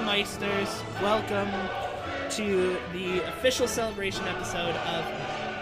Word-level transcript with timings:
Meisters. 0.00 0.82
Welcome 1.00 1.50
to 2.30 2.76
the 2.92 3.20
official 3.28 3.66
celebration 3.66 4.24
episode 4.26 4.74
of 4.74 5.04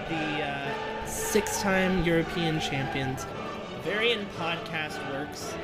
the 0.09 0.45
uh, 0.45 1.07
six 1.07 1.61
time 1.61 2.05
European 2.05 2.61
champions. 2.61 3.27
Bavarian 3.71 4.27
Podcast 4.39 4.99
Works. 5.13 5.55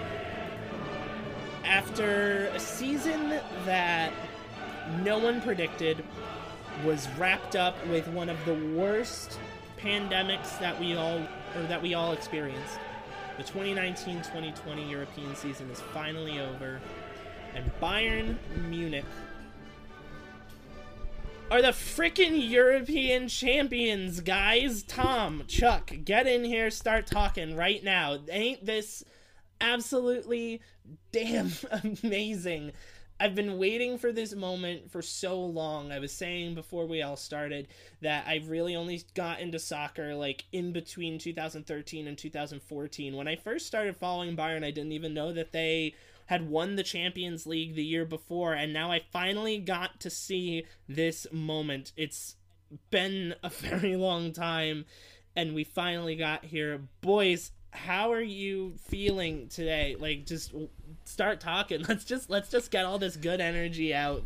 After 1.65 2.47
a 2.55 2.61
season 2.61 3.41
that 3.65 4.13
no 5.03 5.19
one 5.19 5.41
predicted 5.41 6.05
was 6.85 7.09
wrapped 7.19 7.57
up 7.57 7.75
with 7.89 8.07
one 8.09 8.29
of 8.29 8.37
the 8.45 8.55
worst 8.77 9.39
pandemics 9.79 10.59
that 10.61 10.79
we 10.79 10.95
all 10.95 11.19
or 11.57 11.63
that 11.69 11.83
we 11.83 11.95
all 11.95 12.13
experienced. 12.13 12.79
The 13.37 13.45
2019-2020 13.45 14.91
European 14.91 15.35
season 15.35 15.71
is 15.71 15.81
finally 15.81 16.41
over, 16.41 16.79
and 17.55 17.71
Bayern 17.81 18.37
Munich 18.69 19.05
are 21.51 21.63
the 21.63 21.69
freaking 21.69 22.49
European 22.49 23.27
champions, 23.27 24.21
guys. 24.21 24.85
Tom, 24.85 25.43
Chuck, 25.49 25.93
get 26.05 26.29
in 26.29 26.45
here, 26.45 26.71
start 26.71 27.07
talking 27.07 27.57
right 27.57 27.83
now. 27.83 28.19
Ain't 28.31 28.65
this 28.65 29.03
absolutely 29.61 30.61
damn 31.11 31.51
amazing? 32.05 32.73
I've 33.19 33.35
been 33.35 33.59
waiting 33.59 33.99
for 33.99 34.13
this 34.13 34.35
moment 34.35 34.91
for 34.91 35.03
so 35.03 35.39
long. 35.39 35.93
I 35.93 35.99
was 35.99 36.11
saying 36.11 36.55
before 36.55 36.87
we 36.87 37.03
all 37.03 37.17
started 37.17 37.69
that 38.01 38.27
I've 38.27 38.49
really 38.49 38.75
only 38.75 39.03
got 39.15 39.41
into 39.41 39.59
soccer 39.59 40.15
like 40.15 40.45
in 40.53 40.73
between 40.73 41.19
2013 41.19 42.07
and 42.07 42.17
2014. 42.17 43.15
When 43.15 43.29
I 43.29 43.37
first 43.37 43.67
started 43.67 43.97
following 43.97 44.37
Bayern, 44.37 44.65
I 44.65 44.71
didn't 44.71 44.93
even 44.93 45.13
know 45.13 45.33
that 45.33 45.53
they 45.53 45.95
had 46.31 46.49
won 46.49 46.77
the 46.77 46.85
Champions 46.85 47.45
League 47.45 47.75
the 47.75 47.83
year 47.83 48.05
before, 48.05 48.55
and 48.55 48.73
now 48.73 48.93
I 48.93 49.03
finally 49.11 49.59
got 49.59 49.99
to 49.99 50.09
see 50.09 50.65
this 50.89 51.27
moment. 51.33 51.91
It's 51.97 52.37
been 52.93 53.35
a 53.43 53.51
very 53.51 53.97
long 53.97 54.33
time, 54.33 54.85
and 55.35 55.57
we 55.57 55.65
finally 55.65 56.15
got 56.15 56.45
here. 56.45 56.83
Boys, 57.01 57.51
how 57.73 58.13
are 58.13 58.23
you 58.23 58.75
feeling 58.79 59.49
today? 59.49 59.97
Like, 59.99 60.25
just 60.25 60.55
start 61.05 61.41
talking. 61.41 61.83
Let's 61.89 62.05
just 62.05 62.31
let's 62.31 62.49
just 62.49 62.71
get 62.71 62.85
all 62.85 63.01
this 63.01 63.17
good 63.17 63.41
energy 63.41 63.93
out. 63.93 64.23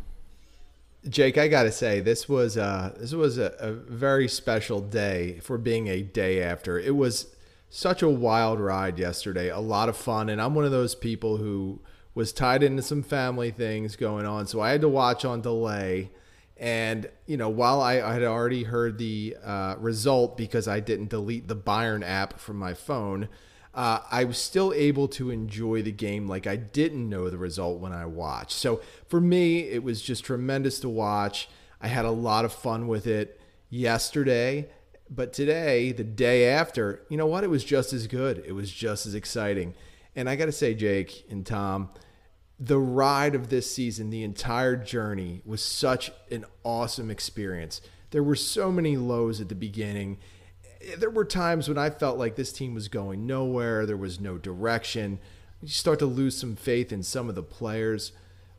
Jake, 1.09 1.39
I 1.39 1.47
gotta 1.47 1.71
say 1.71 2.01
this 2.01 2.29
was 2.29 2.55
uh, 2.55 2.93
this 2.99 3.13
was 3.13 3.39
a, 3.39 3.55
a 3.57 3.71
very 3.71 4.27
special 4.27 4.79
day 4.79 5.39
for 5.41 5.57
being 5.57 5.87
a 5.87 6.03
day 6.03 6.43
after. 6.43 6.77
It 6.77 6.95
was 6.95 7.35
such 7.71 8.03
a 8.03 8.09
wild 8.09 8.59
ride 8.59 8.99
yesterday, 8.99 9.49
a 9.49 9.59
lot 9.59 9.89
of 9.89 9.97
fun, 9.97 10.29
and 10.29 10.39
I'm 10.39 10.53
one 10.53 10.65
of 10.65 10.71
those 10.71 10.93
people 10.93 11.37
who 11.37 11.79
was 12.15 12.33
tied 12.33 12.63
into 12.63 12.81
some 12.81 13.03
family 13.03 13.51
things 13.51 13.95
going 13.95 14.25
on, 14.25 14.47
so 14.47 14.61
I 14.61 14.71
had 14.71 14.81
to 14.81 14.89
watch 14.89 15.23
on 15.23 15.41
delay. 15.41 16.09
And 16.57 17.09
you 17.25 17.35
know, 17.35 17.49
while 17.49 17.81
I, 17.81 18.01
I 18.01 18.13
had 18.13 18.23
already 18.23 18.63
heard 18.63 18.97
the 18.97 19.35
uh, 19.43 19.75
result 19.77 20.37
because 20.37 20.67
I 20.67 20.79
didn't 20.79 21.09
delete 21.09 21.47
the 21.47 21.55
Bayern 21.55 22.03
app 22.03 22.39
from 22.39 22.57
my 22.57 22.73
phone, 22.73 23.27
uh, 23.73 23.99
I 24.09 24.23
was 24.23 24.37
still 24.37 24.73
able 24.73 25.09
to 25.09 25.29
enjoy 25.29 25.81
the 25.81 25.91
game 25.91 26.27
like 26.27 26.47
I 26.47 26.55
didn't 26.55 27.09
know 27.09 27.29
the 27.29 27.37
result 27.37 27.81
when 27.81 27.91
I 27.91 28.05
watched. 28.05 28.53
So 28.53 28.79
for 29.07 29.19
me, 29.19 29.59
it 29.67 29.83
was 29.83 30.01
just 30.01 30.23
tremendous 30.23 30.79
to 30.79 30.89
watch. 30.89 31.49
I 31.81 31.89
had 31.89 32.05
a 32.05 32.11
lot 32.11 32.45
of 32.45 32.53
fun 32.53 32.87
with 32.87 33.05
it 33.05 33.39
yesterday, 33.69 34.69
but 35.09 35.33
today, 35.33 35.91
the 35.91 36.05
day 36.05 36.47
after, 36.47 37.01
you 37.09 37.17
know 37.17 37.27
what? 37.27 37.43
It 37.43 37.49
was 37.49 37.65
just 37.65 37.91
as 37.91 38.07
good. 38.07 38.41
It 38.47 38.53
was 38.53 38.71
just 38.71 39.05
as 39.05 39.13
exciting. 39.13 39.73
And 40.15 40.29
I 40.29 40.37
got 40.37 40.45
to 40.45 40.53
say, 40.53 40.73
Jake 40.73 41.25
and 41.29 41.45
Tom, 41.45 41.89
the 42.59 42.79
ride 42.79 43.35
of 43.35 43.49
this 43.49 43.69
season, 43.69 44.09
the 44.09 44.23
entire 44.23 44.75
journey 44.75 45.41
was 45.45 45.61
such 45.61 46.11
an 46.31 46.45
awesome 46.63 47.11
experience. 47.11 47.81
There 48.11 48.23
were 48.23 48.35
so 48.35 48.71
many 48.71 48.95
lows 48.95 49.41
at 49.41 49.49
the 49.49 49.55
beginning 49.55 50.17
there 50.97 51.09
were 51.09 51.25
times 51.25 51.67
when 51.67 51.77
I 51.77 51.89
felt 51.89 52.17
like 52.17 52.35
this 52.35 52.53
team 52.53 52.73
was 52.73 52.87
going 52.87 53.25
nowhere. 53.25 53.85
There 53.85 53.97
was 53.97 54.19
no 54.19 54.37
direction. 54.37 55.19
You 55.61 55.69
start 55.69 55.99
to 55.99 56.05
lose 56.05 56.37
some 56.37 56.55
faith 56.55 56.91
in 56.91 57.03
some 57.03 57.29
of 57.29 57.35
the 57.35 57.43
players. 57.43 58.11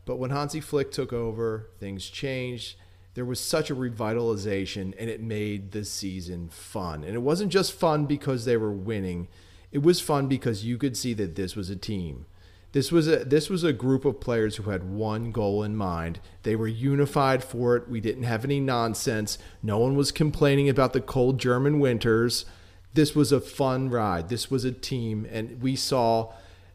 But 0.05 0.17
when 0.17 0.31
Hansi 0.31 0.59
Flick 0.59 0.91
took 0.91 1.13
over, 1.13 1.69
things 1.79 2.05
changed. 2.07 2.77
There 3.13 3.25
was 3.25 3.39
such 3.39 3.71
a 3.71 3.75
revitalization, 3.75 4.93
and 4.99 5.09
it 5.09 5.21
made 5.21 5.71
the 5.71 5.83
season 5.83 6.49
fun. 6.49 7.03
And 7.03 7.15
it 7.15 7.21
wasn't 7.21 7.51
just 7.51 7.73
fun 7.73 8.05
because 8.05 8.45
they 8.45 8.57
were 8.57 8.71
winning. 8.71 9.27
It 9.71 9.81
was 9.81 9.99
fun 9.99 10.27
because 10.27 10.65
you 10.65 10.77
could 10.77 10.95
see 10.95 11.13
that 11.15 11.35
this 11.35 11.55
was 11.55 11.69
a 11.69 11.75
team 11.75 12.25
this 12.73 12.91
was 12.91 13.07
a 13.07 13.23
this 13.23 13.49
was 13.49 13.63
a 13.63 13.73
group 13.73 14.05
of 14.05 14.19
players 14.19 14.57
who 14.57 14.69
had 14.69 14.83
one 14.83 15.31
goal 15.31 15.63
in 15.63 15.75
mind. 15.75 16.19
They 16.43 16.55
were 16.55 16.67
unified 16.67 17.43
for 17.43 17.75
it. 17.75 17.87
We 17.87 18.01
didn't 18.01 18.23
have 18.23 18.43
any 18.43 18.59
nonsense. 18.59 19.37
No 19.63 19.77
one 19.77 19.95
was 19.95 20.11
complaining 20.11 20.69
about 20.69 20.93
the 20.93 21.01
cold 21.01 21.39
German 21.39 21.79
winters. 21.79 22.45
This 22.93 23.15
was 23.15 23.31
a 23.31 23.39
fun 23.39 23.89
ride. 23.89 24.29
This 24.29 24.51
was 24.51 24.65
a 24.65 24.71
team 24.71 25.27
and 25.31 25.61
we 25.61 25.75
saw 25.75 26.33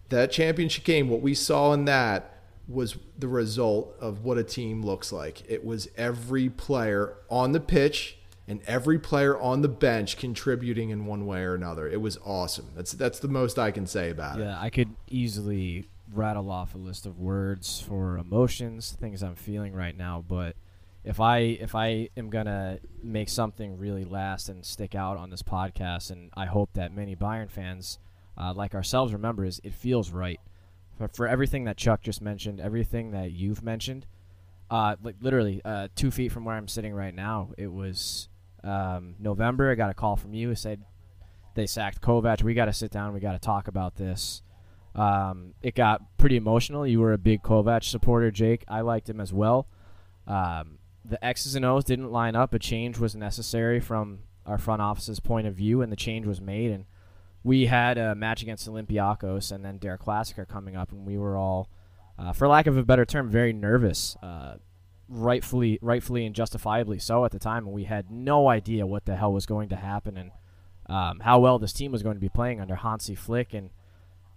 that 0.09 0.33
championship 0.33 0.85
game 0.85 1.09
what 1.09 1.23
we 1.23 1.35
saw 1.35 1.73
in 1.73 1.85
that 1.87 2.39
was 2.69 2.97
the 3.19 3.29
result 3.29 3.95
of 4.01 4.25
what 4.25 4.39
a 4.39 4.45
team 4.45 4.83
looks 4.83 5.13
like. 5.13 5.43
It 5.49 5.65
was 5.65 5.89
every 5.97 6.49
player 6.49 7.17
on 7.29 7.53
the 7.53 7.61
pitch 7.61 8.19
and 8.49 8.61
every 8.67 8.99
player 8.99 9.39
on 9.39 9.63
the 9.63 9.69
bench 9.69 10.17
contributing 10.17 10.91
in 10.91 11.07
one 11.07 11.27
way 11.27 11.43
or 11.43 11.55
another. 11.55 11.89
It 11.89 12.01
was 12.01 12.19
awesome. 12.25 12.69
That's 12.75 12.93
that's 12.93 13.19
the 13.19 13.29
most 13.29 13.59
I 13.59 13.71
can 13.71 13.87
say 13.87 14.11
about 14.11 14.39
yeah, 14.39 14.43
it. 14.43 14.47
Yeah, 14.47 14.61
I 14.61 14.71
could 14.71 14.95
easily 15.09 15.89
rattle 16.13 16.51
off 16.51 16.75
a 16.75 16.79
list 16.79 17.07
of 17.07 17.19
words 17.19 17.81
for 17.81 18.19
emotions, 18.19 18.97
things 19.01 19.23
I'm 19.23 19.37
feeling 19.37 19.73
right 19.73 19.97
now, 19.97 20.25
but 20.27 20.57
if 21.05 21.21
I 21.21 21.39
if 21.39 21.75
I 21.75 22.09
am 22.17 22.31
gonna 22.31 22.79
make 23.03 23.29
something 23.29 23.79
really 23.79 24.05
last 24.05 24.49
and 24.49 24.65
stick 24.65 24.95
out 24.95 25.17
on 25.17 25.31
this 25.31 25.43
podcast, 25.43 26.11
and 26.11 26.31
I 26.35 26.47
hope 26.47 26.75
that 26.75 26.95
many 26.95 27.17
Bayern 27.17 27.51
fans 27.51 27.99
uh, 28.39 28.53
like 28.55 28.75
ourselves 28.75 29.13
remember 29.13 29.45
is 29.45 29.61
it 29.65 29.75
feels 29.75 30.11
right 30.11 30.41
for, 30.97 31.09
for 31.09 31.27
everything 31.27 31.65
that 31.65 31.77
Chuck 31.77 32.03
just 32.03 32.23
mentioned, 32.23 32.61
everything 32.61 33.11
that 33.13 33.33
you've 33.33 33.63
mentioned. 33.63 34.07
Uh, 34.71 34.97
like 35.03 35.17
literally 35.21 35.61
uh, 35.65 35.89
two 35.95 36.11
feet 36.11 36.33
from 36.33 36.45
where 36.45 36.57
I'm 36.57 36.69
sitting 36.69 36.95
right 36.95 37.15
now, 37.15 37.51
it 37.59 37.71
was 37.71 38.29
um, 38.65 39.15
November. 39.19 39.71
I 39.71 39.75
got 39.75 39.91
a 39.91 39.95
call 39.95 40.17
from 40.17 40.35
you. 40.35 40.55
Said 40.55 40.85
they 41.55 41.67
sacked 41.67 42.01
Kovac. 42.01 42.43
We 42.43 42.55
got 42.55 42.67
to 42.67 42.73
sit 42.73 42.91
down. 42.91 43.13
We 43.13 43.21
got 43.21 43.33
to 43.33 43.39
talk 43.39 43.69
about 43.69 43.97
this. 43.97 44.43
Um, 44.95 45.55
it 45.63 45.75
got 45.75 46.19
pretty 46.19 46.37
emotional. 46.37 46.87
You 46.87 47.01
were 47.01 47.13
a 47.13 47.19
big 47.19 47.43
Kovac 47.43 47.85
supporter, 47.85 48.31
Jake. 48.31 48.65
I 48.69 48.83
liked 48.83 49.09
him 49.09 49.21
as 49.21 49.33
well. 49.33 49.67
Um, 50.27 50.79
the 51.05 51.23
X's 51.25 51.55
and 51.55 51.65
O's 51.65 51.85
didn't 51.85 52.13
line 52.13 52.37
up. 52.37 52.55
A 52.55 52.59
change 52.59 52.99
was 52.99 53.17
necessary 53.17 53.81
from 53.81 54.21
our 54.47 54.59
front 54.59 54.83
office's 54.83 55.21
point 55.21 55.47
of 55.47 55.55
view, 55.55 55.83
and 55.83 55.91
the 55.91 55.97
change 55.97 56.27
was 56.27 56.41
made. 56.41 56.71
And 56.71 56.85
we 57.43 57.67
had 57.67 57.99
a 57.99 58.15
match 58.15 58.43
against 58.43 58.69
Olympiacos 58.69 59.51
and 59.51 59.65
then 59.65 59.79
Der 59.79 59.99
Klassiker 59.99 60.47
coming 60.47 60.77
up, 60.77 60.93
and 60.93 61.07
we 61.07 61.19
were 61.19 61.37
all, 61.37 61.69
uh, 62.19 62.33
for 62.33 62.47
lack 62.47 62.67
of 62.67 62.77
a 62.77 62.85
better 62.85 63.05
term, 63.05 63.31
very 63.31 63.53
nervous. 63.53 64.17
Uh, 64.23 64.57
rightfully, 65.13 65.79
rightfully, 65.83 66.27
and 66.27 66.35
justifiably 66.35 66.99
so 66.99 67.25
at 67.25 67.31
the 67.31 67.39
time, 67.39 67.67
and 67.67 67.75
we 67.75 67.85
had 67.85 68.11
no 68.11 68.49
idea 68.49 68.87
what 68.87 69.05
the 69.05 69.17
hell 69.17 69.33
was 69.33 69.47
going 69.47 69.69
to 69.69 69.77
happen 69.77 70.17
and 70.17 70.31
um, 70.87 71.21
how 71.21 71.39
well 71.39 71.59
this 71.59 71.73
team 71.73 71.93
was 71.93 72.03
going 72.03 72.17
to 72.17 72.21
be 72.21 72.29
playing 72.29 72.61
under 72.61 72.75
Hansi 72.75 73.15
Flick 73.15 73.55
and 73.55 73.71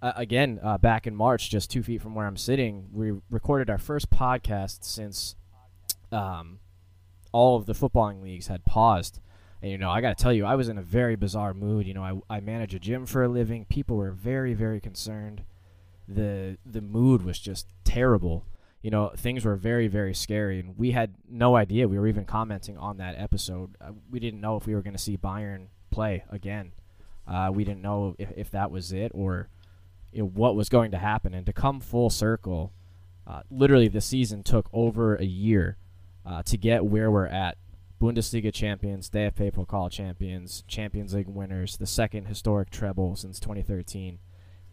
uh, 0.02 0.14
again, 0.16 0.60
uh, 0.62 0.78
back 0.78 1.08
in 1.08 1.16
March, 1.16 1.50
just 1.50 1.72
two 1.72 1.82
feet 1.82 2.00
from 2.00 2.14
where 2.14 2.28
I'm 2.28 2.38
sitting, 2.38 2.90
we 2.94 3.14
recorded 3.32 3.72
our 3.72 3.78
first 3.78 4.12
podcast 4.12 4.84
since 4.84 5.36
um, 6.12 6.60
all 7.32 7.56
of 7.56 7.66
the 7.66 7.74
footballing 7.74 8.22
leagues 8.22 8.48
had 8.48 8.66
paused. 8.66 9.20
And, 9.64 9.72
you 9.72 9.78
know, 9.78 9.90
I 9.90 10.02
got 10.02 10.16
to 10.16 10.22
tell 10.22 10.34
you, 10.34 10.46
I 10.46 10.54
was 10.56 10.70
in 10.70 10.78
a 10.78 10.84
very 10.84 11.16
bizarre 11.16 11.56
mood. 11.56 11.88
You 11.88 11.96
know, 11.96 12.04
I, 12.30 12.36
I 12.38 12.40
manage 12.40 12.76
a 12.76 12.80
gym 12.80 13.08
for 13.08 13.24
a 13.24 13.28
living. 13.28 13.66
People 13.66 13.98
were 13.98 14.12
very, 14.12 14.54
very 14.54 14.80
concerned. 14.80 15.44
The, 16.08 16.58
the 16.64 16.82
mood 16.82 17.24
was 17.24 17.40
just 17.40 17.66
terrible. 17.84 18.46
You 18.86 18.92
know, 18.92 19.12
things 19.18 19.44
were 19.44 19.56
very, 19.56 19.88
very 19.88 20.14
scary. 20.14 20.60
And 20.60 20.78
we 20.78 20.92
had 20.92 21.16
no 21.28 21.56
idea. 21.56 21.88
We 21.88 21.98
were 21.98 22.06
even 22.06 22.24
commenting 22.24 22.78
on 22.78 22.98
that 22.98 23.16
episode. 23.18 23.76
Uh, 23.82 23.94
we 24.12 24.20
didn't 24.20 24.40
know 24.42 24.58
if 24.58 24.68
we 24.68 24.76
were 24.76 24.84
going 24.84 24.94
to 24.94 25.02
see 25.02 25.18
Bayern 25.18 25.70
play 25.90 26.24
again. 26.30 26.72
Uh, 27.28 27.50
we 27.52 27.64
didn't 27.64 27.82
know 27.82 28.16
if, 28.20 28.30
if 28.38 28.52
that 28.52 28.70
was 28.70 28.94
it 28.94 29.12
or 29.16 29.50
you 30.12 30.20
know, 30.20 30.28
what 30.28 30.56
was 30.56 30.70
going 30.70 30.92
to 30.92 31.00
happen. 31.00 31.34
And 31.34 31.48
to 31.48 31.52
come 31.52 31.80
full 31.80 32.12
circle, 32.12 32.74
uh, 33.26 33.42
literally 33.50 33.88
the 33.88 34.02
season 34.02 34.44
took 34.44 34.70
over 34.72 35.16
a 35.16 35.26
year 35.26 35.78
uh, 36.24 36.44
to 36.44 36.56
get 36.56 36.86
where 36.86 37.10
we're 37.10 37.26
at. 37.26 37.58
Bundesliga 38.00 38.54
champions, 38.54 39.10
DFB 39.10 39.54
Pokal 39.54 39.90
champions, 39.90 40.64
Champions 40.68 41.16
League 41.16 41.28
winners, 41.28 41.78
the 41.78 41.88
second 41.88 42.26
historic 42.26 42.70
treble 42.70 43.16
since 43.16 43.40
2013. 43.40 44.20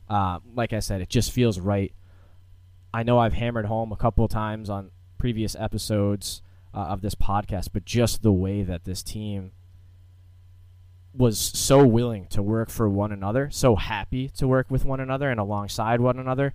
Uh, 0.07 0.41
like 0.55 0.75
I 0.75 0.81
said, 0.81 1.01
it 1.01 1.09
just 1.09 1.33
feels 1.33 1.59
right. 1.59 1.95
I 2.95 3.03
know 3.03 3.19
I've 3.19 3.33
hammered 3.33 3.67
home 3.67 3.91
a 3.93 3.97
couple 3.97 4.29
times 4.29 4.69
on 4.69 4.91
previous 5.19 5.57
episodes 5.57 6.43
uh, 6.75 6.79
of 6.79 7.01
this 7.01 7.15
podcast, 7.15 7.69
but 7.73 7.85
just 7.85 8.23
the 8.23 8.33
way 8.33 8.63
that 8.63 8.85
this 8.85 9.03
team 9.03 9.53
was 11.15 11.39
so 11.39 11.87
willing 11.87 12.27
to 12.29 12.43
work 12.43 12.71
for 12.71 12.89
one 12.89 13.13
another, 13.13 13.51
so 13.51 13.77
happy 13.77 14.29
to 14.31 14.49
work 14.49 14.71
with 14.71 14.85
one 14.85 15.01
another 15.01 15.31
and 15.31 15.39
alongside 15.39 16.01
one 16.01 16.19
another. 16.19 16.55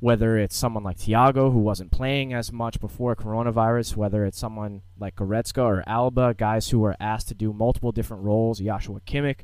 whether 0.00 0.38
it's 0.38 0.56
someone 0.56 0.84
like 0.84 0.96
Thiago 0.98 1.52
who 1.52 1.58
wasn't 1.58 1.90
playing 1.90 2.32
as 2.32 2.52
much 2.52 2.80
before 2.80 3.16
coronavirus, 3.16 3.96
whether 3.96 4.24
it's 4.24 4.38
someone 4.38 4.82
like 4.98 5.16
Goretzka 5.16 5.62
or 5.62 5.82
Alaba, 5.88 6.36
guys 6.36 6.68
who 6.70 6.78
were 6.78 6.96
asked 7.00 7.28
to 7.28 7.34
do 7.34 7.52
multiple 7.52 7.90
different 7.90 8.22
roles, 8.22 8.60
Joshua 8.60 9.00
Kimmich, 9.00 9.40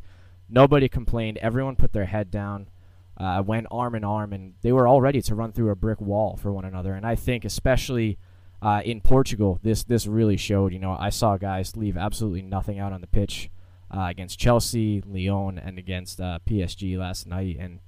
nobody 0.48 0.88
complained. 0.88 1.38
Everyone 1.38 1.74
put 1.74 1.92
their 1.92 2.04
head 2.04 2.30
down, 2.30 2.68
uh, 3.16 3.42
went 3.44 3.66
arm 3.70 3.94
in 3.94 4.04
arm, 4.04 4.32
and 4.32 4.54
they 4.62 4.72
were 4.72 4.86
all 4.86 5.00
ready 5.00 5.22
to 5.22 5.34
run 5.34 5.52
through 5.52 5.70
a 5.70 5.76
brick 5.76 6.00
wall 6.00 6.36
for 6.36 6.52
one 6.52 6.64
another. 6.64 6.94
And 6.94 7.06
I 7.06 7.14
think, 7.14 7.44
especially 7.44 8.18
uh, 8.60 8.82
in 8.84 9.00
Portugal, 9.00 9.58
this 9.62 9.84
this 9.84 10.06
really 10.06 10.36
showed. 10.36 10.72
You 10.72 10.78
know, 10.78 10.96
I 10.98 11.10
saw 11.10 11.36
guys 11.36 11.76
leave 11.76 11.96
absolutely 11.96 12.42
nothing 12.42 12.78
out 12.78 12.92
on 12.92 13.00
the 13.00 13.06
pitch 13.06 13.50
uh, 13.90 14.06
against 14.08 14.38
Chelsea, 14.38 15.02
Lyon, 15.06 15.58
and 15.58 15.78
against 15.78 16.20
uh, 16.20 16.38
PSG 16.46 16.98
last 16.98 17.26
night, 17.26 17.56
and 17.58 17.80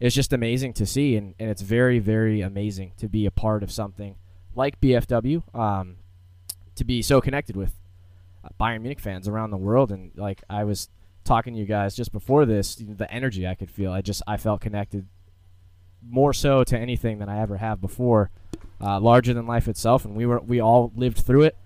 it's 0.00 0.14
just 0.14 0.32
amazing 0.32 0.72
to 0.74 0.86
see, 0.86 1.16
and, 1.16 1.34
and 1.38 1.50
it's 1.50 1.62
very, 1.62 1.98
very 1.98 2.40
amazing 2.40 2.92
to 2.98 3.08
be 3.08 3.26
a 3.26 3.30
part 3.30 3.62
of 3.62 3.70
something 3.70 4.16
like 4.54 4.80
BPW, 4.80 5.42
um, 5.54 5.96
to 6.74 6.84
be 6.84 7.00
so 7.02 7.20
connected 7.20 7.56
with 7.56 7.72
uh, 8.44 8.48
Bayern 8.60 8.82
Munich 8.82 9.00
fans 9.00 9.28
around 9.28 9.50
the 9.50 9.56
world. 9.56 9.92
And 9.92 10.10
like 10.16 10.42
I 10.50 10.64
was 10.64 10.88
talking 11.24 11.54
to 11.54 11.58
you 11.58 11.66
guys 11.66 11.96
just 11.96 12.12
before 12.12 12.46
this, 12.46 12.76
the 12.76 13.10
energy 13.12 13.46
I 13.46 13.54
could 13.54 13.70
feel, 13.70 13.92
I 13.92 14.02
just 14.02 14.22
I 14.26 14.36
felt 14.36 14.60
connected 14.60 15.06
more 16.06 16.32
so 16.32 16.64
to 16.64 16.78
anything 16.78 17.18
than 17.18 17.28
I 17.28 17.40
ever 17.40 17.56
have 17.56 17.80
before, 17.80 18.30
uh, 18.80 19.00
larger 19.00 19.32
than 19.32 19.46
life 19.46 19.68
itself. 19.68 20.04
And 20.04 20.14
we 20.14 20.26
were 20.26 20.40
we 20.40 20.60
all 20.60 20.92
lived 20.94 21.18
through 21.18 21.42
it 21.42 21.56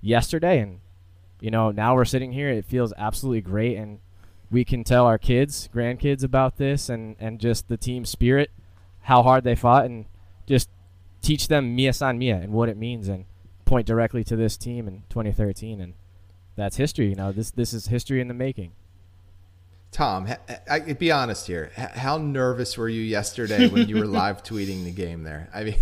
yesterday, 0.00 0.60
and 0.60 0.80
you 1.40 1.50
know 1.50 1.70
now 1.70 1.94
we're 1.94 2.04
sitting 2.04 2.32
here. 2.32 2.48
It 2.48 2.64
feels 2.64 2.92
absolutely 2.96 3.40
great, 3.42 3.76
and 3.76 3.98
we 4.50 4.64
can 4.64 4.84
tell 4.84 5.06
our 5.06 5.18
kids, 5.18 5.68
grandkids 5.74 6.24
about 6.24 6.56
this 6.56 6.88
and, 6.88 7.16
and 7.18 7.38
just 7.38 7.68
the 7.68 7.76
team 7.76 8.04
spirit, 8.04 8.50
how 9.02 9.22
hard 9.22 9.44
they 9.44 9.54
fought, 9.54 9.84
and 9.84 10.06
just 10.46 10.70
teach 11.20 11.48
them 11.48 11.74
Mia 11.74 11.92
San 11.92 12.18
Mia 12.18 12.36
and 12.36 12.52
what 12.52 12.68
it 12.68 12.76
means 12.76 13.08
and 13.08 13.26
point 13.64 13.86
directly 13.86 14.24
to 14.24 14.36
this 14.36 14.56
team 14.56 14.88
in 14.88 15.02
2013. 15.10 15.80
And 15.80 15.94
that's 16.56 16.76
history. 16.76 17.08
You 17.08 17.16
know, 17.16 17.32
this, 17.32 17.50
this 17.50 17.74
is 17.74 17.88
history 17.88 18.20
in 18.20 18.28
the 18.28 18.34
making. 18.34 18.72
Tom, 19.90 20.28
I, 20.48 20.58
I, 20.70 20.92
be 20.92 21.10
honest 21.10 21.46
here. 21.46 21.70
How 21.74 22.18
nervous 22.18 22.76
were 22.76 22.88
you 22.88 23.00
yesterday 23.02 23.68
when 23.68 23.88
you 23.88 23.96
were 23.96 24.06
live 24.20 24.42
tweeting 24.42 24.84
the 24.84 24.90
game 24.90 25.22
there? 25.22 25.48
I 25.52 25.64
mean, 25.64 25.76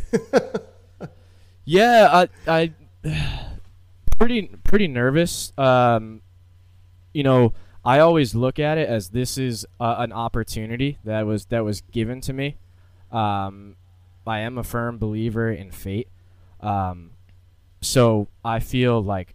yeah, 1.64 2.26
I, 2.46 2.72
I 3.04 3.48
pretty 4.18 4.42
pretty 4.64 4.88
nervous. 4.88 5.52
Um, 5.58 6.22
you 7.12 7.24
know, 7.24 7.52
I 7.84 7.98
always 7.98 8.34
look 8.34 8.58
at 8.58 8.78
it 8.78 8.88
as 8.88 9.10
this 9.10 9.38
is 9.38 9.66
uh, 9.80 9.96
an 9.98 10.12
opportunity 10.12 10.98
that 11.04 11.26
was 11.26 11.46
that 11.46 11.64
was 11.64 11.80
given 11.80 12.20
to 12.22 12.32
me. 12.32 12.56
Um, 13.10 13.76
I 14.26 14.40
am 14.40 14.58
a 14.58 14.64
firm 14.64 14.98
believer 14.98 15.50
in 15.50 15.70
fate. 15.70 16.08
Um, 16.60 17.12
so 17.80 18.28
I 18.44 18.60
feel 18.60 19.00
like, 19.02 19.34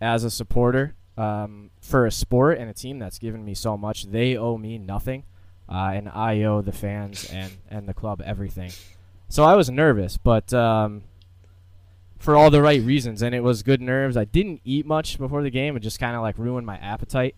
as 0.00 0.24
a 0.24 0.30
supporter 0.30 0.94
um, 1.16 1.70
for 1.86 2.06
a 2.06 2.10
sport 2.10 2.58
and 2.58 2.68
a 2.68 2.74
team 2.74 2.98
that's 2.98 3.18
given 3.18 3.44
me 3.44 3.54
so 3.54 3.76
much, 3.76 4.04
they 4.04 4.36
owe 4.36 4.58
me 4.58 4.78
nothing, 4.78 5.24
uh, 5.68 5.92
and 5.94 6.08
I 6.08 6.42
owe 6.42 6.60
the 6.60 6.72
fans 6.72 7.30
and 7.30 7.52
and 7.68 7.88
the 7.88 7.94
club 7.94 8.22
everything. 8.24 8.72
So 9.28 9.44
I 9.44 9.54
was 9.54 9.70
nervous, 9.70 10.16
but 10.16 10.52
um, 10.52 11.04
for 12.18 12.36
all 12.36 12.50
the 12.50 12.62
right 12.62 12.82
reasons, 12.82 13.22
and 13.22 13.34
it 13.34 13.40
was 13.40 13.62
good 13.62 13.80
nerves. 13.80 14.16
I 14.16 14.24
didn't 14.24 14.60
eat 14.64 14.86
much 14.86 15.18
before 15.18 15.42
the 15.42 15.50
game; 15.50 15.76
it 15.76 15.80
just 15.80 15.98
kind 15.98 16.16
of 16.16 16.22
like 16.22 16.38
ruined 16.38 16.66
my 16.66 16.76
appetite. 16.76 17.34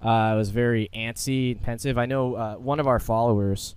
Uh, 0.00 0.32
was 0.36 0.48
very 0.48 0.88
antsy, 0.94 1.60
pensive. 1.60 1.98
I 1.98 2.06
know 2.06 2.34
uh, 2.34 2.54
one 2.54 2.80
of 2.80 2.86
our 2.86 2.98
followers. 2.98 3.76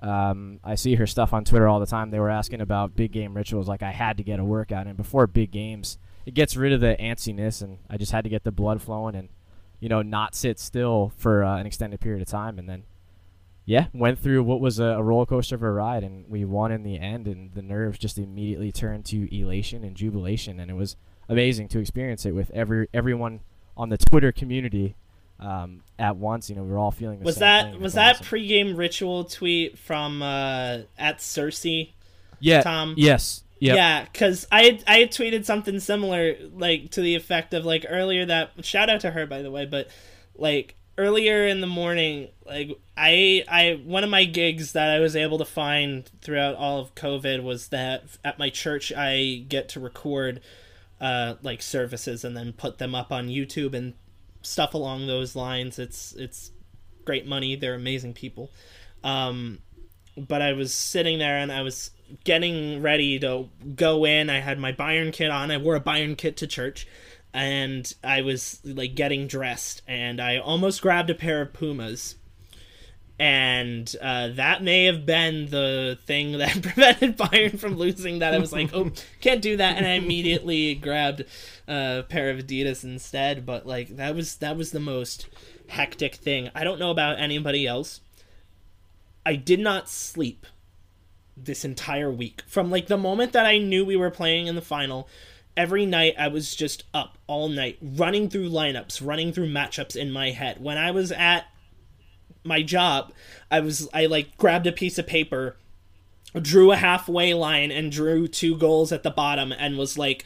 Um, 0.00 0.60
I 0.62 0.74
see 0.74 0.94
her 0.96 1.06
stuff 1.06 1.32
on 1.32 1.44
Twitter 1.44 1.66
all 1.66 1.80
the 1.80 1.86
time. 1.86 2.10
They 2.10 2.20
were 2.20 2.30
asking 2.30 2.60
about 2.60 2.94
big 2.94 3.12
game 3.12 3.34
rituals. 3.34 3.66
Like 3.66 3.82
I 3.82 3.90
had 3.90 4.18
to 4.18 4.22
get 4.22 4.38
a 4.38 4.44
workout, 4.44 4.86
and 4.86 4.96
before 4.96 5.26
big 5.26 5.50
games, 5.50 5.98
it 6.24 6.34
gets 6.34 6.56
rid 6.56 6.72
of 6.72 6.80
the 6.80 6.96
antsiness, 7.00 7.62
and 7.62 7.78
I 7.90 7.96
just 7.96 8.12
had 8.12 8.24
to 8.24 8.30
get 8.30 8.44
the 8.44 8.52
blood 8.52 8.82
flowing, 8.82 9.14
and 9.14 9.28
you 9.80 9.88
know, 9.88 10.02
not 10.02 10.34
sit 10.34 10.58
still 10.58 11.12
for 11.16 11.44
uh, 11.44 11.58
an 11.58 11.66
extended 11.66 12.00
period 12.00 12.22
of 12.22 12.28
time, 12.28 12.58
and 12.58 12.68
then 12.68 12.84
yeah, 13.64 13.86
went 13.92 14.18
through 14.18 14.44
what 14.44 14.60
was 14.60 14.78
a, 14.78 14.84
a, 14.84 15.02
roller 15.02 15.26
coaster 15.26 15.56
of 15.56 15.62
a 15.62 15.70
ride, 15.70 16.04
and 16.04 16.24
we 16.28 16.44
won 16.44 16.70
in 16.70 16.84
the 16.84 16.98
end, 16.98 17.26
and 17.26 17.52
the 17.52 17.62
nerves 17.62 17.98
just 17.98 18.16
immediately 18.16 18.70
turned 18.70 19.04
to 19.06 19.36
elation 19.36 19.82
and 19.82 19.96
jubilation, 19.96 20.60
and 20.60 20.70
it 20.70 20.74
was 20.74 20.96
amazing 21.28 21.66
to 21.68 21.80
experience 21.80 22.24
it 22.24 22.32
with 22.32 22.50
every 22.52 22.88
everyone 22.94 23.40
on 23.76 23.88
the 23.88 23.98
Twitter 23.98 24.30
community 24.30 24.94
um, 25.40 25.82
at 25.98 26.16
once. 26.16 26.48
You 26.48 26.54
know, 26.56 26.62
we 26.62 26.70
were 26.70 26.78
all 26.78 26.92
feeling 26.92 27.18
the 27.18 27.24
was 27.24 27.34
same 27.34 27.40
that 27.40 27.72
thing. 27.72 27.82
was 27.82 27.94
that 27.94 28.16
pregame 28.18 28.76
ritual 28.76 29.24
tweet 29.24 29.76
from 29.78 30.22
uh, 30.22 30.78
at 30.96 31.18
Cersei? 31.18 31.90
yeah, 32.40 32.62
Tom? 32.62 32.94
Yes. 32.96 33.42
Yep. 33.58 33.76
Yeah, 33.76 34.04
because 34.04 34.46
I 34.52 34.80
I 34.86 35.04
tweeted 35.04 35.44
something 35.44 35.80
similar, 35.80 36.36
like 36.52 36.90
to 36.92 37.00
the 37.00 37.14
effect 37.14 37.54
of 37.54 37.64
like 37.64 37.86
earlier 37.88 38.26
that 38.26 38.64
shout 38.64 38.90
out 38.90 39.00
to 39.02 39.10
her 39.10 39.26
by 39.26 39.42
the 39.42 39.50
way, 39.50 39.64
but 39.64 39.88
like 40.34 40.76
earlier 40.98 41.46
in 41.46 41.60
the 41.60 41.66
morning, 41.66 42.28
like 42.44 42.78
I 42.96 43.44
I 43.48 43.80
one 43.84 44.04
of 44.04 44.10
my 44.10 44.24
gigs 44.24 44.72
that 44.72 44.90
I 44.90 45.00
was 45.00 45.16
able 45.16 45.38
to 45.38 45.44
find 45.46 46.10
throughout 46.20 46.54
all 46.56 46.80
of 46.80 46.94
COVID 46.94 47.42
was 47.42 47.68
that 47.68 48.04
at 48.24 48.38
my 48.38 48.50
church 48.50 48.92
I 48.94 49.44
get 49.48 49.70
to 49.70 49.80
record 49.80 50.40
uh 51.00 51.34
like 51.42 51.62
services 51.62 52.24
and 52.24 52.36
then 52.36 52.52
put 52.52 52.78
them 52.78 52.94
up 52.94 53.10
on 53.12 53.28
YouTube 53.28 53.74
and 53.74 53.94
stuff 54.42 54.74
along 54.74 55.06
those 55.06 55.34
lines. 55.34 55.78
It's 55.78 56.12
it's 56.12 56.52
great 57.04 57.26
money. 57.26 57.56
They're 57.56 57.74
amazing 57.74 58.14
people. 58.14 58.52
Um, 59.02 59.60
but 60.16 60.42
I 60.42 60.52
was 60.52 60.72
sitting 60.74 61.18
there 61.18 61.38
and 61.38 61.52
I 61.52 61.62
was 61.62 61.90
getting 62.24 62.82
ready 62.82 63.18
to 63.18 63.48
go 63.74 64.04
in. 64.04 64.30
I 64.30 64.40
had 64.40 64.58
my 64.58 64.72
Bayern 64.72 65.12
kit 65.12 65.30
on. 65.30 65.50
I 65.50 65.56
wore 65.56 65.76
a 65.76 65.80
Bayern 65.80 66.16
kit 66.16 66.36
to 66.38 66.46
church, 66.46 66.86
and 67.32 67.92
I 68.02 68.22
was 68.22 68.60
like 68.64 68.94
getting 68.94 69.26
dressed, 69.26 69.82
and 69.86 70.20
I 70.20 70.38
almost 70.38 70.82
grabbed 70.82 71.10
a 71.10 71.14
pair 71.14 71.42
of 71.42 71.52
Pumas. 71.52 72.16
And 73.18 73.94
uh, 74.02 74.28
that 74.34 74.62
may 74.62 74.84
have 74.84 75.06
been 75.06 75.46
the 75.46 75.98
thing 76.04 76.32
that 76.32 76.50
prevented 76.62 77.16
Bayern 77.16 77.58
from 77.58 77.76
losing. 77.76 78.18
That 78.18 78.34
I 78.34 78.38
was 78.38 78.52
like, 78.52 78.70
"Oh, 78.74 78.90
can't 79.20 79.40
do 79.40 79.56
that," 79.56 79.76
and 79.76 79.86
I 79.86 79.92
immediately 79.92 80.74
grabbed 80.74 81.24
a 81.66 82.04
pair 82.08 82.30
of 82.30 82.38
Adidas 82.38 82.84
instead. 82.84 83.46
But 83.46 83.66
like 83.66 83.96
that 83.96 84.14
was 84.14 84.36
that 84.36 84.56
was 84.56 84.70
the 84.70 84.80
most 84.80 85.28
hectic 85.68 86.14
thing. 86.16 86.50
I 86.54 86.62
don't 86.62 86.78
know 86.78 86.90
about 86.90 87.18
anybody 87.18 87.66
else. 87.66 88.00
I 89.24 89.34
did 89.34 89.58
not 89.58 89.88
sleep 89.88 90.46
this 91.36 91.64
entire 91.64 92.10
week. 92.10 92.42
From 92.46 92.70
like 92.70 92.86
the 92.86 92.96
moment 92.96 93.32
that 93.32 93.46
I 93.46 93.58
knew 93.58 93.84
we 93.84 93.96
were 93.96 94.10
playing 94.10 94.46
in 94.46 94.54
the 94.54 94.62
final, 94.62 95.08
every 95.56 95.86
night 95.86 96.14
I 96.18 96.28
was 96.28 96.54
just 96.54 96.84
up 96.94 97.18
all 97.26 97.48
night, 97.48 97.78
running 97.82 98.28
through 98.28 98.50
lineups, 98.50 99.04
running 99.04 99.32
through 99.32 99.50
matchups 99.50 99.96
in 99.96 100.10
my 100.10 100.30
head. 100.30 100.62
When 100.62 100.78
I 100.78 100.90
was 100.90 101.12
at 101.12 101.46
my 102.44 102.62
job, 102.62 103.12
I 103.50 103.60
was 103.60 103.88
I 103.92 104.06
like 104.06 104.36
grabbed 104.36 104.66
a 104.66 104.72
piece 104.72 104.98
of 104.98 105.06
paper, 105.06 105.56
drew 106.40 106.72
a 106.72 106.76
halfway 106.76 107.34
line 107.34 107.70
and 107.70 107.90
drew 107.90 108.28
two 108.28 108.56
goals 108.56 108.92
at 108.92 109.02
the 109.02 109.10
bottom 109.10 109.52
and 109.52 109.78
was 109.78 109.98
like 109.98 110.24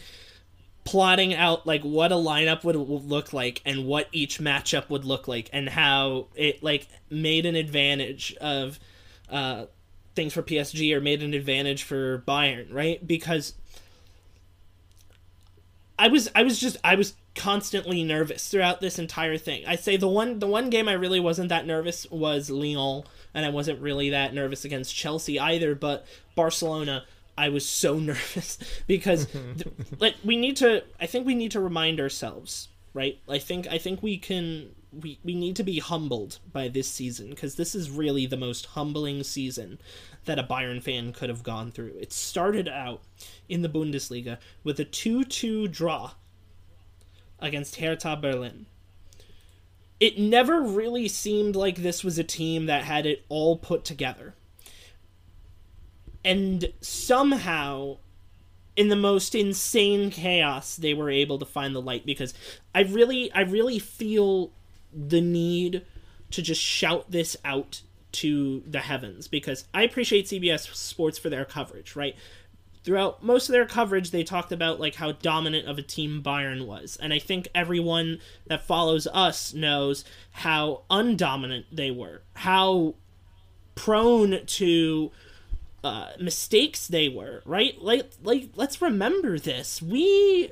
plotting 0.84 1.34
out 1.34 1.66
like 1.66 1.82
what 1.82 2.10
a 2.10 2.16
lineup 2.16 2.64
would, 2.64 2.76
look 2.76 3.32
like 3.32 3.60
and 3.64 3.86
what 3.86 4.08
each 4.12 4.40
matchup 4.40 4.88
would 4.90 5.04
look 5.04 5.28
like 5.28 5.48
and 5.52 5.68
how 5.68 6.26
it 6.34 6.62
like 6.62 6.88
made 7.10 7.46
an 7.46 7.54
advantage 7.54 8.34
of 8.40 8.78
uh 9.28 9.66
things 10.14 10.32
for 10.32 10.42
PSG 10.42 10.94
or 10.94 11.00
made 11.00 11.22
an 11.22 11.34
advantage 11.34 11.82
for 11.82 12.22
Bayern, 12.26 12.72
right? 12.72 13.04
Because 13.06 13.54
I 15.98 16.08
was 16.08 16.30
I 16.34 16.42
was 16.42 16.58
just 16.58 16.78
I 16.82 16.94
was 16.94 17.14
constantly 17.34 18.02
nervous 18.02 18.48
throughout 18.48 18.80
this 18.80 18.98
entire 18.98 19.36
thing. 19.36 19.64
I 19.66 19.76
say 19.76 19.96
the 19.98 20.08
one 20.08 20.38
the 20.38 20.46
one 20.46 20.70
game 20.70 20.88
I 20.88 20.94
really 20.94 21.20
wasn't 21.20 21.50
that 21.50 21.66
nervous 21.66 22.10
was 22.10 22.48
Lyon, 22.48 23.04
and 23.34 23.44
I 23.44 23.50
wasn't 23.50 23.80
really 23.80 24.10
that 24.10 24.32
nervous 24.32 24.64
against 24.64 24.94
Chelsea 24.94 25.38
either. 25.38 25.74
But 25.74 26.06
Barcelona, 26.34 27.04
I 27.36 27.50
was 27.50 27.68
so 27.68 27.98
nervous 27.98 28.58
because 28.86 29.28
like 29.98 30.16
we 30.24 30.36
need 30.36 30.56
to. 30.56 30.84
I 30.98 31.06
think 31.06 31.26
we 31.26 31.34
need 31.34 31.52
to 31.52 31.60
remind 31.60 32.00
ourselves, 32.00 32.68
right? 32.94 33.18
I 33.28 33.38
think 33.38 33.68
I 33.68 33.76
think 33.76 34.02
we 34.02 34.16
can. 34.16 34.70
We, 34.92 35.20
we 35.22 35.34
need 35.34 35.56
to 35.56 35.62
be 35.62 35.78
humbled 35.78 36.40
by 36.52 36.68
this 36.68 36.88
season 36.88 37.30
because 37.30 37.54
this 37.54 37.74
is 37.74 37.90
really 37.90 38.26
the 38.26 38.36
most 38.36 38.66
humbling 38.66 39.22
season 39.22 39.78
that 40.24 40.38
a 40.38 40.42
Bayern 40.42 40.82
fan 40.82 41.12
could 41.12 41.28
have 41.28 41.42
gone 41.42 41.70
through. 41.70 41.94
It 42.00 42.12
started 42.12 42.68
out 42.68 43.02
in 43.48 43.62
the 43.62 43.68
Bundesliga 43.68 44.38
with 44.64 44.80
a 44.80 44.84
2 44.84 45.24
2 45.24 45.68
draw 45.68 46.12
against 47.38 47.76
Hertha 47.76 48.16
Berlin. 48.16 48.66
It 49.98 50.18
never 50.18 50.62
really 50.62 51.08
seemed 51.08 51.56
like 51.56 51.76
this 51.76 52.02
was 52.02 52.18
a 52.18 52.24
team 52.24 52.66
that 52.66 52.84
had 52.84 53.06
it 53.06 53.24
all 53.28 53.56
put 53.56 53.84
together. 53.84 54.34
And 56.24 56.72
somehow, 56.80 57.98
in 58.76 58.88
the 58.88 58.96
most 58.96 59.34
insane 59.34 60.10
chaos, 60.10 60.76
they 60.76 60.94
were 60.94 61.10
able 61.10 61.38
to 61.38 61.44
find 61.44 61.74
the 61.74 61.82
light 61.82 62.06
because 62.06 62.34
I 62.74 62.80
really, 62.82 63.32
I 63.32 63.42
really 63.42 63.78
feel 63.78 64.52
the 64.92 65.20
need 65.20 65.84
to 66.30 66.42
just 66.42 66.60
shout 66.60 67.10
this 67.10 67.36
out 67.44 67.82
to 68.12 68.62
the 68.66 68.80
heavens 68.80 69.28
because 69.28 69.64
I 69.72 69.82
appreciate 69.82 70.26
CBS 70.26 70.74
Sports 70.74 71.18
for 71.18 71.30
their 71.30 71.44
coverage, 71.44 71.94
right? 71.94 72.16
Throughout 72.82 73.22
most 73.22 73.48
of 73.48 73.52
their 73.52 73.66
coverage, 73.66 74.10
they 74.10 74.24
talked 74.24 74.52
about 74.52 74.80
like 74.80 74.94
how 74.94 75.12
dominant 75.12 75.68
of 75.68 75.78
a 75.78 75.82
team 75.82 76.22
Bayern 76.22 76.66
was, 76.66 76.96
and 77.00 77.12
I 77.12 77.18
think 77.18 77.48
everyone 77.54 78.20
that 78.46 78.66
follows 78.66 79.06
us 79.06 79.52
knows 79.52 80.04
how 80.30 80.82
undominant 80.90 81.66
they 81.70 81.90
were, 81.90 82.22
how 82.34 82.94
prone 83.74 84.44
to 84.46 85.10
uh, 85.84 86.12
mistakes 86.18 86.88
they 86.88 87.08
were. 87.08 87.42
Right? 87.44 87.80
Like, 87.80 88.12
like 88.22 88.48
let's 88.56 88.80
remember 88.80 89.38
this. 89.38 89.82
We 89.82 90.50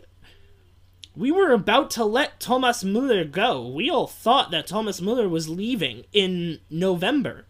we 1.19 1.33
were 1.33 1.51
about 1.51 1.91
to 1.91 2.05
let 2.05 2.39
Thomas 2.39 2.85
Muller 2.85 3.25
go. 3.25 3.67
We 3.67 3.91
all 3.91 4.07
thought 4.07 4.53
that 4.53 4.69
Thomas 4.69 5.01
Muller 5.01 5.29
was 5.29 5.49
leaving 5.49 6.05
in 6.13 6.61
November. 6.71 7.45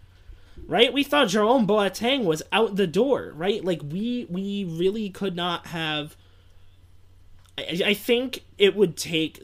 Right? 0.67 0.93
We 0.93 1.05
thought 1.05 1.29
Jerome 1.29 1.67
Boateng 1.67 2.25
was 2.25 2.43
out 2.51 2.77
the 2.77 2.87
door, 2.87 3.33
right? 3.35 3.65
Like 3.65 3.83
we 3.83 4.27
we 4.29 4.65
really 4.65 5.11
could 5.11 5.37
not 5.37 5.69
have 5.69 6.17
I, 7.59 7.81
I 7.87 7.95
think 7.95 8.45
it 8.57 8.75
would 8.75 8.97
take 8.97 9.43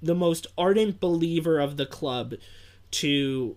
the 0.00 0.14
most 0.14 0.46
ardent 0.56 1.00
believer 1.00 1.58
of 1.58 1.76
the 1.76 1.86
club 1.86 2.34
to 2.92 3.56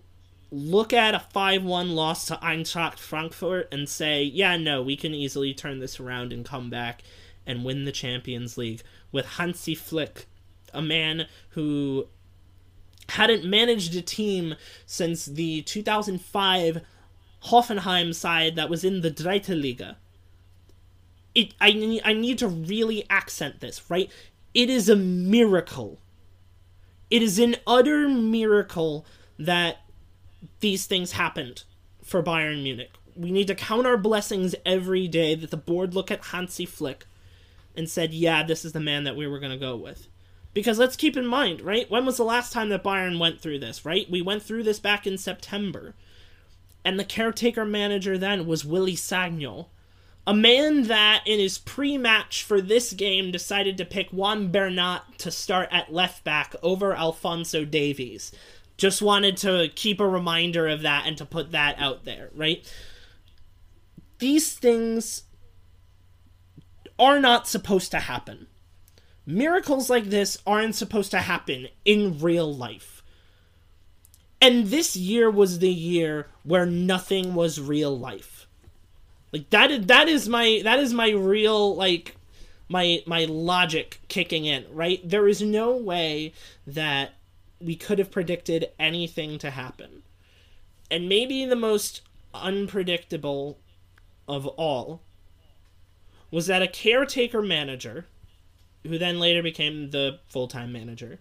look 0.50 0.92
at 0.92 1.14
a 1.14 1.24
5-1 1.32 1.94
loss 1.94 2.26
to 2.26 2.36
Eintracht 2.36 2.98
Frankfurt 2.98 3.68
and 3.72 3.88
say, 3.88 4.22
"Yeah, 4.22 4.56
no, 4.56 4.82
we 4.82 4.96
can 4.96 5.14
easily 5.14 5.54
turn 5.54 5.78
this 5.78 6.00
around 6.00 6.32
and 6.32 6.44
come 6.44 6.68
back 6.70 7.02
and 7.50 7.64
win 7.64 7.84
the 7.84 7.92
Champions 7.92 8.56
League." 8.56 8.82
with 9.12 9.26
Hansi 9.26 9.74
Flick, 9.74 10.26
a 10.72 10.82
man 10.82 11.26
who 11.50 12.06
hadn't 13.10 13.44
managed 13.44 13.94
a 13.94 14.02
team 14.02 14.54
since 14.86 15.26
the 15.26 15.62
2005 15.62 16.82
Hoffenheim 17.44 18.14
side 18.14 18.56
that 18.56 18.70
was 18.70 18.84
in 18.84 19.00
the 19.00 19.10
Dritte 19.10 19.60
Liga. 19.60 19.96
It, 21.34 21.54
I, 21.60 22.00
I 22.04 22.12
need 22.12 22.38
to 22.38 22.48
really 22.48 23.04
accent 23.08 23.60
this, 23.60 23.88
right? 23.88 24.10
It 24.54 24.68
is 24.68 24.88
a 24.88 24.96
miracle. 24.96 26.00
It 27.08 27.22
is 27.22 27.38
an 27.38 27.56
utter 27.66 28.08
miracle 28.08 29.06
that 29.38 29.78
these 30.60 30.86
things 30.86 31.12
happened 31.12 31.64
for 32.02 32.22
Bayern 32.22 32.62
Munich. 32.62 32.90
We 33.16 33.32
need 33.32 33.48
to 33.48 33.54
count 33.54 33.86
our 33.86 33.96
blessings 33.96 34.54
every 34.64 35.08
day 35.08 35.34
that 35.34 35.50
the 35.50 35.56
board 35.56 35.94
look 35.94 36.10
at 36.10 36.26
Hansi 36.26 36.64
Flick 36.64 37.06
and 37.76 37.88
said, 37.88 38.12
yeah, 38.12 38.42
this 38.42 38.64
is 38.64 38.72
the 38.72 38.80
man 38.80 39.04
that 39.04 39.16
we 39.16 39.26
were 39.26 39.38
going 39.38 39.52
to 39.52 39.58
go 39.58 39.76
with. 39.76 40.08
Because 40.52 40.78
let's 40.78 40.96
keep 40.96 41.16
in 41.16 41.26
mind, 41.26 41.60
right? 41.60 41.90
When 41.90 42.04
was 42.04 42.16
the 42.16 42.24
last 42.24 42.52
time 42.52 42.70
that 42.70 42.82
Bayern 42.82 43.18
went 43.18 43.40
through 43.40 43.60
this, 43.60 43.84
right? 43.84 44.10
We 44.10 44.20
went 44.20 44.42
through 44.42 44.64
this 44.64 44.80
back 44.80 45.06
in 45.06 45.16
September. 45.16 45.94
And 46.84 46.98
the 46.98 47.04
caretaker 47.04 47.64
manager 47.64 48.18
then 48.18 48.46
was 48.46 48.64
Willy 48.64 48.96
Sagnol. 48.96 49.68
A 50.26 50.34
man 50.34 50.84
that, 50.84 51.22
in 51.24 51.38
his 51.38 51.58
pre 51.58 51.96
match 51.98 52.42
for 52.42 52.60
this 52.60 52.92
game, 52.92 53.30
decided 53.30 53.76
to 53.78 53.84
pick 53.84 54.10
Juan 54.10 54.50
Bernat 54.50 55.02
to 55.18 55.30
start 55.30 55.68
at 55.70 55.92
left 55.92 56.24
back 56.24 56.54
over 56.62 56.94
Alphonso 56.94 57.64
Davies. 57.64 58.32
Just 58.76 59.02
wanted 59.02 59.36
to 59.38 59.70
keep 59.74 60.00
a 60.00 60.08
reminder 60.08 60.66
of 60.68 60.82
that 60.82 61.06
and 61.06 61.16
to 61.18 61.24
put 61.24 61.52
that 61.52 61.78
out 61.78 62.04
there, 62.04 62.30
right? 62.34 62.70
These 64.18 64.54
things 64.54 65.24
are 67.00 67.18
not 67.18 67.48
supposed 67.48 67.90
to 67.90 67.98
happen. 67.98 68.46
Miracles 69.26 69.88
like 69.88 70.04
this 70.04 70.38
aren't 70.46 70.74
supposed 70.74 71.10
to 71.10 71.20
happen 71.20 71.68
in 71.84 72.20
real 72.20 72.54
life. 72.54 73.02
And 74.40 74.66
this 74.66 74.96
year 74.96 75.30
was 75.30 75.58
the 75.58 75.70
year 75.70 76.28
where 76.44 76.66
nothing 76.66 77.34
was 77.34 77.60
real 77.60 77.96
life. 77.98 78.46
Like 79.32 79.50
that 79.50 79.70
is 79.70 79.86
that 79.86 80.08
is 80.08 80.28
my 80.28 80.60
that 80.64 80.78
is 80.78 80.92
my 80.92 81.10
real 81.10 81.74
like 81.76 82.16
my 82.68 83.02
my 83.06 83.24
logic 83.24 84.00
kicking 84.08 84.44
in, 84.44 84.64
right? 84.72 85.00
There 85.08 85.28
is 85.28 85.42
no 85.42 85.76
way 85.76 86.32
that 86.66 87.14
we 87.60 87.76
could 87.76 87.98
have 87.98 88.10
predicted 88.10 88.70
anything 88.78 89.38
to 89.38 89.50
happen. 89.50 90.02
And 90.90 91.08
maybe 91.08 91.44
the 91.44 91.56
most 91.56 92.02
unpredictable 92.34 93.58
of 94.26 94.46
all 94.46 95.02
was 96.30 96.46
that 96.46 96.62
a 96.62 96.68
caretaker 96.68 97.42
manager, 97.42 98.06
who 98.84 98.98
then 98.98 99.18
later 99.18 99.42
became 99.42 99.90
the 99.90 100.20
full 100.28 100.48
time 100.48 100.72
manager, 100.72 101.18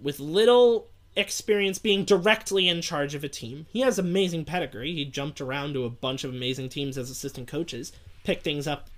with 0.00 0.20
little 0.20 0.88
experience 1.16 1.78
being 1.78 2.04
directly 2.04 2.68
in 2.68 2.82
charge 2.82 3.14
of 3.14 3.24
a 3.24 3.28
team. 3.28 3.66
He 3.70 3.80
has 3.80 3.98
amazing 3.98 4.44
pedigree. 4.44 4.92
He 4.94 5.04
jumped 5.04 5.40
around 5.40 5.74
to 5.74 5.84
a 5.84 5.90
bunch 5.90 6.24
of 6.24 6.34
amazing 6.34 6.68
teams 6.68 6.98
as 6.98 7.10
assistant 7.10 7.48
coaches, 7.48 7.92
picked 8.24 8.44
things 8.44 8.66
up 8.66 8.88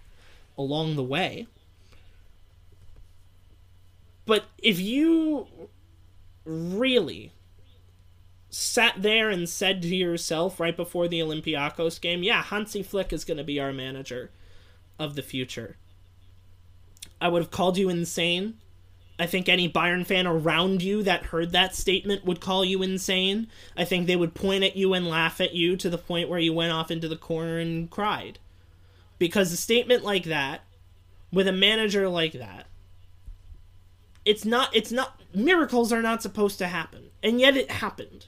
along 0.57 0.97
the 0.97 1.03
way. 1.03 1.47
But 4.25 4.47
if 4.59 4.81
you 4.81 5.47
really 6.45 7.33
sat 8.49 9.03
there 9.03 9.29
and 9.29 9.49
said 9.49 9.83
to 9.83 9.95
yourself 9.95 10.59
right 10.59 10.77
before 10.77 11.07
the 11.07 11.21
Olympiacos 11.21 12.01
game, 12.01 12.23
yeah, 12.23 12.43
Hansi 12.43 12.83
Flick 12.83 13.13
is 13.13 13.25
going 13.25 13.37
to 13.37 13.45
be 13.45 13.61
our 13.61 13.73
manager 13.73 14.31
of 14.99 15.15
the 15.15 15.23
future. 15.23 15.77
I 17.21 17.29
would 17.29 17.43
have 17.43 17.51
called 17.51 17.79
you 17.79 17.89
insane. 17.89 18.59
I 19.19 19.27
think 19.27 19.49
any 19.49 19.69
Bayern 19.69 20.05
fan 20.07 20.27
around 20.27 20.83
you 20.83 21.03
that 21.03 21.27
heard 21.27 21.53
that 21.53 21.75
statement 21.75 22.25
would 22.27 22.41
call 22.41 22.65
you 22.65 22.83
insane. 22.83 23.49
I 23.77 23.85
think 23.85 24.07
they 24.07 24.17
would 24.17 24.35
point 24.35 24.63
at 24.65 24.77
you 24.77 24.93
and 24.93 25.09
laugh 25.09 25.41
at 25.41 25.55
you 25.55 25.77
to 25.77 25.89
the 25.89 25.97
point 25.97 26.29
where 26.29 26.39
you 26.39 26.53
went 26.53 26.73
off 26.73 26.91
into 26.91 27.09
the 27.09 27.17
corner 27.17 27.59
and 27.59 27.91
cried. 27.91 28.39
Because 29.19 29.53
a 29.53 29.57
statement 29.57 30.05
like 30.05 30.25
that, 30.25 30.63
with 31.33 31.49
a 31.49 31.53
manager 31.53 32.09
like 32.09 32.33
that, 32.33 32.67
it's 34.27 34.45
not, 34.45 34.75
it's 34.77 34.93
not, 34.93 35.23
miracles 35.35 35.93
are 35.93 36.03
not 36.03 36.23
supposed 36.23 36.59
to 36.59 36.67
happen. 36.67 37.05
And 37.23 37.41
yet 37.41 37.57
it 37.57 37.71
happened. 37.71 38.27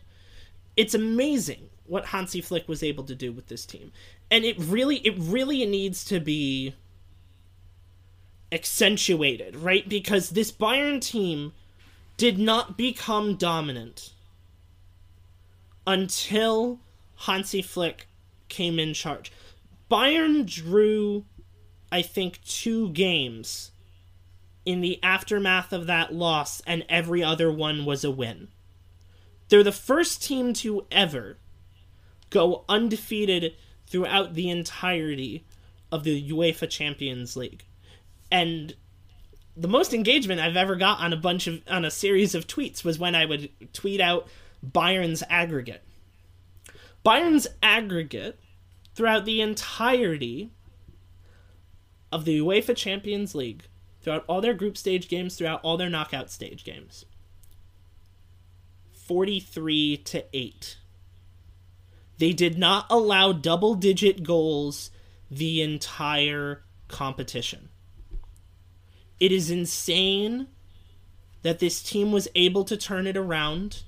It's 0.77 0.95
amazing 0.95 1.69
what 1.89 2.07
Hansi 2.07 2.41
Flick 2.41 2.69
was 2.69 2.83
able 2.83 3.05
to 3.05 3.15
do 3.15 3.33
with 3.33 3.47
this 3.47 3.65
team 3.65 3.93
and 4.31 4.45
it 4.45 4.59
really 4.59 4.97
it 4.99 5.15
really 5.19 5.65
needs 5.67 6.05
to 6.05 6.21
be 6.21 6.75
accentuated, 8.53 9.57
right? 9.57 9.89
Because 9.89 10.31
this 10.31 10.51
Bayern 10.51 11.01
team 11.01 11.53
did 12.17 12.39
not 12.39 12.77
become 12.77 13.37
dominant 13.37 14.13
until 15.87 16.81
Hansi 17.17 17.63
Flick 17.63 18.09
came 18.49 18.79
in 18.79 18.95
charge. 18.95 19.33
Bayern 19.91 20.47
drew 20.47 21.25
I 21.91 22.03
think 22.03 22.43
two 22.45 22.91
games 22.91 23.71
in 24.67 24.83
the 24.83 25.03
aftermath 25.03 25.73
of 25.73 25.87
that 25.87 26.13
loss 26.13 26.61
and 26.67 26.85
every 26.91 27.25
other 27.25 27.51
one 27.51 27.87
was 27.87 28.05
a 28.05 28.11
win. 28.11 28.49
They're 29.49 29.65
the 29.65 29.73
first 29.73 30.23
team 30.23 30.53
to 30.55 30.87
ever 30.91 31.39
go 32.31 32.65
undefeated 32.69 33.55
throughout 33.87 34.35
the 34.35 34.51
entirety 34.51 35.45
of 35.91 36.05
the 36.05 36.31
UEFA 36.31 36.69
Champions 36.69 37.37
League. 37.37 37.65
And 38.31 38.75
the 39.57 39.69
most 39.69 39.93
engagement 39.93 40.41
I've 40.41 40.57
ever 40.57 40.77
got 40.77 41.01
on 41.01 41.13
a 41.13 41.17
bunch 41.17 41.47
of 41.47 41.63
on 41.69 41.85
a 41.85 41.91
series 41.91 42.35
of 42.35 42.47
tweets 42.47 42.85
was 42.85 42.99
when 42.99 43.15
I 43.15 43.25
would 43.25 43.51
tweet 43.73 44.01
out 44.01 44.29
Bayern's 44.63 45.23
aggregate. 45.29 45.83
Bayern's 47.05 47.47
aggregate 47.63 48.39
throughout 48.95 49.25
the 49.25 49.41
entirety 49.41 50.51
of 52.13 52.25
the 52.25 52.39
UEFA 52.41 52.77
Champions 52.77 53.35
League, 53.35 53.65
throughout 54.01 54.25
all 54.27 54.41
their 54.41 54.55
group 54.55 54.77
stage 54.77 55.09
games, 55.09 55.37
throughout 55.37 55.61
all 55.63 55.77
their 55.77 55.91
knockout 55.91 56.31
stage 56.31 56.65
games. 56.65 57.05
43 58.93 59.97
to 59.99 60.25
8. 60.37 60.77
They 62.19 62.33
did 62.33 62.59
not 62.59 62.87
allow 62.91 63.33
double 63.33 63.75
digit 63.75 64.23
goals 64.23 64.91
the 65.31 65.63
entire 65.63 66.65
competition. 66.89 67.69
It 69.21 69.33
is 69.33 69.51
insane 69.51 70.49
that 71.43 71.59
this 71.59 71.83
team 71.83 72.13
was 72.13 72.29
able 72.35 72.65
to 72.65 72.77
turn 72.77 73.07
it 73.07 73.17
around. 73.17 73.83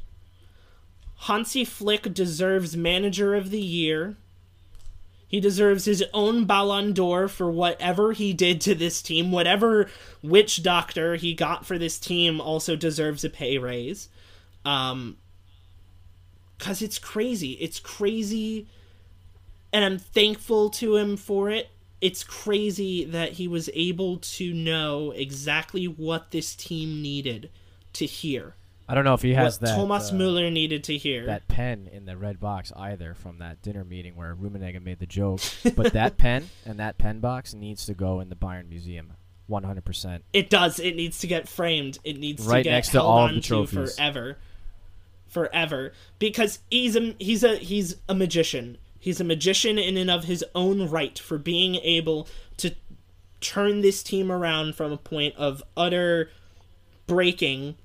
Hansi 1.22 1.64
Flick 1.64 2.14
deserves 2.14 2.76
Manager 2.76 3.34
of 3.34 3.50
the 3.50 3.60
Year. 3.60 4.16
He 5.26 5.38
deserves 5.38 5.84
his 5.84 6.04
own 6.12 6.44
Ballon 6.44 6.92
d'Or 6.92 7.28
for 7.28 7.50
whatever 7.50 8.12
he 8.12 8.32
did 8.32 8.60
to 8.62 8.74
this 8.74 9.00
team. 9.00 9.30
Whatever 9.30 9.88
witch 10.22 10.62
doctor 10.62 11.16
he 11.16 11.34
got 11.34 11.64
for 11.64 11.78
this 11.78 11.98
team 11.98 12.40
also 12.40 12.74
deserves 12.74 13.24
a 13.24 13.30
pay 13.30 13.58
raise. 13.58 14.08
Um, 14.64 15.18
because 16.60 16.80
it's 16.80 17.00
crazy. 17.00 17.52
It's 17.54 17.80
crazy, 17.80 18.68
and 19.72 19.84
I'm 19.84 19.98
thankful 19.98 20.70
to 20.70 20.94
him 20.96 21.16
for 21.16 21.50
it. 21.50 21.70
It's 22.00 22.22
crazy 22.22 23.04
that 23.06 23.32
he 23.32 23.48
was 23.48 23.68
able 23.74 24.18
to 24.18 24.54
know 24.54 25.10
exactly 25.10 25.86
what 25.86 26.30
this 26.30 26.54
team 26.54 27.02
needed 27.02 27.50
to 27.94 28.06
hear 28.06 28.54
I 28.90 28.94
don't 28.94 29.04
know 29.04 29.14
if 29.14 29.22
he 29.22 29.34
has 29.34 29.60
what 29.60 29.68
that 29.68 29.76
Thomas 29.76 30.10
uh, 30.10 30.14
Muller 30.16 30.50
needed 30.50 30.82
to 30.84 30.96
hear. 30.96 31.26
that 31.26 31.46
pen 31.46 31.88
in 31.92 32.06
the 32.06 32.16
red 32.16 32.40
box 32.40 32.72
either 32.74 33.14
from 33.14 33.38
that 33.38 33.62
dinner 33.62 33.84
meeting 33.84 34.16
where 34.16 34.34
Rummenigge 34.34 34.82
made 34.82 34.98
the 34.98 35.06
joke. 35.06 35.38
but 35.76 35.92
that 35.92 36.18
pen 36.18 36.50
and 36.66 36.80
that 36.80 36.98
pen 36.98 37.20
box 37.20 37.54
needs 37.54 37.86
to 37.86 37.94
go 37.94 38.18
in 38.18 38.30
the 38.30 38.34
Bayern 38.34 38.68
Museum, 38.68 39.12
100%. 39.48 40.22
It 40.32 40.50
does. 40.50 40.80
It 40.80 40.96
needs 40.96 41.20
to 41.20 41.28
get 41.28 41.48
framed. 41.48 42.00
It 42.02 42.18
needs 42.18 42.42
to 42.42 42.50
Right 42.50 42.64
get 42.64 42.72
next 42.72 42.88
to 42.90 43.00
all 43.00 43.20
on 43.20 43.36
the 43.36 43.40
to 43.42 43.46
trophies. 43.46 43.94
forever, 43.94 44.38
forever. 45.30 45.92
Because 46.18 46.58
he's 46.70 46.96
a 46.96 47.14
he's 47.18 47.42
a 47.42 47.56
he's 47.56 47.96
a 48.08 48.14
magician. 48.14 48.76
He's 48.98 49.20
a 49.20 49.24
magician 49.24 49.78
in 49.78 49.96
and 49.96 50.10
of 50.10 50.24
his 50.24 50.44
own 50.54 50.90
right 50.90 51.18
for 51.18 51.38
being 51.38 51.76
able 51.76 52.28
to 52.58 52.74
turn 53.40 53.80
this 53.80 54.02
team 54.02 54.30
around 54.30 54.74
from 54.74 54.92
a 54.92 54.98
point 54.98 55.34
of 55.36 55.62
utter 55.74 56.30
breaking 57.06 57.76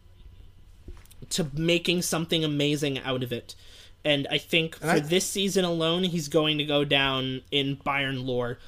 to 1.30 1.50
making 1.54 2.02
something 2.02 2.44
amazing 2.44 3.00
out 3.00 3.24
of 3.24 3.32
it. 3.32 3.56
And 4.04 4.28
I 4.30 4.38
think 4.38 4.76
for 4.76 4.90
I- 4.90 5.00
this 5.00 5.26
season 5.26 5.64
alone, 5.64 6.04
he's 6.04 6.28
going 6.28 6.58
to 6.58 6.66
go 6.66 6.84
down 6.84 7.42
in 7.52 7.78
Bayern 7.78 8.26
lore 8.26 8.60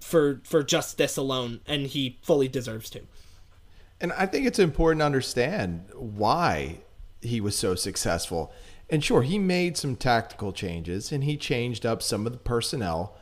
for 0.00 0.40
for 0.44 0.62
just 0.62 0.98
this 0.98 1.16
alone, 1.16 1.60
and 1.66 1.86
he 1.86 2.18
fully 2.22 2.48
deserves 2.48 2.90
to. 2.90 3.00
And 4.00 4.12
I 4.12 4.26
think 4.26 4.46
it's 4.46 4.58
important 4.58 5.00
to 5.00 5.06
understand 5.06 5.86
why 5.94 6.78
he 7.24 7.40
was 7.40 7.56
so 7.56 7.74
successful. 7.74 8.52
And 8.90 9.02
sure, 9.02 9.22
he 9.22 9.38
made 9.38 9.76
some 9.76 9.96
tactical 9.96 10.52
changes 10.52 11.10
and 11.10 11.24
he 11.24 11.36
changed 11.36 11.86
up 11.86 12.02
some 12.02 12.26
of 12.26 12.32
the 12.32 12.38
personnel. 12.38 13.16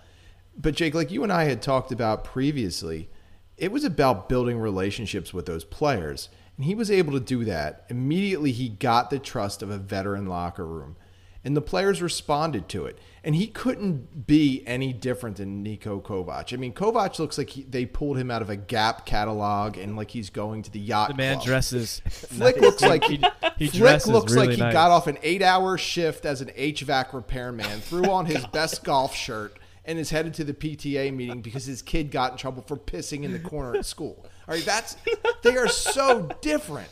But 0.57 0.75
Jake, 0.75 0.95
like 0.95 1.11
you 1.11 1.23
and 1.23 1.33
I 1.33 1.45
had 1.45 1.63
talked 1.63 1.93
about 1.93 2.25
previously, 2.25 3.09
it 3.57 3.73
was 3.73 3.85
about 3.85 4.29
building 4.29 4.59
relationships 4.59 5.33
with 5.33 5.47
those 5.47 5.65
players. 5.65 6.29
And 6.57 6.67
he 6.67 6.75
was 6.75 6.91
able 6.91 7.13
to 7.13 7.21
do 7.21 7.45
that. 7.45 7.85
Immediately, 7.89 8.53
he 8.53 8.69
got 8.69 9.11
the 9.11 9.19
trust 9.19 9.63
of 9.63 9.71
a 9.71 9.79
veteran 9.79 10.27
locker 10.27 10.67
room. 10.67 10.97
And 11.45 11.57
the 11.57 11.61
players 11.63 12.01
responded 12.01 12.69
to 12.69 12.87
it. 12.87 12.99
And 13.25 13.35
he 13.35 13.47
couldn't 13.49 14.27
be 14.27 14.63
any 14.67 14.93
different 14.93 15.37
than 15.39 15.65
Niko 15.65 16.01
Kovac. 16.03 16.53
I 16.53 16.57
mean, 16.57 16.73
Kovac 16.73 17.19
looks 17.19 17.37
like 17.39 17.51
he, 17.51 17.63
they 17.63 17.85
pulled 17.87 18.17
him 18.19 18.31
out 18.31 18.43
of 18.43 18.51
a 18.51 18.57
Gap 18.57 19.07
catalog 19.07 19.77
and 19.77 19.97
like 19.97 20.11
he's 20.11 20.31
going 20.31 20.63
to 20.63 20.71
the 20.71 20.79
yacht 20.81 21.09
The 21.11 21.15
man 21.15 21.35
club. 21.37 21.47
dresses. 21.47 22.01
Flick 22.09 22.57
looks 22.61 22.83
like 22.83 23.05
he, 23.05 23.21
he 23.59 23.69
Flick 23.69 24.07
looks 24.07 24.33
really 24.33 24.49
like 24.49 24.57
he 24.57 24.63
nice. 24.63 24.73
got 24.73 24.91
off 24.91 25.07
an 25.09 25.19
eight-hour 25.23 25.79
shift 25.79 26.25
as 26.27 26.41
an 26.41 26.49
HVAC 26.57 27.13
repairman, 27.13 27.81
threw 27.81 28.11
on 28.11 28.27
his 28.27 28.45
best 28.47 28.83
golf 28.85 29.15
shirt, 29.15 29.57
and 29.85 29.99
is 29.99 30.11
headed 30.11 30.35
to 30.35 30.45
the 30.45 30.55
PTA 30.55 31.13
meeting 31.15 31.43
because 31.43 31.65
his 31.65 31.83
kid 31.83 32.11
got 32.13 32.33
in 32.33 32.39
trouble 32.39 32.63
for 32.63 32.77
pissing 32.77 33.25
in 33.25 33.33
the 33.33 33.39
corner 33.41 33.77
at 33.77 33.85
school. 33.87 34.25
All 34.49 34.55
right, 34.55 34.65
that's 34.65 34.97
they 35.43 35.57
are 35.57 35.69
so 35.69 36.29
different, 36.41 36.89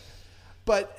but 0.65 0.97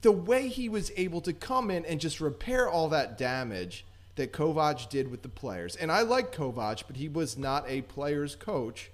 the 0.00 0.12
way 0.12 0.48
he 0.48 0.68
was 0.68 0.92
able 0.96 1.20
to 1.22 1.32
come 1.32 1.70
in 1.70 1.84
and 1.84 2.00
just 2.00 2.20
repair 2.20 2.68
all 2.68 2.88
that 2.88 3.18
damage 3.18 3.84
that 4.16 4.32
Kovac 4.32 4.88
did 4.88 5.10
with 5.10 5.22
the 5.22 5.28
players, 5.28 5.76
and 5.76 5.92
I 5.92 6.02
like 6.02 6.34
Kovac, 6.34 6.84
but 6.86 6.96
he 6.96 7.08
was 7.08 7.38
not 7.38 7.64
a 7.68 7.82
player's 7.82 8.34
coach. 8.34 8.90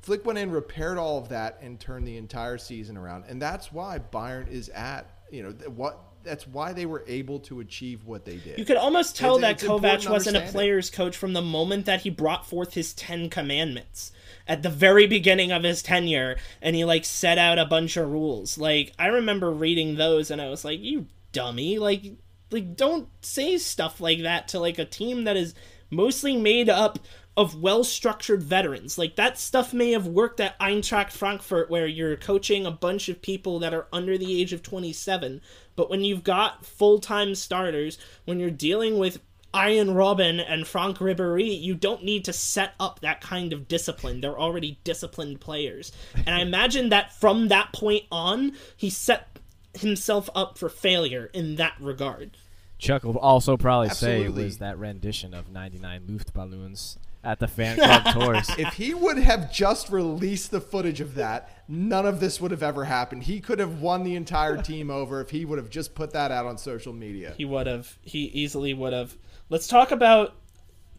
Flick 0.00 0.24
went 0.24 0.38
in, 0.38 0.50
repaired 0.50 0.98
all 0.98 1.18
of 1.18 1.28
that, 1.28 1.58
and 1.62 1.78
turned 1.78 2.06
the 2.06 2.16
entire 2.16 2.58
season 2.58 2.96
around, 2.96 3.24
and 3.28 3.40
that's 3.40 3.72
why 3.72 3.98
Bayern 3.98 4.48
is 4.50 4.68
at 4.70 5.08
you 5.30 5.42
know 5.42 5.50
what. 5.70 5.98
That's 6.24 6.46
why 6.46 6.72
they 6.72 6.86
were 6.86 7.04
able 7.06 7.40
to 7.40 7.60
achieve 7.60 8.04
what 8.04 8.24
they 8.24 8.36
did. 8.36 8.58
You 8.58 8.64
could 8.64 8.76
almost 8.76 9.16
tell 9.16 9.36
It's- 9.36 9.60
that 9.60 9.62
it's 9.62 9.70
Kovac 9.70 9.82
wasn't 10.08 10.36
a 10.36 10.40
understand 10.40 10.48
it. 10.48 10.52
player's 10.52 10.90
coach 10.90 11.16
from 11.16 11.32
the 11.32 11.42
moment 11.42 11.86
that 11.86 12.02
he 12.02 12.10
brought 12.10 12.46
forth 12.46 12.74
his 12.74 12.92
Ten 12.92 13.28
Commandments 13.30 14.12
at 14.46 14.62
the 14.62 14.68
very 14.70 15.06
beginning 15.06 15.52
of 15.52 15.62
his 15.62 15.82
tenure, 15.82 16.36
and 16.60 16.74
he 16.76 16.84
like 16.84 17.04
set 17.04 17.38
out 17.38 17.58
a 17.58 17.64
bunch 17.66 17.96
of 17.96 18.10
rules. 18.10 18.58
Like 18.58 18.92
I 18.98 19.06
remember 19.06 19.50
reading 19.50 19.96
those, 19.96 20.30
and 20.30 20.40
I 20.40 20.48
was 20.48 20.64
like, 20.64 20.80
"You 20.80 21.06
dummy! 21.32 21.78
Like, 21.78 22.02
like 22.50 22.76
don't 22.76 23.08
say 23.20 23.58
stuff 23.58 24.00
like 24.00 24.22
that 24.22 24.48
to 24.48 24.58
like 24.58 24.78
a 24.78 24.84
team 24.84 25.24
that 25.24 25.36
is 25.36 25.54
mostly 25.90 26.36
made 26.36 26.68
up." 26.68 26.98
Of 27.34 27.62
well 27.62 27.82
structured 27.82 28.42
veterans. 28.42 28.98
Like 28.98 29.16
that 29.16 29.38
stuff 29.38 29.72
may 29.72 29.92
have 29.92 30.06
worked 30.06 30.38
at 30.38 30.58
Eintracht 30.60 31.10
Frankfurt, 31.12 31.70
where 31.70 31.86
you're 31.86 32.14
coaching 32.14 32.66
a 32.66 32.70
bunch 32.70 33.08
of 33.08 33.22
people 33.22 33.58
that 33.60 33.72
are 33.72 33.86
under 33.90 34.18
the 34.18 34.38
age 34.38 34.52
of 34.52 34.62
27. 34.62 35.40
But 35.76 35.90
when 35.90 36.02
you've 36.02 36.24
got 36.24 36.64
full 36.64 36.98
time 36.98 37.34
starters, 37.34 37.98
when 38.24 38.40
you're 38.40 38.50
dealing 38.50 38.98
with 38.98 39.20
Arjen 39.54 39.88
Robben 39.88 40.42
and 40.46 40.66
Franck 40.66 40.98
Ribéry, 40.98 41.60
you 41.60 41.74
don't 41.74 42.04
need 42.04 42.24
to 42.24 42.32
set 42.32 42.74
up 42.80 43.00
that 43.00 43.20
kind 43.20 43.52
of 43.52 43.68
discipline. 43.68 44.20
They're 44.20 44.38
already 44.38 44.78
disciplined 44.84 45.40
players. 45.40 45.92
And 46.14 46.30
I 46.30 46.40
imagine 46.40 46.88
that 46.88 47.12
from 47.12 47.48
that 47.48 47.72
point 47.72 48.04
on, 48.10 48.52
he 48.76 48.88
set 48.88 49.38
himself 49.74 50.28
up 50.34 50.58
for 50.58 50.68
failure 50.68 51.30
in 51.32 51.56
that 51.56 51.74
regard. 51.80 52.36
Chuck 52.78 53.04
will 53.04 53.18
also 53.18 53.56
probably 53.56 53.90
say 53.90 54.24
it 54.24 54.34
was 54.34 54.58
that 54.58 54.78
rendition 54.78 55.34
of 55.34 55.50
99 55.50 56.02
Luftballons 56.08 56.96
at 57.22 57.38
the 57.38 57.46
fan 57.46 57.76
club 57.76 58.04
tours. 58.12 58.50
if 58.58 58.74
he 58.74 58.92
would 58.92 59.18
have 59.18 59.52
just 59.52 59.90
released 59.90 60.50
the 60.50 60.60
footage 60.60 61.00
of 61.00 61.14
that, 61.14 61.61
none 61.72 62.04
of 62.04 62.20
this 62.20 62.38
would 62.38 62.50
have 62.50 62.62
ever 62.62 62.84
happened. 62.84 63.22
He 63.22 63.40
could 63.40 63.58
have 63.58 63.80
won 63.80 64.04
the 64.04 64.14
entire 64.14 64.60
team 64.60 64.90
over 64.90 65.22
if 65.22 65.30
he 65.30 65.46
would 65.46 65.56
have 65.56 65.70
just 65.70 65.94
put 65.94 66.12
that 66.12 66.30
out 66.30 66.44
on 66.44 66.58
social 66.58 66.92
media. 66.92 67.32
He 67.38 67.46
would 67.46 67.66
have. 67.66 67.98
He 68.02 68.24
easily 68.26 68.74
would 68.74 68.92
have. 68.92 69.16
Let's 69.48 69.66
talk 69.66 69.90
about 69.90 70.34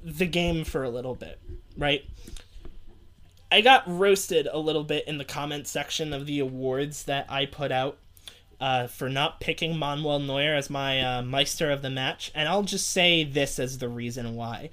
the 0.04 0.26
game 0.26 0.64
for 0.64 0.84
a 0.84 0.90
little 0.90 1.14
bit, 1.14 1.40
right? 1.78 2.04
I 3.52 3.62
got 3.62 3.84
roasted 3.86 4.48
a 4.52 4.58
little 4.58 4.84
bit 4.84 5.08
in 5.08 5.20
the 5.20 5.26
comment 5.26 5.68
section 5.68 6.12
of 6.12 6.26
the 6.26 6.40
awards 6.40 7.04
that 7.04 7.28
I 7.30 7.46
put 7.46 7.72
out 7.72 8.00
uh, 8.60 8.88
for 8.88 9.10
not 9.10 9.40
picking 9.40 9.78
Manuel 9.78 10.20
Neuer 10.20 10.56
as 10.56 10.72
my 10.72 11.02
uh, 11.02 11.22
Meister 11.22 11.70
of 11.70 11.84
the 11.84 11.92
match, 11.92 12.32
and 12.34 12.50
I'll 12.50 12.64
just 12.64 12.90
say 12.90 13.24
this 13.24 13.60
as 13.60 13.78
the 13.78 13.90
reason 13.90 14.36
why. 14.36 14.72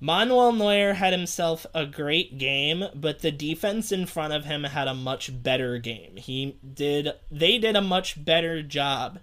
Manuel 0.00 0.52
Neuer 0.52 0.94
had 0.94 1.12
himself 1.12 1.66
a 1.74 1.84
great 1.84 2.38
game, 2.38 2.86
but 2.94 3.20
the 3.20 3.30
defense 3.30 3.92
in 3.92 4.06
front 4.06 4.32
of 4.32 4.46
him 4.46 4.64
had 4.64 4.88
a 4.88 4.94
much 4.94 5.42
better 5.42 5.78
game. 5.78 6.16
He 6.16 6.56
did 6.74 7.12
they 7.30 7.58
did 7.58 7.76
a 7.76 7.82
much 7.82 8.24
better 8.24 8.62
job 8.62 9.18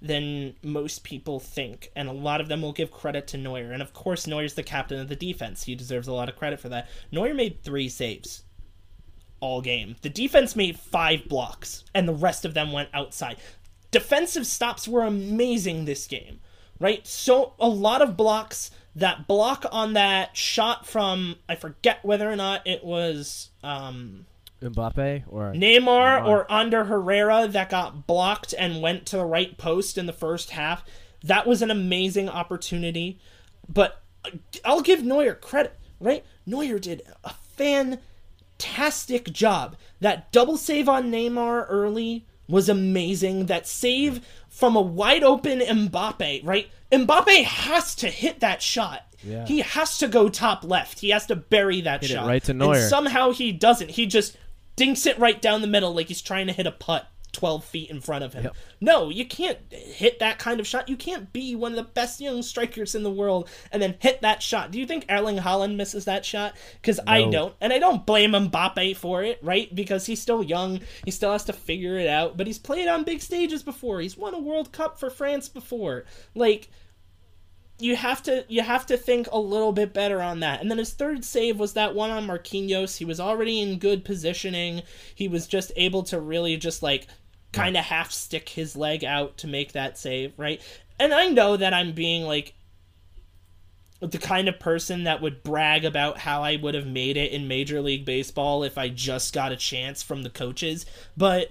than 0.00 0.54
most 0.62 1.04
people 1.04 1.40
think, 1.40 1.90
and 1.94 2.08
a 2.08 2.12
lot 2.12 2.40
of 2.40 2.48
them 2.48 2.62
will 2.62 2.72
give 2.72 2.90
credit 2.90 3.26
to 3.28 3.36
Neuer. 3.36 3.72
And 3.72 3.82
of 3.82 3.92
course, 3.92 4.26
Neuer's 4.26 4.54
the 4.54 4.62
captain 4.62 4.98
of 4.98 5.08
the 5.08 5.16
defense. 5.16 5.64
He 5.64 5.74
deserves 5.74 6.08
a 6.08 6.12
lot 6.12 6.28
of 6.28 6.36
credit 6.36 6.58
for 6.58 6.70
that. 6.70 6.88
Neuer 7.12 7.34
made 7.34 7.62
three 7.62 7.88
saves 7.88 8.44
all 9.40 9.60
game. 9.60 9.96
The 10.00 10.08
defense 10.08 10.56
made 10.56 10.78
five 10.78 11.28
blocks, 11.28 11.84
and 11.94 12.08
the 12.08 12.14
rest 12.14 12.46
of 12.46 12.54
them 12.54 12.72
went 12.72 12.88
outside. 12.94 13.36
Defensive 13.90 14.46
stops 14.46 14.88
were 14.88 15.02
amazing 15.02 15.84
this 15.84 16.06
game, 16.06 16.40
right? 16.80 17.06
So, 17.06 17.52
a 17.60 17.68
lot 17.68 18.00
of 18.00 18.16
blocks. 18.16 18.70
That 18.96 19.26
block 19.26 19.66
on 19.72 19.94
that 19.94 20.36
shot 20.36 20.86
from, 20.86 21.36
I 21.48 21.56
forget 21.56 22.04
whether 22.04 22.30
or 22.30 22.36
not 22.36 22.66
it 22.66 22.84
was. 22.84 23.50
Um, 23.62 24.26
Mbappe 24.62 25.24
or 25.28 25.52
Neymar 25.52 26.26
or 26.26 26.50
Ander 26.50 26.84
Herrera 26.84 27.46
that 27.48 27.70
got 27.70 28.06
blocked 28.06 28.54
and 28.56 28.80
went 28.80 29.04
to 29.06 29.16
the 29.16 29.24
right 29.24 29.56
post 29.58 29.98
in 29.98 30.06
the 30.06 30.12
first 30.12 30.50
half. 30.50 30.84
That 31.22 31.46
was 31.46 31.60
an 31.60 31.70
amazing 31.70 32.28
opportunity. 32.28 33.18
But 33.68 34.02
I'll 34.64 34.80
give 34.80 35.02
Neuer 35.02 35.34
credit, 35.34 35.78
right? 36.00 36.24
Neuer 36.46 36.78
did 36.78 37.02
a 37.24 37.34
fantastic 37.56 39.32
job. 39.32 39.76
That 40.00 40.32
double 40.32 40.56
save 40.56 40.88
on 40.88 41.10
Neymar 41.10 41.66
early 41.68 42.26
was 42.48 42.68
amazing. 42.68 43.46
That 43.46 43.66
save 43.66 44.26
from 44.54 44.76
a 44.76 44.80
wide 44.80 45.24
open 45.24 45.58
Mbappe, 45.58 46.46
right? 46.46 46.70
Mbappe 46.92 47.42
has 47.44 47.96
to 47.96 48.08
hit 48.08 48.38
that 48.40 48.62
shot. 48.62 49.02
Yeah. 49.24 49.44
He 49.46 49.60
has 49.60 49.98
to 49.98 50.06
go 50.06 50.28
top 50.28 50.62
left. 50.64 51.00
He 51.00 51.10
has 51.10 51.26
to 51.26 51.36
bury 51.36 51.80
that 51.80 52.02
Hit 52.02 52.10
it 52.10 52.14
shot. 52.14 52.26
right 52.28 52.42
to 52.44 52.52
And 52.52 52.88
somehow 52.88 53.32
he 53.32 53.50
doesn't. 53.50 53.90
He 53.90 54.06
just 54.06 54.36
dinks 54.76 55.06
it 55.06 55.18
right 55.18 55.40
down 55.42 55.60
the 55.60 55.66
middle 55.66 55.92
like 55.92 56.06
he's 56.06 56.22
trying 56.22 56.46
to 56.46 56.52
hit 56.52 56.66
a 56.66 56.72
putt 56.72 57.08
12 57.34 57.64
feet 57.64 57.90
in 57.90 58.00
front 58.00 58.24
of 58.24 58.32
him. 58.32 58.44
Yep. 58.44 58.56
No, 58.80 59.10
you 59.10 59.26
can't 59.26 59.58
hit 59.70 60.18
that 60.20 60.38
kind 60.38 60.60
of 60.60 60.66
shot. 60.66 60.88
You 60.88 60.96
can't 60.96 61.32
be 61.32 61.54
one 61.54 61.72
of 61.72 61.76
the 61.76 61.82
best 61.82 62.20
young 62.20 62.42
strikers 62.42 62.94
in 62.94 63.02
the 63.02 63.10
world 63.10 63.48
and 63.70 63.82
then 63.82 63.96
hit 63.98 64.22
that 64.22 64.42
shot. 64.42 64.70
Do 64.70 64.78
you 64.78 64.86
think 64.86 65.04
Erling 65.08 65.38
Haaland 65.38 65.76
misses 65.76 66.06
that 66.06 66.24
shot? 66.24 66.56
Because 66.80 67.00
I 67.06 67.28
don't. 67.28 67.54
And 67.60 67.72
I 67.72 67.78
don't 67.78 68.06
blame 68.06 68.32
Mbappe 68.32 68.96
for 68.96 69.22
it, 69.22 69.38
right? 69.42 69.72
Because 69.74 70.06
he's 70.06 70.22
still 70.22 70.42
young. 70.42 70.80
He 71.04 71.10
still 71.10 71.32
has 71.32 71.44
to 71.44 71.52
figure 71.52 71.98
it 71.98 72.08
out. 72.08 72.36
But 72.36 72.46
he's 72.46 72.58
played 72.58 72.88
on 72.88 73.04
big 73.04 73.20
stages 73.20 73.62
before. 73.62 74.00
He's 74.00 74.16
won 74.16 74.34
a 74.34 74.38
World 74.38 74.72
Cup 74.72 74.98
for 74.98 75.10
France 75.10 75.48
before. 75.48 76.04
Like, 76.34 76.70
you 77.78 77.96
have 77.96 78.22
to 78.22 78.44
you 78.48 78.62
have 78.62 78.86
to 78.86 78.96
think 78.96 79.28
a 79.32 79.38
little 79.38 79.72
bit 79.72 79.92
better 79.92 80.22
on 80.22 80.40
that. 80.40 80.60
And 80.60 80.70
then 80.70 80.78
his 80.78 80.92
third 80.92 81.24
save 81.24 81.58
was 81.58 81.72
that 81.72 81.94
one 81.94 82.10
on 82.10 82.26
Marquinhos. 82.26 82.98
He 82.98 83.04
was 83.04 83.18
already 83.18 83.60
in 83.60 83.78
good 83.78 84.04
positioning. 84.04 84.82
He 85.14 85.28
was 85.28 85.46
just 85.46 85.72
able 85.76 86.04
to 86.04 86.20
really 86.20 86.56
just 86.56 86.82
like 86.82 87.08
kind 87.54 87.76
of 87.76 87.84
half 87.84 88.12
stick 88.12 88.48
his 88.48 88.76
leg 88.76 89.04
out 89.04 89.38
to 89.38 89.46
make 89.46 89.72
that 89.72 89.98
save, 89.98 90.32
right? 90.36 90.60
And 90.98 91.12
I 91.12 91.28
know 91.28 91.56
that 91.56 91.74
I'm 91.74 91.92
being 91.92 92.24
like 92.24 92.54
the 94.00 94.18
kind 94.18 94.48
of 94.48 94.58
person 94.58 95.04
that 95.04 95.22
would 95.22 95.42
brag 95.42 95.84
about 95.84 96.18
how 96.18 96.42
I 96.42 96.56
would 96.56 96.74
have 96.74 96.86
made 96.86 97.16
it 97.16 97.32
in 97.32 97.48
Major 97.48 97.80
League 97.80 98.04
Baseball 98.04 98.62
if 98.62 98.76
I 98.76 98.88
just 98.88 99.32
got 99.32 99.52
a 99.52 99.56
chance 99.56 100.02
from 100.02 100.22
the 100.22 100.30
coaches, 100.30 100.84
but 101.16 101.48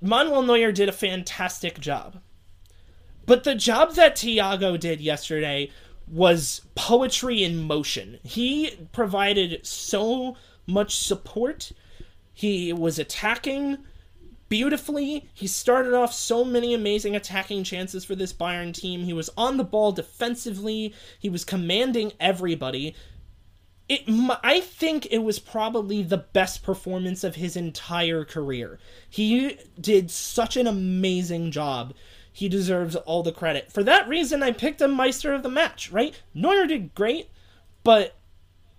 Manuel 0.00 0.42
Neuer 0.42 0.72
did 0.72 0.88
a 0.88 0.92
fantastic 0.92 1.80
job. 1.80 2.20
But 3.24 3.44
the 3.44 3.54
job 3.54 3.94
that 3.94 4.16
Thiago 4.16 4.78
did 4.78 5.00
yesterday 5.00 5.70
was 6.08 6.62
poetry 6.74 7.42
in 7.42 7.64
motion. 7.64 8.18
He 8.22 8.76
provided 8.92 9.66
so 9.66 10.36
much 10.66 10.96
support. 10.96 11.72
He 12.32 12.72
was 12.72 12.98
attacking 12.98 13.78
beautifully. 14.48 15.28
He 15.34 15.46
started 15.46 15.94
off 15.94 16.12
so 16.12 16.44
many 16.44 16.74
amazing 16.74 17.16
attacking 17.16 17.64
chances 17.64 18.04
for 18.04 18.14
this 18.14 18.32
Bayern 18.32 18.72
team. 18.72 19.04
He 19.04 19.12
was 19.12 19.30
on 19.36 19.56
the 19.56 19.64
ball 19.64 19.92
defensively. 19.92 20.94
He 21.18 21.28
was 21.28 21.44
commanding 21.44 22.12
everybody. 22.20 22.94
It, 23.88 24.02
I 24.42 24.60
think 24.60 25.06
it 25.10 25.18
was 25.18 25.38
probably 25.38 26.02
the 26.02 26.16
best 26.16 26.62
performance 26.62 27.22
of 27.22 27.36
his 27.36 27.56
entire 27.56 28.24
career. 28.24 28.78
He 29.08 29.58
did 29.80 30.10
such 30.10 30.56
an 30.56 30.66
amazing 30.66 31.52
job. 31.52 31.94
He 32.32 32.48
deserves 32.48 32.96
all 32.96 33.22
the 33.22 33.32
credit. 33.32 33.72
For 33.72 33.82
that 33.84 34.08
reason, 34.08 34.42
I 34.42 34.50
picked 34.52 34.82
him 34.82 34.92
Meister 34.92 35.32
of 35.32 35.42
the 35.42 35.48
match, 35.48 35.90
right? 35.90 36.20
Neuer 36.34 36.66
did 36.66 36.94
great, 36.94 37.30
but 37.84 38.16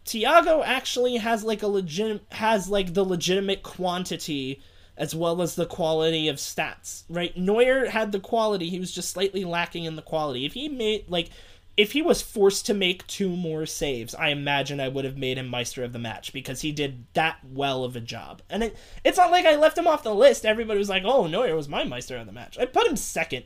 Thiago 0.05 0.63
actually 0.63 1.17
has 1.17 1.43
like 1.43 1.63
a 1.63 1.67
legit 1.67 2.21
has 2.33 2.69
like 2.69 2.93
the 2.93 3.03
legitimate 3.03 3.63
quantity 3.63 4.61
as 4.97 5.13
well 5.13 5.41
as 5.41 5.55
the 5.55 5.65
quality 5.65 6.27
of 6.27 6.37
stats, 6.37 7.03
right? 7.09 7.37
Neuer 7.37 7.89
had 7.89 8.11
the 8.11 8.19
quality, 8.19 8.69
he 8.69 8.79
was 8.79 8.91
just 8.91 9.11
slightly 9.11 9.45
lacking 9.45 9.85
in 9.85 9.95
the 9.95 10.01
quality. 10.01 10.45
If 10.45 10.53
he 10.53 10.67
made 10.67 11.05
like 11.07 11.29
if 11.77 11.91
he 11.91 12.01
was 12.01 12.23
forced 12.23 12.65
to 12.65 12.73
make 12.73 13.05
two 13.05 13.29
more 13.29 13.67
saves, 13.67 14.15
I 14.15 14.29
imagine 14.29 14.79
I 14.79 14.87
would 14.87 15.05
have 15.05 15.15
made 15.15 15.37
him 15.37 15.47
Meister 15.47 15.83
of 15.83 15.93
the 15.93 15.99
match 15.99 16.33
because 16.33 16.61
he 16.61 16.71
did 16.71 17.05
that 17.13 17.37
well 17.47 17.83
of 17.83 17.95
a 17.95 18.01
job. 18.01 18.41
And 18.49 18.63
it, 18.63 18.75
it's 19.03 19.19
not 19.19 19.29
like 19.29 19.45
I 19.45 19.55
left 19.55 19.77
him 19.77 19.85
off 19.85 20.01
the 20.01 20.13
list. 20.13 20.43
Everybody 20.43 20.79
was 20.79 20.89
like, 20.89 21.03
"Oh, 21.05 21.27
Neuer 21.27 21.55
was 21.55 21.69
my 21.69 21.83
Meister 21.83 22.17
of 22.17 22.25
the 22.25 22.31
match." 22.31 22.57
I 22.57 22.65
put 22.65 22.87
him 22.87 22.95
second. 22.95 23.45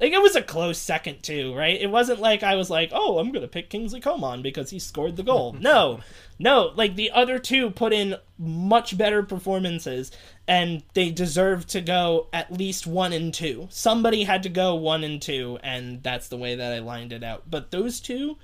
Like 0.00 0.12
it 0.12 0.22
was 0.22 0.36
a 0.36 0.42
close 0.42 0.78
second 0.78 1.22
too, 1.22 1.54
right? 1.54 1.80
It 1.80 1.90
wasn't 1.90 2.20
like 2.20 2.42
I 2.42 2.54
was 2.54 2.70
like, 2.70 2.90
"Oh, 2.92 3.18
I'm 3.18 3.30
gonna 3.30 3.46
pick 3.46 3.68
Kingsley 3.68 4.00
Coman 4.00 4.40
because 4.40 4.70
he 4.70 4.78
scored 4.78 5.16
the 5.16 5.22
goal." 5.22 5.52
no, 5.60 6.00
no. 6.38 6.72
Like 6.74 6.96
the 6.96 7.10
other 7.10 7.38
two 7.38 7.70
put 7.70 7.92
in 7.92 8.16
much 8.38 8.96
better 8.96 9.22
performances, 9.22 10.12
and 10.48 10.82
they 10.94 11.10
deserve 11.10 11.66
to 11.66 11.80
go 11.80 12.28
at 12.32 12.52
least 12.52 12.86
one 12.86 13.12
and 13.12 13.34
two. 13.34 13.66
Somebody 13.70 14.24
had 14.24 14.42
to 14.44 14.48
go 14.48 14.74
one 14.74 15.02
and 15.02 15.20
two, 15.20 15.58
and 15.62 16.02
that's 16.02 16.28
the 16.28 16.36
way 16.36 16.54
that 16.54 16.72
I 16.72 16.78
lined 16.78 17.12
it 17.12 17.24
out. 17.24 17.50
But 17.50 17.70
those 17.70 18.00
two 18.00 18.36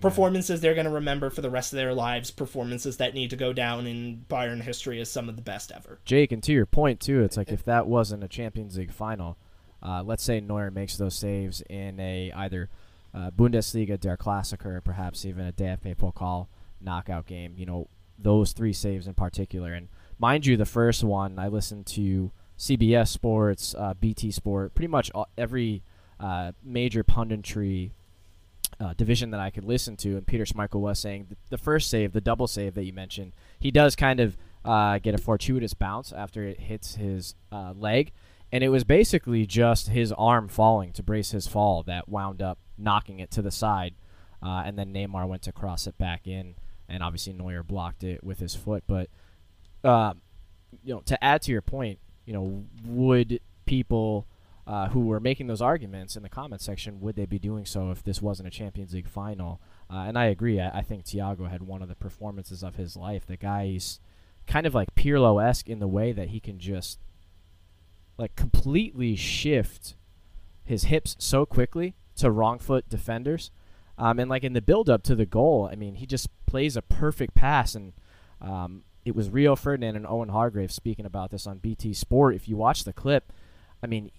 performances 0.00 0.60
they're 0.60 0.74
going 0.74 0.86
to 0.86 0.92
remember 0.92 1.30
for 1.30 1.40
the 1.40 1.50
rest 1.50 1.72
of 1.72 1.76
their 1.76 1.94
lives, 1.94 2.30
performances 2.30 2.98
that 2.98 3.14
need 3.14 3.30
to 3.30 3.36
go 3.36 3.52
down 3.52 3.86
in 3.86 4.24
Bayern 4.28 4.62
history 4.62 5.00
as 5.00 5.10
some 5.10 5.28
of 5.28 5.36
the 5.36 5.42
best 5.42 5.72
ever. 5.72 5.98
Jake, 6.04 6.32
and 6.32 6.42
to 6.44 6.52
your 6.52 6.66
point 6.66 7.00
too, 7.00 7.22
it's 7.22 7.36
like 7.36 7.50
if 7.50 7.64
that 7.64 7.86
wasn't 7.86 8.22
a 8.22 8.28
Champions 8.28 8.76
League 8.76 8.92
final, 8.92 9.36
uh, 9.82 10.02
let's 10.02 10.22
say 10.22 10.40
Neuer 10.40 10.70
makes 10.70 10.96
those 10.96 11.14
saves 11.14 11.62
in 11.62 11.98
a 11.98 12.32
either 12.34 12.68
uh, 13.14 13.30
Bundesliga 13.30 13.98
Der 13.98 14.16
Klassiker 14.16 14.76
or 14.76 14.80
perhaps 14.80 15.24
even 15.24 15.46
a 15.46 15.52
DFB 15.52 15.96
Pokal 15.96 16.46
knockout 16.80 17.26
game. 17.26 17.54
You 17.56 17.66
know, 17.66 17.88
those 18.18 18.52
three 18.52 18.72
saves 18.72 19.06
in 19.06 19.14
particular. 19.14 19.72
And 19.72 19.88
mind 20.18 20.46
you, 20.46 20.56
the 20.56 20.66
first 20.66 21.04
one 21.04 21.38
I 21.38 21.48
listened 21.48 21.86
to 21.86 22.32
CBS 22.58 23.08
Sports, 23.08 23.74
uh, 23.78 23.94
BT 23.94 24.30
Sport, 24.30 24.74
pretty 24.74 24.88
much 24.88 25.10
all, 25.14 25.28
every 25.38 25.82
uh, 26.18 26.52
major 26.62 27.04
punditry 27.04 27.92
uh, 28.80 28.94
division 28.94 29.30
that 29.30 29.40
I 29.40 29.50
could 29.50 29.64
listen 29.64 29.96
to. 29.98 30.16
And 30.16 30.26
Peter 30.26 30.44
Schmeichel 30.44 30.80
was 30.80 30.98
saying 30.98 31.26
the, 31.30 31.36
the, 31.50 31.58
first 31.58 31.88
save, 31.88 32.12
the 32.12 32.20
double 32.20 32.46
save 32.46 32.74
that 32.74 32.84
you 32.84 32.92
mentioned, 32.92 33.32
he 33.58 33.70
does 33.70 33.94
kind 33.96 34.20
of 34.20 34.36
uh, 34.64 34.98
get 34.98 35.14
a 35.14 35.18
fortuitous 35.18 35.74
bounce 35.74 36.12
after 36.12 36.44
it 36.44 36.60
hits 36.60 36.96
his 36.96 37.34
uh, 37.52 37.72
leg. 37.76 38.12
And 38.50 38.64
it 38.64 38.70
was 38.70 38.84
basically 38.84 39.46
just 39.46 39.88
his 39.88 40.10
arm 40.12 40.48
falling 40.48 40.92
to 40.94 41.02
brace 41.02 41.32
his 41.32 41.46
fall 41.46 41.82
that 41.84 42.08
wound 42.08 42.40
up 42.40 42.58
knocking 42.76 43.20
it 43.20 43.30
to 43.32 43.42
the 43.42 43.50
side. 43.50 43.94
Uh, 44.42 44.62
and 44.64 44.78
then 44.78 44.92
Neymar 44.92 45.28
went 45.28 45.42
to 45.42 45.52
cross 45.52 45.86
it 45.86 45.98
back 45.98 46.26
in 46.26 46.54
and 46.88 47.02
obviously 47.02 47.32
Neuer 47.32 47.62
blocked 47.62 48.04
it 48.04 48.22
with 48.24 48.38
his 48.38 48.54
foot. 48.54 48.84
But 48.86 49.08
uh, 49.84 50.14
you 50.84 50.94
know, 50.94 51.00
to 51.02 51.22
add 51.22 51.42
to 51.42 51.52
your 51.52 51.62
point, 51.62 51.98
you 52.24 52.32
know, 52.32 52.64
would 52.84 53.40
people 53.66 54.26
uh, 54.66 54.88
who 54.88 55.00
were 55.00 55.20
making 55.20 55.46
those 55.46 55.62
arguments 55.62 56.16
in 56.16 56.22
the 56.22 56.28
comment 56.28 56.60
section 56.60 57.00
would 57.00 57.16
they 57.16 57.24
be 57.24 57.38
doing 57.38 57.64
so 57.64 57.90
if 57.90 58.02
this 58.02 58.20
wasn't 58.20 58.46
a 58.46 58.50
Champions 58.50 58.92
League 58.92 59.08
final? 59.08 59.60
Uh, 59.90 60.04
and 60.06 60.18
I 60.18 60.26
agree. 60.26 60.60
I, 60.60 60.78
I, 60.78 60.82
think 60.82 61.04
Thiago 61.04 61.48
had 61.48 61.62
one 61.62 61.80
of 61.80 61.88
the 61.88 61.94
performances 61.94 62.62
of 62.62 62.76
his 62.76 62.94
life. 62.94 63.24
The 63.26 63.38
guy's 63.38 64.00
kind 64.46 64.66
of 64.66 64.74
like 64.74 64.94
Pirlo 64.94 65.42
esque 65.42 65.68
in 65.68 65.78
the 65.78 65.88
way 65.88 66.12
that 66.12 66.28
he 66.28 66.40
can 66.40 66.58
just 66.58 66.98
like 68.18 68.36
completely 68.36 69.16
shift 69.16 69.94
his 70.64 70.84
hips 70.84 71.16
so 71.18 71.46
quickly 71.46 71.94
to 72.16 72.30
wrong 72.30 72.58
foot 72.58 72.88
defenders 72.90 73.50
um, 73.98 74.20
and 74.20 74.30
like 74.30 74.44
in 74.44 74.52
the 74.52 74.62
build 74.62 74.88
up 74.88 75.02
to 75.04 75.14
the 75.14 75.26
goal, 75.26 75.68
I 75.70 75.74
mean, 75.74 75.96
he 75.96 76.06
just 76.06 76.28
plays 76.46 76.76
a 76.76 76.82
perfect 76.82 77.34
pass. 77.34 77.74
And 77.74 77.92
um, 78.40 78.84
it 79.04 79.14
was 79.14 79.28
Rio 79.28 79.56
Ferdinand 79.56 79.96
and 79.96 80.06
Owen 80.06 80.28
Hargreaves 80.28 80.74
speaking 80.74 81.04
about 81.04 81.30
this 81.30 81.46
on 81.46 81.58
BT 81.58 81.94
Sport. 81.94 82.36
If 82.36 82.48
you 82.48 82.56
watch 82.56 82.84
the 82.84 82.92
clip, 82.92 83.32
I 83.82 83.88
mean, 83.88 84.12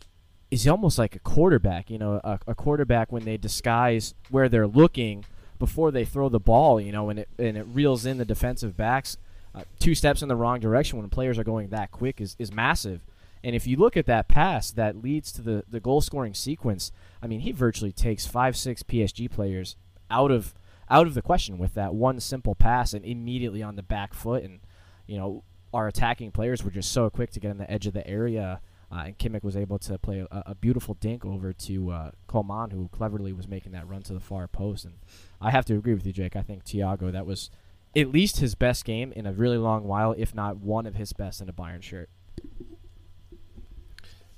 he's 0.52 0.68
almost 0.68 1.00
like 1.00 1.16
a 1.16 1.20
quarterback. 1.20 1.90
You 1.90 1.98
know, 1.98 2.20
a, 2.24 2.40
a 2.48 2.56
quarterback 2.56 3.12
when 3.12 3.24
they 3.24 3.38
disguise 3.38 4.14
where 4.30 4.50
they're 4.50 4.68
looking 4.68 5.24
before 5.58 5.92
they 5.92 6.06
throw 6.06 6.28
the 6.28 6.40
ball. 6.40 6.82
You 6.82 6.92
know, 6.92 7.10
and 7.10 7.20
it 7.20 7.30
and 7.40 7.58
it 7.58 7.66
reels 7.72 8.06
in 8.06 8.18
the 8.18 8.26
defensive 8.26 8.76
backs. 8.76 9.18
Uh, 9.56 9.64
two 9.80 9.96
steps 9.96 10.22
in 10.22 10.28
the 10.28 10.36
wrong 10.36 10.60
direction 10.60 11.00
when 11.00 11.10
players 11.10 11.40
are 11.40 11.44
going 11.44 11.70
that 11.70 11.90
quick 11.90 12.22
is, 12.22 12.36
is 12.38 12.54
massive. 12.54 13.02
And 13.44 13.56
if 13.56 13.66
you 13.66 13.78
look 13.78 13.96
at 13.96 14.06
that 14.08 14.28
pass 14.28 14.72
that 14.72 15.02
leads 15.02 15.32
to 15.34 15.42
the, 15.42 15.64
the 15.68 15.80
goal 15.80 16.02
scoring 16.02 16.34
sequence, 16.34 16.92
I 17.22 17.28
mean, 17.28 17.42
he 17.42 17.52
virtually 17.52 17.92
takes 17.92 18.28
five, 18.28 18.58
six 18.58 18.84
PSG 18.84 19.32
players 19.32 19.76
out 20.12 20.32
of 20.32 20.54
out 20.92 21.06
of 21.06 21.14
the 21.14 21.22
question 21.22 21.60
with 21.60 21.76
that 21.76 21.94
one 21.94 22.20
simple 22.20 22.56
pass 22.56 22.94
and 22.94 23.06
immediately 23.06 23.62
on 23.62 23.76
the 23.76 23.84
back 23.84 24.14
foot. 24.14 24.44
And 24.44 24.60
you 25.06 25.18
know, 25.18 25.44
our 25.74 25.88
attacking 25.88 26.32
players 26.32 26.64
were 26.64 26.72
just 26.72 26.92
so 26.92 27.10
quick 27.10 27.32
to 27.32 27.40
get 27.40 27.52
on 27.52 27.58
the 27.58 27.70
edge 27.70 27.88
of 27.88 27.94
the 27.94 28.06
area. 28.08 28.62
Uh, 28.92 29.04
and 29.06 29.18
Kimmich 29.20 29.44
was 29.44 29.56
able 29.56 29.78
to 29.78 30.00
play 30.00 30.20
a, 30.20 30.44
a 30.48 30.56
beautiful 30.56 30.96
dink 30.96 31.24
over 31.24 31.54
to 31.54 31.92
uh, 31.92 32.12
Coman, 32.28 32.72
who 32.72 32.90
cleverly 32.92 33.32
was 33.32 33.48
making 33.48 33.72
that 33.74 33.88
run 33.88 34.02
to 34.04 34.14
the 34.14 34.20
far 34.20 34.48
post. 34.48 34.84
And 34.84 34.96
I 35.40 35.52
have 35.52 35.66
to 35.66 35.76
agree 35.76 35.94
with 35.94 36.08
you, 36.08 36.14
Jake. 36.14 36.36
I 36.36 36.42
think 36.42 36.66
Thiago, 36.66 37.12
that 37.12 37.28
was 37.28 37.52
at 37.96 38.12
least 38.12 38.40
his 38.40 38.56
best 38.56 38.86
game 38.86 39.12
in 39.12 39.28
a 39.28 39.32
really 39.32 39.58
long 39.58 39.84
while, 39.84 40.16
if 40.18 40.34
not 40.34 40.58
one 40.58 40.88
of 40.88 40.96
his 40.96 41.14
best 41.14 41.40
in 41.40 41.50
a 41.50 41.54
Bayern 41.54 41.84
shirt. 41.84 42.10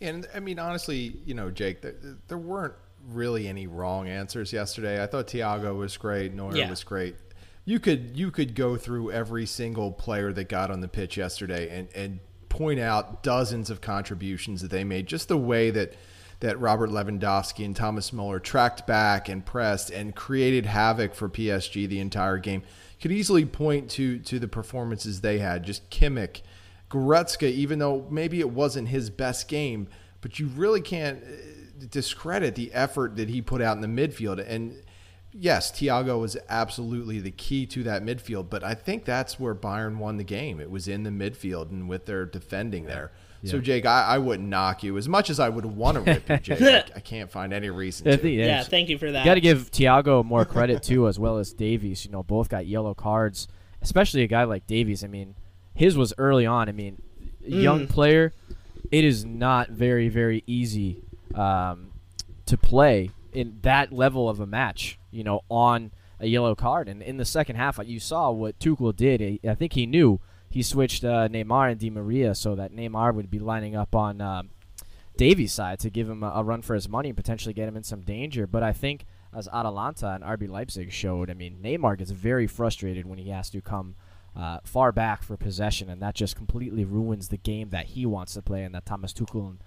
And 0.02 0.28
I 0.34 0.40
mean, 0.40 0.60
honestly, 0.60 1.18
you 1.26 1.34
know, 1.34 1.52
Jake, 1.52 1.82
there, 1.82 1.96
there 2.28 2.38
weren't 2.38 2.74
really 3.10 3.48
any 3.48 3.68
wrong 3.68 4.08
answers 4.08 4.52
yesterday. 4.54 5.02
I 5.02 5.08
thought 5.08 5.28
Thiago 5.28 5.78
was 5.78 5.98
great, 5.98 6.34
Neuer 6.34 6.56
yeah. 6.56 6.70
was 6.70 6.84
great. 6.84 7.16
You 7.66 7.80
could 7.80 8.18
you 8.18 8.32
could 8.32 8.56
go 8.56 8.76
through 8.76 9.12
every 9.12 9.46
single 9.46 9.92
player 9.92 10.34
that 10.34 10.50
got 10.50 10.72
on 10.72 10.82
the 10.82 10.88
pitch 10.88 11.18
yesterday 11.18 11.78
and 11.78 11.88
and 11.94 12.20
point 12.50 12.80
out 12.80 13.24
dozens 13.24 13.70
of 13.70 13.82
contributions 13.82 14.62
that 14.62 14.72
they 14.72 14.84
made. 14.84 15.08
Just 15.08 15.28
the 15.28 15.38
way 15.38 15.70
that 15.70 15.94
that 16.40 16.60
Robert 16.60 16.90
Lewandowski 16.90 17.64
and 17.64 17.76
Thomas 17.76 18.12
Muller 18.12 18.40
tracked 18.40 18.88
back 18.88 19.30
and 19.30 19.46
pressed 19.46 19.92
and 19.92 20.16
created 20.16 20.66
havoc 20.66 21.14
for 21.14 21.30
PSG 21.30 21.88
the 21.88 22.00
entire 22.00 22.40
game. 22.40 22.64
Could 23.00 23.12
easily 23.12 23.46
point 23.46 23.90
to 23.92 24.20
to 24.20 24.40
the 24.40 24.48
performances 24.48 25.22
they 25.22 25.38
had. 25.38 25.64
Just 25.64 25.90
Kimmich 25.92 26.42
Goretzka, 26.92 27.50
even 27.50 27.80
though 27.80 28.06
maybe 28.10 28.40
it 28.40 28.50
wasn't 28.50 28.90
his 28.90 29.10
best 29.10 29.48
game, 29.48 29.88
but 30.20 30.40
you 30.40 30.48
really 30.48 30.82
can't 30.82 31.24
uh, 31.24 31.86
discredit 31.90 32.56
the 32.56 32.72
effort 32.74 33.16
that 33.16 33.30
he 33.30 33.42
put 33.42 33.62
out 33.62 33.78
in 33.78 33.82
the 33.82 33.88
midfield. 33.88 34.46
And 34.46 34.84
yes, 35.32 35.72
Thiago 35.72 36.20
was 36.20 36.38
absolutely 36.50 37.20
the 37.20 37.32
key 37.32 37.66
to 37.68 37.84
that 37.84 38.04
midfield, 38.04 38.50
but 38.50 38.64
I 38.64 38.74
think 38.74 39.06
that's 39.06 39.40
where 39.40 39.56
Bayern 39.56 39.98
won 39.98 40.18
the 40.18 40.24
game. 40.24 40.60
It 40.60 40.70
was 40.70 40.88
in 40.88 41.04
the 41.04 41.10
midfield 41.10 41.72
and 41.72 41.88
with 41.88 42.06
their 42.06 42.26
defending 42.26 42.86
there. 42.86 43.12
Yeah. 43.42 43.52
So 43.52 43.60
Jake, 43.60 43.88
I, 43.88 44.04
I, 44.04 44.18
wouldn't 44.20 44.50
knock 44.50 44.84
you 44.84 45.00
as 45.00 45.10
much 45.10 45.32
as 45.32 45.40
I 45.40 45.50
would 45.50 45.66
want 45.66 45.96
to 45.96 46.02
rip 46.28 46.30
you, 46.30 46.38
Jake. 46.38 46.62
I, 46.62 46.98
I, 46.98 47.00
can't 47.00 47.32
find 47.32 47.54
any 47.54 47.72
reason 47.72 48.06
to. 48.06 48.30
Yeah, 48.30 48.46
yeah 48.46 48.64
thank 48.64 48.88
you 48.88 49.00
for 49.00 49.12
that. 49.12 49.20
You 49.20 49.26
got 49.26 49.34
to 49.34 49.42
give 49.42 49.72
Thiago 49.72 50.24
more 50.24 50.46
credit 50.46 50.84
too, 50.84 51.08
as 51.08 51.18
well 51.18 51.40
as 51.40 51.52
Davies. 51.52 52.06
You 52.06 52.12
know, 52.12 52.22
both 52.22 52.50
got 52.50 52.68
yellow 52.68 52.94
cards, 52.94 53.48
especially 53.82 54.22
a 54.22 54.28
guy 54.28 54.44
like 54.44 54.68
Davies. 54.68 55.04
I 55.04 55.08
mean, 55.08 55.34
his 55.82 55.98
was 55.98 56.14
early 56.20 56.46
on. 56.46 56.70
I 56.70 56.74
mean, 56.74 57.02
mm. 57.44 57.60
young 57.60 57.88
player, 57.88 58.34
it 58.92 59.04
is 59.04 59.26
not 59.26 59.70
very 59.70 60.10
very 60.10 60.44
easy 60.46 61.02
um, 61.34 61.92
to 62.46 62.56
play 62.56 63.10
in 63.34 63.58
that 63.64 63.92
level 63.92 64.30
of 64.30 64.40
a 64.40 64.46
match. 64.46 65.00
You 65.10 65.24
know, 65.24 65.42
on 65.50 65.92
a 66.20 66.28
yellow 66.28 66.54
card, 66.54 66.88
and 66.88 67.02
in 67.02 67.18
the 67.18 67.26
second 67.26 67.56
half, 67.56 67.80
you 67.84 68.00
saw 68.00 68.30
what 68.30 68.60
Tuchel 68.60 68.96
did. 68.96 69.40
I 69.44 69.56
think 69.56 69.74
he 69.74 69.88
knew 69.88 70.20
he 70.52 70.62
switched 70.62 71.04
uh, 71.04 71.28
Neymar 71.28 71.72
and 71.72 71.80
Di 71.80 71.90
Maria 71.90 72.36
so 72.36 72.54
that 72.54 72.72
Neymar 72.72 73.16
would 73.16 73.32
be 73.32 73.40
lining 73.40 73.76
up 73.76 73.96
on 73.96 74.22
um, 74.22 74.52
Davies' 75.18 75.52
side 75.52 75.80
to 75.80 75.90
give 75.90 76.08
him 76.08 76.22
a, 76.22 76.32
a 76.36 76.44
run 76.44 76.62
for 76.62 76.76
his 76.76 76.88
money 76.88 77.10
and 77.10 77.18
potentially 77.18 77.56
get 77.56 77.68
him 77.68 77.76
in 77.76 77.84
some 77.84 78.02
danger. 78.02 78.46
But 78.46 78.62
I 78.62 78.72
think 78.72 79.06
as 79.36 79.48
Atalanta 79.48 80.10
and 80.10 80.24
RB 80.24 80.48
Leipzig 80.48 80.92
showed, 80.92 81.32
I 81.32 81.34
mean, 81.34 81.58
Neymar 81.64 81.98
gets 81.98 82.12
very 82.12 82.46
frustrated 82.46 83.08
when 83.08 83.18
he 83.18 83.30
has 83.30 83.50
to 83.50 83.62
come 83.62 83.96
uh, 84.36 84.60
far 84.64 84.92
back 84.92 85.24
for 85.24 85.38
possession, 85.38 85.90
and 85.90 86.02
that 86.02 86.16
just 86.16 86.36
completely 86.36 86.86
ruins 86.86 87.30
the 87.30 87.38
game 87.38 87.70
that 87.70 87.88
he 87.88 88.06
wants 88.06 88.34
to 88.34 88.42
play 88.42 88.64
and 88.64 88.74
that 88.74 88.86
Thomas 88.86 89.14
Tuchel 89.14 89.50
and 89.50 89.60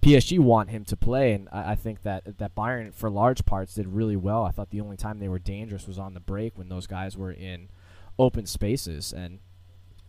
PSG 0.00 0.38
want 0.38 0.70
him 0.70 0.84
to 0.84 0.96
play. 0.96 1.32
And 1.32 1.48
I, 1.52 1.72
I 1.72 1.74
think 1.74 2.02
that 2.02 2.38
that 2.38 2.54
Bayern, 2.54 2.92
for 2.92 3.10
large 3.10 3.44
parts, 3.44 3.74
did 3.74 3.88
really 3.88 4.16
well. 4.16 4.44
I 4.44 4.50
thought 4.50 4.70
the 4.70 4.80
only 4.80 4.96
time 4.96 5.18
they 5.18 5.28
were 5.28 5.38
dangerous 5.38 5.86
was 5.86 5.98
on 5.98 6.14
the 6.14 6.20
break 6.20 6.58
when 6.58 6.68
those 6.68 6.86
guys 6.86 7.16
were 7.16 7.32
in 7.32 7.68
open 8.18 8.46
spaces. 8.46 9.12
And 9.12 9.38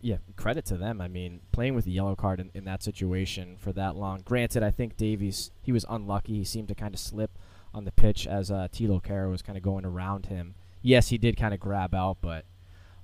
yeah, 0.00 0.18
credit 0.36 0.64
to 0.66 0.76
them. 0.76 1.00
I 1.00 1.08
mean, 1.08 1.40
playing 1.52 1.74
with 1.74 1.86
a 1.86 1.90
yellow 1.90 2.14
card 2.14 2.38
in, 2.38 2.50
in 2.54 2.64
that 2.64 2.82
situation 2.82 3.56
for 3.56 3.72
that 3.72 3.96
long. 3.96 4.22
Granted, 4.24 4.62
I 4.62 4.70
think 4.70 4.96
Davies 4.96 5.50
he 5.62 5.72
was 5.72 5.86
unlucky. 5.88 6.34
He 6.34 6.44
seemed 6.44 6.68
to 6.68 6.74
kind 6.74 6.94
of 6.94 7.00
slip 7.00 7.38
on 7.72 7.84
the 7.84 7.92
pitch 7.92 8.26
as 8.26 8.50
uh, 8.50 8.68
Thilo 8.72 9.02
Kehrer 9.02 9.30
was 9.30 9.42
kind 9.42 9.56
of 9.56 9.64
going 9.64 9.84
around 9.84 10.26
him. 10.26 10.54
Yes, 10.82 11.08
he 11.08 11.18
did 11.18 11.36
kind 11.36 11.54
of 11.54 11.60
grab 11.60 11.94
out, 11.94 12.18
but 12.20 12.44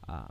um, 0.09 0.29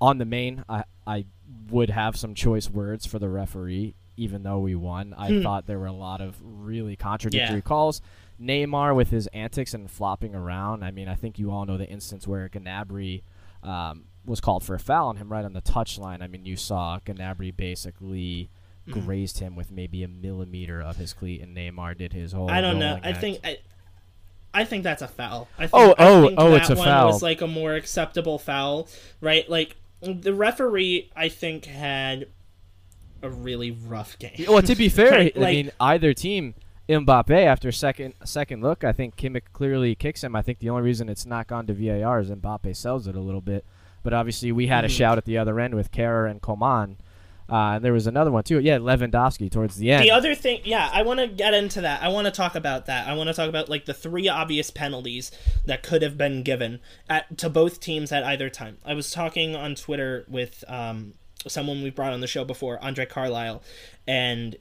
on 0.00 0.18
the 0.18 0.24
main, 0.24 0.64
I 0.68 0.84
I 1.06 1.24
would 1.70 1.90
have 1.90 2.16
some 2.16 2.34
choice 2.34 2.68
words 2.70 3.06
for 3.06 3.18
the 3.18 3.28
referee. 3.28 3.94
Even 4.16 4.42
though 4.42 4.58
we 4.58 4.74
won, 4.74 5.14
I 5.16 5.28
Hmm. 5.30 5.42
thought 5.42 5.66
there 5.66 5.78
were 5.78 5.86
a 5.86 5.92
lot 5.92 6.20
of 6.20 6.36
really 6.42 6.96
contradictory 6.96 7.56
Yeah. 7.56 7.60
calls. 7.60 8.00
Neymar 8.40 8.94
with 8.96 9.10
his 9.10 9.26
antics 9.28 9.74
and 9.74 9.88
flopping 9.90 10.34
around. 10.34 10.82
I 10.84 10.90
mean, 10.90 11.08
I 11.08 11.14
think 11.14 11.38
you 11.38 11.50
all 11.52 11.64
know 11.66 11.76
the 11.76 11.88
instance 11.88 12.26
where 12.26 12.48
Gnabry 12.48 13.22
um, 13.62 14.04
was 14.24 14.40
called 14.40 14.62
for 14.64 14.74
a 14.74 14.78
foul 14.78 15.08
on 15.08 15.16
him 15.16 15.30
right 15.32 15.44
on 15.44 15.52
the 15.52 15.62
touchline. 15.62 16.22
I 16.22 16.26
mean, 16.28 16.44
you 16.44 16.56
saw 16.56 16.98
Gnabry 17.04 17.56
basically 17.56 18.50
Mm-hmm. 18.88 19.00
grazed 19.00 19.38
him 19.40 19.54
with 19.54 19.70
maybe 19.70 20.02
a 20.02 20.08
millimeter 20.08 20.80
of 20.80 20.96
his 20.96 21.12
cleat, 21.12 21.42
and 21.42 21.54
Neymar 21.54 21.98
did 21.98 22.14
his 22.14 22.32
whole. 22.32 22.50
I 22.50 22.62
don't 22.62 22.78
know. 22.78 22.98
I 23.02 23.10
act. 23.10 23.20
think 23.20 23.38
I, 23.44 23.58
I 24.54 24.64
think 24.64 24.82
that's 24.82 25.02
a 25.02 25.08
foul. 25.08 25.46
I 25.58 25.66
think, 25.66 25.70
Oh, 25.74 25.90
I 25.98 26.08
oh, 26.08 26.26
think 26.28 26.40
oh, 26.40 26.50
that 26.52 26.60
it's 26.62 26.70
a 26.70 26.74
one 26.74 26.86
foul. 26.86 27.06
Was 27.08 27.22
like 27.22 27.42
a 27.42 27.46
more 27.46 27.74
acceptable 27.74 28.38
foul, 28.38 28.88
right? 29.20 29.46
Like 29.50 29.76
the 30.00 30.32
referee, 30.34 31.10
I 31.16 31.28
think 31.28 31.64
had 31.64 32.28
a 33.22 33.28
really 33.30 33.70
rough 33.72 34.18
game. 34.18 34.46
Well, 34.48 34.62
to 34.62 34.74
be 34.74 34.88
fair, 34.88 35.10
Right, 35.10 35.32
I 35.36 35.40
mean, 35.40 35.70
either 35.80 36.14
team, 36.14 36.54
Mbappe 36.88 37.30
after 37.30 37.70
second 37.72 38.14
second 38.24 38.62
look, 38.62 38.84
I 38.84 38.92
think 38.92 39.16
Kimmich 39.16 39.52
clearly 39.52 39.94
kicks 39.94 40.22
him. 40.24 40.34
I 40.36 40.42
think 40.42 40.58
the 40.60 40.70
only 40.70 40.82
reason 40.82 41.08
it's 41.08 41.26
not 41.26 41.46
gone 41.46 41.66
to 41.66 41.74
VAR 41.74 42.20
is 42.20 42.30
Mbappe 42.30 42.74
sells 42.76 43.06
it 43.06 43.14
a 43.16 43.20
little 43.20 43.40
bit. 43.42 43.64
But 44.04 44.14
obviously, 44.14 44.52
we 44.52 44.68
had 44.68 44.84
a 44.84 44.88
Mhm. 44.88 44.96
shout 44.96 45.18
at 45.18 45.24
the 45.24 45.36
other 45.36 45.58
end 45.60 45.74
with 45.74 45.90
Kehrer 45.90 46.30
and 46.30 46.40
Coman. 46.40 46.96
Uh, 47.50 47.76
and 47.76 47.84
there 47.84 47.92
was 47.92 48.06
another 48.06 48.30
one 48.30 48.44
too. 48.44 48.60
Yeah, 48.60 48.78
Lewandowski 48.78 49.50
towards 49.50 49.76
the 49.76 49.90
end. 49.90 50.04
The 50.04 50.10
other 50.10 50.34
thing, 50.34 50.60
yeah, 50.64 50.90
I 50.92 51.02
want 51.02 51.20
to 51.20 51.26
get 51.26 51.54
into 51.54 51.80
that. 51.80 52.02
I 52.02 52.08
want 52.08 52.26
to 52.26 52.30
talk 52.30 52.54
about 52.54 52.86
that. 52.86 53.08
I 53.08 53.14
want 53.14 53.28
to 53.28 53.34
talk 53.34 53.48
about 53.48 53.68
like 53.70 53.86
the 53.86 53.94
three 53.94 54.28
obvious 54.28 54.70
penalties 54.70 55.30
that 55.64 55.82
could 55.82 56.02
have 56.02 56.18
been 56.18 56.42
given 56.42 56.80
at 57.08 57.38
to 57.38 57.48
both 57.48 57.80
teams 57.80 58.12
at 58.12 58.22
either 58.22 58.50
time. 58.50 58.76
I 58.84 58.92
was 58.94 59.10
talking 59.10 59.56
on 59.56 59.74
Twitter 59.74 60.26
with 60.28 60.62
um, 60.68 61.14
someone 61.46 61.82
we 61.82 61.90
brought 61.90 62.12
on 62.12 62.20
the 62.20 62.26
show 62.26 62.44
before, 62.44 62.82
Andre 62.84 63.06
Carlisle, 63.06 63.62
and 64.06 64.56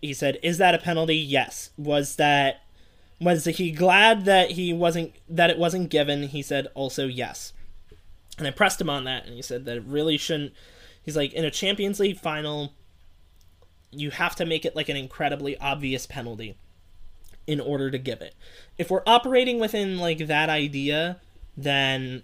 he 0.00 0.14
said, 0.14 0.38
"Is 0.42 0.58
that 0.58 0.74
a 0.74 0.78
penalty? 0.78 1.16
Yes. 1.16 1.70
Was 1.76 2.16
that 2.16 2.62
was 3.20 3.44
he 3.44 3.72
glad 3.72 4.24
that 4.24 4.52
he 4.52 4.72
wasn't 4.72 5.14
that 5.28 5.50
it 5.50 5.58
wasn't 5.58 5.90
given?" 5.90 6.24
He 6.28 6.42
said, 6.42 6.68
"Also 6.74 7.06
yes." 7.06 7.52
And 8.38 8.46
I 8.46 8.52
pressed 8.52 8.80
him 8.80 8.88
on 8.88 9.04
that, 9.04 9.26
and 9.26 9.34
he 9.34 9.42
said 9.42 9.64
that 9.64 9.76
it 9.78 9.82
really 9.84 10.16
shouldn't. 10.16 10.52
He's 11.10 11.16
like, 11.16 11.32
in 11.32 11.44
a 11.44 11.50
Champions 11.50 11.98
League 11.98 12.20
final, 12.20 12.72
you 13.90 14.12
have 14.12 14.36
to 14.36 14.46
make 14.46 14.64
it 14.64 14.76
like 14.76 14.88
an 14.88 14.96
incredibly 14.96 15.58
obvious 15.58 16.06
penalty 16.06 16.54
in 17.48 17.58
order 17.58 17.90
to 17.90 17.98
give 17.98 18.20
it. 18.20 18.36
If 18.78 18.92
we're 18.92 19.02
operating 19.08 19.58
within 19.58 19.98
like 19.98 20.28
that 20.28 20.48
idea, 20.48 21.20
then 21.56 22.22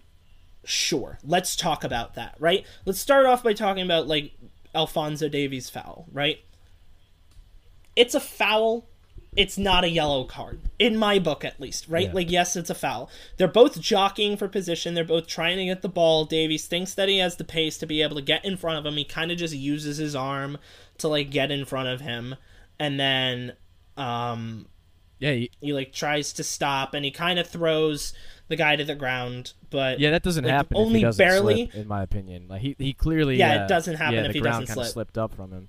sure, 0.64 1.18
let's 1.24 1.56
talk 1.56 1.82
about 1.82 2.14
that, 2.14 2.36
right? 2.38 2.64
Let's 2.84 3.00
start 3.00 3.26
off 3.26 3.42
by 3.42 3.54
talking 3.54 3.82
about 3.82 4.06
like 4.06 4.34
Alphonso 4.72 5.28
Davies 5.28 5.68
foul, 5.68 6.06
right? 6.12 6.44
It's 7.96 8.14
a 8.14 8.20
foul. 8.20 8.86
It's 9.36 9.58
not 9.58 9.84
a 9.84 9.88
yellow 9.90 10.24
card 10.24 10.60
in 10.78 10.96
my 10.96 11.18
book 11.18 11.44
at 11.44 11.60
least, 11.60 11.86
right? 11.88 12.06
Yeah. 12.06 12.12
Like 12.14 12.30
yes, 12.30 12.56
it's 12.56 12.70
a 12.70 12.74
foul. 12.74 13.10
They're 13.36 13.46
both 13.48 13.80
jockeying 13.80 14.36
for 14.36 14.48
position. 14.48 14.94
They're 14.94 15.04
both 15.04 15.26
trying 15.26 15.58
to 15.58 15.64
get 15.66 15.82
the 15.82 15.88
ball. 15.88 16.24
Davies 16.24 16.66
thinks 16.66 16.94
that 16.94 17.08
he 17.08 17.18
has 17.18 17.36
the 17.36 17.44
pace 17.44 17.76
to 17.78 17.86
be 17.86 18.02
able 18.02 18.16
to 18.16 18.22
get 18.22 18.44
in 18.44 18.56
front 18.56 18.78
of 18.78 18.86
him. 18.86 18.96
He 18.96 19.04
kind 19.04 19.30
of 19.30 19.38
just 19.38 19.54
uses 19.54 19.98
his 19.98 20.14
arm 20.16 20.58
to 20.98 21.08
like 21.08 21.30
get 21.30 21.50
in 21.50 21.64
front 21.64 21.88
of 21.88 22.00
him 22.00 22.36
and 22.78 22.98
then 22.98 23.52
um 23.96 24.66
yeah, 25.18 25.32
he- 25.32 25.50
he 25.60 25.72
like 25.72 25.92
tries 25.92 26.32
to 26.34 26.44
stop 26.44 26.92
and 26.94 27.04
he 27.04 27.10
kind 27.10 27.38
of 27.38 27.46
throws 27.46 28.12
the 28.48 28.56
guy 28.56 28.76
to 28.76 28.84
the 28.84 28.94
ground 28.94 29.52
but 29.70 29.98
yeah, 29.98 30.10
that 30.10 30.22
doesn't 30.22 30.44
Like, 30.44 30.52
happen. 30.52 30.76
only 30.76 31.00
doesn't 31.00 31.22
barely- 31.24 31.66
slip, 31.70 31.74
in 31.74 31.88
my 31.88 32.02
opinion. 32.02 32.46
Like 32.48 32.62
he, 32.62 32.76
he 32.78 32.92
clearly. 32.92 33.36
Yeah, 33.36 33.54
it 33.54 33.60
uh, 33.62 33.66
doesn't 33.66 33.96
happen 33.96 34.14
yeah, 34.14 34.26
if 34.26 34.32
he 34.34 34.40
doesn't 34.40 34.68
slip. 34.68 34.86
slipped 34.86 35.18
up 35.18 35.34
from 35.34 35.50
him. 35.52 35.68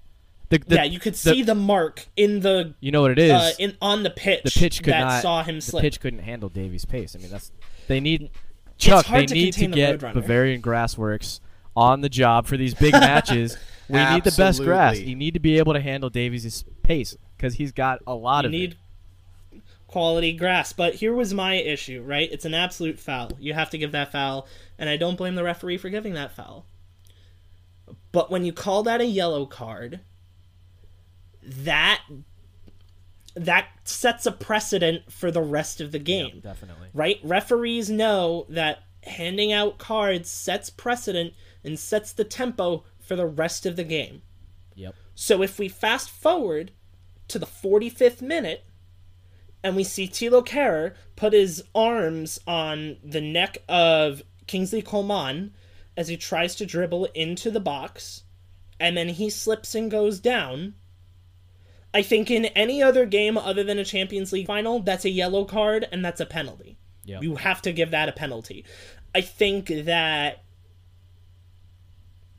The, 0.49 0.60
the, 0.60 0.75
yeah 0.75 0.83
you 0.83 0.99
could 0.99 1.13
the- 1.13 1.17
see 1.17 1.43
the 1.43 1.55
mark 1.55 2.07
in 2.15 2.39
the 2.39 2.73
You 2.79 2.91
know 2.91 3.01
what 3.01 3.12
it 3.12 3.19
is? 3.19 3.31
uh, 3.31 3.51
in 3.60 3.75
on 3.81 4.03
the 4.03 4.10
pitch 4.10 4.43
the 4.43 4.51
pitch 4.51 4.81
could 4.83 4.93
that 4.93 5.01
not. 5.01 5.21
saw 5.21 5.43
him 5.43 5.60
slip. 5.60 5.81
the 5.81 5.88
pitch 5.88 5.99
couldn't 5.99 6.19
handle 6.19 6.47
Davies' 6.49 6.86
pace. 6.86 7.15
I 7.15 7.19
mean, 7.19 7.29
that's 7.29 7.51
they 7.88 7.99
need. 7.99 8.29
Chuck, 8.77 9.07
they 9.07 9.25
to 9.25 9.33
need 9.33 9.53
to 9.53 9.67
the 9.67 9.75
get 9.75 9.99
Bavarian 9.99 10.62
Grassworks 10.62 11.39
on 11.75 12.01
the 12.01 12.10
job 12.10 12.45
for 12.45 12.55
these 12.57 12.73
big 12.75 12.91
matches. 12.93 13.57
We 13.89 14.03
need 14.05 14.23
the 14.23 14.33
best 14.38 14.62
grass. 14.62 14.99
You 14.99 15.15
need 15.15 15.33
to 15.33 15.39
be 15.39 15.57
able 15.57 15.73
to 15.73 15.81
handle 15.81 16.10
Davies' 16.10 16.63
pace 16.83 17.17
because 17.36 17.55
he's 17.55 17.71
got 17.71 17.99
a 18.05 18.13
lot 18.13 18.43
you 18.43 18.47
of 18.47 18.51
need 18.51 18.77
it. 19.51 19.62
quality 19.88 20.31
grass 20.33 20.73
but 20.73 20.95
here 20.95 21.13
was 21.13 21.33
my 21.33 21.55
issue 21.55 22.01
right 22.03 22.29
it's 22.31 22.45
an 22.45 22.53
absolute 22.53 22.99
foul 22.99 23.31
you 23.39 23.53
have 23.53 23.69
to 23.69 23.77
give 23.77 23.91
that 23.91 24.12
foul 24.12 24.47
and 24.79 24.89
i 24.89 24.97
don't 24.97 25.17
blame 25.17 25.36
the 25.36 25.43
referee 25.43 25.77
for 25.77 25.89
giving 25.89 26.13
that 26.13 26.36
foul 26.36 26.65
but 28.12 28.29
when 28.31 28.43
you 28.43 28.51
call 28.51 28.83
that 28.83 29.01
a 29.01 29.05
yellow 29.05 29.45
card 29.45 29.99
that 31.47 32.01
that 33.36 33.67
sets 33.83 34.25
a 34.25 34.31
precedent 34.31 35.12
for 35.12 35.29
the 35.31 35.41
rest 35.41 35.79
of 35.79 35.91
the 35.91 35.99
game 35.99 36.39
Definitely. 36.41 36.89
right? 36.93 37.19
Referees 37.23 37.89
know 37.89 38.45
that 38.49 38.83
handing 39.03 39.53
out 39.53 39.77
cards 39.77 40.29
sets 40.29 40.69
precedent 40.69 41.33
and 41.63 41.79
sets 41.79 42.12
the 42.12 42.23
tempo 42.23 42.83
for 42.99 43.15
the 43.15 43.27
rest 43.27 43.65
of 43.65 43.75
the 43.75 43.83
game. 43.83 44.21
Yep. 44.75 44.95
So 45.15 45.41
if 45.41 45.60
we 45.60 45.69
fast 45.69 46.10
forward 46.10 46.71
to 47.27 47.39
the 47.39 47.45
45th 47.45 48.21
minute 48.21 48.65
and 49.63 49.75
we 49.75 49.83
see 49.83 50.07
Thilo 50.07 50.45
Kehrer 50.45 50.95
put 51.15 51.33
his 51.33 51.63
arms 51.75 52.39
on 52.47 52.97
the 53.03 53.21
neck 53.21 53.60
of 53.69 54.23
Kingsley 54.47 54.81
Coman 54.81 55.53
as 55.95 56.07
he 56.07 56.17
tries 56.17 56.55
to 56.55 56.65
dribble 56.65 57.05
into 57.13 57.51
the 57.51 57.60
box 57.60 58.23
and 58.79 58.95
then 58.95 59.10
he 59.10 59.29
slips 59.29 59.75
and 59.75 59.89
goes 59.89 60.19
down. 60.19 60.75
I 61.97 62.03
think 62.03 62.29
in 62.29 62.45
any 62.45 62.83
other 62.83 63.07
game 63.07 63.39
other 63.39 63.63
than 63.63 63.79
a 63.79 63.83
Champions 63.83 64.31
League 64.31 64.45
final, 64.45 64.81
that's 64.81 65.03
a 65.03 65.10
yellow 65.10 65.45
card 65.45 65.88
and 65.91 66.05
that's 66.05 66.21
a 66.21 66.27
penalty. 66.27 66.77
Yep. 67.05 67.23
You 67.23 67.38
have 67.38 67.60
to 67.63 67.71
give 67.71 67.89
that 67.89 68.07
a 68.07 68.12
penalty. 68.12 68.65
I 69.15 69.21
think 69.21 69.65
that 69.69 70.43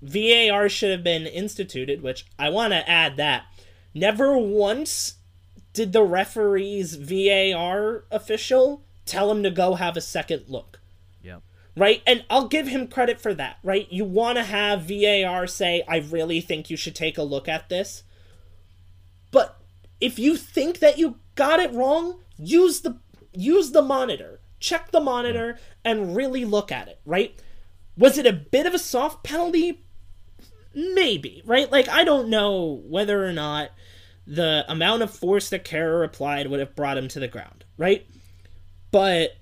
VAR 0.01 0.68
should 0.68 0.92
have 0.92 1.03
been 1.03 1.27
instituted, 1.27 2.03
which 2.03 2.25
I 2.38 2.51
want 2.51 2.73
to 2.73 2.88
add 2.88 3.16
that. 3.16 3.47
Never 3.92 4.38
once 4.38 5.16
did 5.73 5.92
the 5.92 6.05
referee's 6.05 6.94
VAR 6.94 8.05
official 8.12 8.85
tell 9.07 9.29
him 9.29 9.42
to 9.42 9.51
go 9.51 9.75
have 9.75 9.97
a 9.97 10.01
second 10.01 10.44
look 10.47 10.79
Yep. 11.25 11.42
right? 11.75 12.01
And 12.07 12.25
I'll 12.31 12.47
give 12.47 12.68
him 12.68 12.87
credit 12.87 13.21
for 13.21 13.35
that, 13.35 13.59
right? 13.64 13.90
You 13.90 14.05
want 14.05 14.38
to 14.38 14.44
have 14.44 14.83
VAR 14.83 15.49
say, 15.49 15.83
I 15.88 15.97
really 15.97 16.40
think 16.40 16.71
you 16.71 16.77
should 16.77 16.94
take 16.94 17.18
a 17.18 17.25
look 17.25 17.49
at 17.49 17.68
this. 17.68 18.05
If 20.01 20.19
you 20.19 20.37
think 20.37 20.79
that 20.79 20.99
you 20.99 21.17
got 21.35 21.61
it 21.61 21.73
wrong, 21.73 22.21
use 22.37 22.81
the 22.81 22.99
use 23.33 23.73
the 23.73 23.83
monitor. 23.83 24.41
Check 24.61 24.91
the 24.91 25.01
monitor 25.01 25.59
and 25.85 26.17
really 26.17 26.45
look 26.45 26.73
at 26.73 26.89
it, 26.89 27.01
right? 27.05 27.41
Was 27.97 28.19
it 28.19 28.27
a 28.27 28.33
bit 28.33 28.67
of 28.67 28.75
a 28.75 28.79
soft 28.79 29.23
penalty? 29.25 29.85
Maybe, 30.75 31.43
right? 31.45 31.71
Like 31.71 31.89
I 31.89 32.05
don't 32.05 32.29
know 32.29 32.83
whether 32.87 33.27
or 33.27 33.33
not 33.33 33.71
the 34.27 34.65
amount 34.69 35.03
of 35.03 35.11
force 35.11 35.49
that 35.49 35.65
Kehrer 35.65 36.05
applied 36.05 36.49
would 36.49 36.61
have 36.61 36.77
brought 36.77 36.99
him 36.99 37.09
to 37.09 37.21
the 37.21 37.29
ground, 37.29 37.65
right? 37.77 38.07
But 38.91 39.37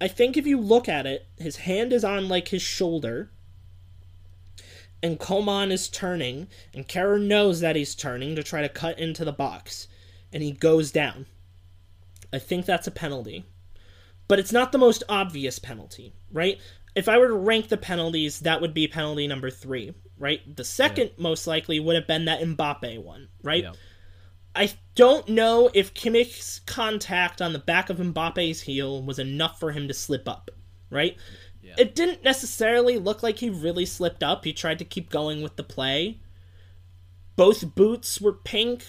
I 0.00 0.08
think 0.08 0.36
if 0.36 0.46
you 0.46 0.60
look 0.60 0.88
at 0.88 1.06
it, 1.06 1.26
his 1.38 1.56
hand 1.56 1.92
is 1.92 2.04
on 2.04 2.28
like 2.28 2.48
his 2.48 2.62
shoulder, 2.62 3.30
and 5.06 5.20
Coman 5.20 5.70
is 5.70 5.88
turning, 5.88 6.48
and 6.74 6.88
Kehrer 6.88 7.22
knows 7.22 7.60
that 7.60 7.76
he's 7.76 7.94
turning 7.94 8.34
to 8.34 8.42
try 8.42 8.60
to 8.60 8.68
cut 8.68 8.98
into 8.98 9.24
the 9.24 9.32
box, 9.32 9.86
and 10.32 10.42
he 10.42 10.50
goes 10.50 10.90
down. 10.90 11.26
I 12.32 12.40
think 12.40 12.66
that's 12.66 12.88
a 12.88 12.90
penalty. 12.90 13.44
But 14.26 14.40
it's 14.40 14.52
not 14.52 14.72
the 14.72 14.78
most 14.78 15.04
obvious 15.08 15.60
penalty, 15.60 16.12
right? 16.32 16.58
If 16.96 17.08
I 17.08 17.18
were 17.18 17.28
to 17.28 17.34
rank 17.34 17.68
the 17.68 17.76
penalties, 17.76 18.40
that 18.40 18.60
would 18.60 18.74
be 18.74 18.88
penalty 18.88 19.28
number 19.28 19.48
three, 19.48 19.94
right? 20.18 20.40
The 20.56 20.64
second 20.64 21.12
most 21.18 21.46
likely 21.46 21.78
would 21.78 21.94
have 21.94 22.08
been 22.08 22.24
that 22.24 22.40
Mbappe 22.40 23.00
one, 23.04 23.28
right? 23.44 23.62
Yep. 23.62 23.76
I 24.56 24.72
don't 24.96 25.28
know 25.28 25.70
if 25.72 25.94
Kimmich's 25.94 26.62
contact 26.66 27.40
on 27.40 27.52
the 27.52 27.60
back 27.60 27.90
of 27.90 27.98
Mbappe's 27.98 28.62
heel 28.62 29.04
was 29.04 29.20
enough 29.20 29.60
for 29.60 29.70
him 29.70 29.86
to 29.86 29.94
slip 29.94 30.28
up, 30.28 30.50
right? 30.90 31.14
Yeah. 31.14 31.22
It 31.78 31.94
didn't 31.94 32.24
necessarily 32.24 32.98
look 32.98 33.22
like 33.22 33.38
he 33.38 33.50
really 33.50 33.86
slipped 33.86 34.22
up. 34.22 34.44
He 34.44 34.52
tried 34.52 34.78
to 34.78 34.84
keep 34.84 35.10
going 35.10 35.42
with 35.42 35.56
the 35.56 35.62
play. 35.62 36.20
Both 37.36 37.74
boots 37.74 38.20
were 38.20 38.32
pink, 38.32 38.84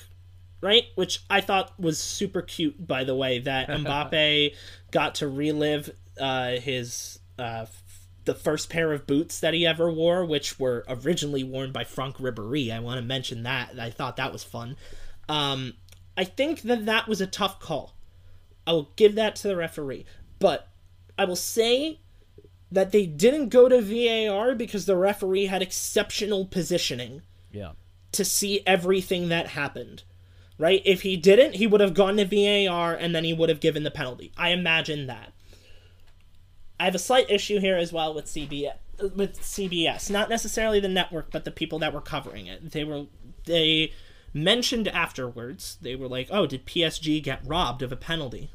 right? 0.62 0.86
Which 0.96 1.24
I 1.30 1.42
thought 1.42 1.80
was 1.80 2.00
super 2.00 2.42
cute, 2.42 2.88
by 2.88 3.04
the 3.04 3.16
way, 3.16 3.40
that 3.40 3.68
Mbappe 3.70 4.56
got 4.92 5.16
to 5.16 5.28
relive 5.28 5.90
uh, 6.20 6.52
his 6.52 7.20
uh, 7.38 7.64
f- 7.64 7.84
the 8.26 8.34
first 8.34 8.70
pair 8.70 8.92
of 8.92 9.08
boots 9.08 9.40
that 9.40 9.54
he 9.54 9.66
ever 9.66 9.92
wore, 9.92 10.26
which 10.26 10.60
were 10.60 10.86
originally 10.88 11.44
worn 11.44 11.72
by 11.72 11.84
Franck 11.84 12.18
Ribéry. 12.18 12.72
I 12.72 12.80
want 12.80 13.00
to 13.00 13.06
mention 13.06 13.44
that. 13.44 13.80
I 13.80 13.90
thought 13.90 14.18
that 14.18 14.34
was 14.34 14.44
fun. 14.44 14.76
Um, 15.30 15.74
I 16.18 16.24
think 16.24 16.62
that 16.64 16.86
that 16.86 17.08
was 17.08 17.22
a 17.22 17.28
tough 17.28 17.60
call. 17.60 17.94
I 18.66 18.72
will 18.74 18.92
give 18.96 19.16
that 19.16 19.36
to 19.38 19.48
the 19.48 19.56
referee, 19.56 20.06
but 20.40 20.68
I 21.18 21.26
will 21.26 21.38
say 21.38 22.00
that 22.72 22.92
they 22.92 23.06
didn't 23.06 23.50
go 23.50 23.70
to 23.70 23.82
VAR 23.82 24.56
because 24.56 24.86
the 24.86 24.98
referee 24.98 25.46
had 25.46 25.62
exceptional 25.62 26.46
positioning 26.46 27.22
Yeah. 27.52 27.72
to 28.12 28.26
see 28.26 28.62
everything 28.66 29.30
that 29.30 29.48
happened. 29.50 30.04
Right? 30.60 30.82
If 30.86 31.04
he 31.04 31.18
didn't, 31.18 31.56
he 31.56 31.68
would 31.68 31.82
have 31.82 31.94
gone 31.94 32.18
to 32.18 32.26
VAR 32.26 32.96
and 32.96 33.14
then 33.14 33.24
he 33.24 33.34
would 33.34 33.50
have 33.50 33.60
given 33.60 33.84
the 33.84 33.92
penalty. 33.92 34.32
I 34.36 34.50
imagine 34.50 35.06
that. 35.08 35.34
I 36.80 36.86
have 36.86 36.96
a 36.96 37.00
slight 37.00 37.30
issue 37.30 37.60
here 37.60 37.78
as 37.78 37.94
well 37.94 38.14
with 38.14 38.26
CBS 38.26 38.74
with 39.16 39.40
CBS, 39.42 40.10
not 40.10 40.28
necessarily 40.30 40.80
the 40.80 40.88
network, 40.88 41.30
but 41.32 41.46
the 41.46 41.52
people 41.52 41.78
that 41.80 41.94
were 41.94 42.02
covering 42.02 42.48
it. 42.48 42.72
They 42.72 42.84
were 42.84 43.06
they 43.46 43.94
mentioned 44.34 44.88
afterwards. 44.88 45.78
They 45.82 45.96
were 45.96 46.08
like, 46.08 46.28
"Oh, 46.32 46.48
did 46.48 46.66
PSG 46.66 47.22
get 47.22 47.46
robbed 47.46 47.82
of 47.84 47.92
a 47.92 47.96
penalty?" 47.96 48.50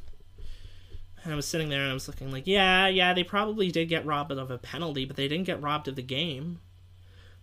And 1.25 1.33
I 1.33 1.37
was 1.37 1.47
sitting 1.47 1.69
there 1.69 1.83
and 1.83 1.91
I 1.91 1.95
was 1.95 2.09
looking 2.09 2.31
like, 2.33 2.47
"Yeah, 2.47 2.89
yeah, 2.89 3.15
they 3.15 3.23
probably 3.23 3.71
did 3.71 3.89
get 3.89 4.05
robbed 4.05 4.33
of 4.33 4.51
a 4.51 4.59
penalty, 4.59 5.05
but 5.05 5.17
they 5.17 5.29
didn't 5.29 5.47
get 5.47 5.63
robbed 5.63 5.87
of 5.89 5.95
the 5.97 6.03
game." 6.03 6.61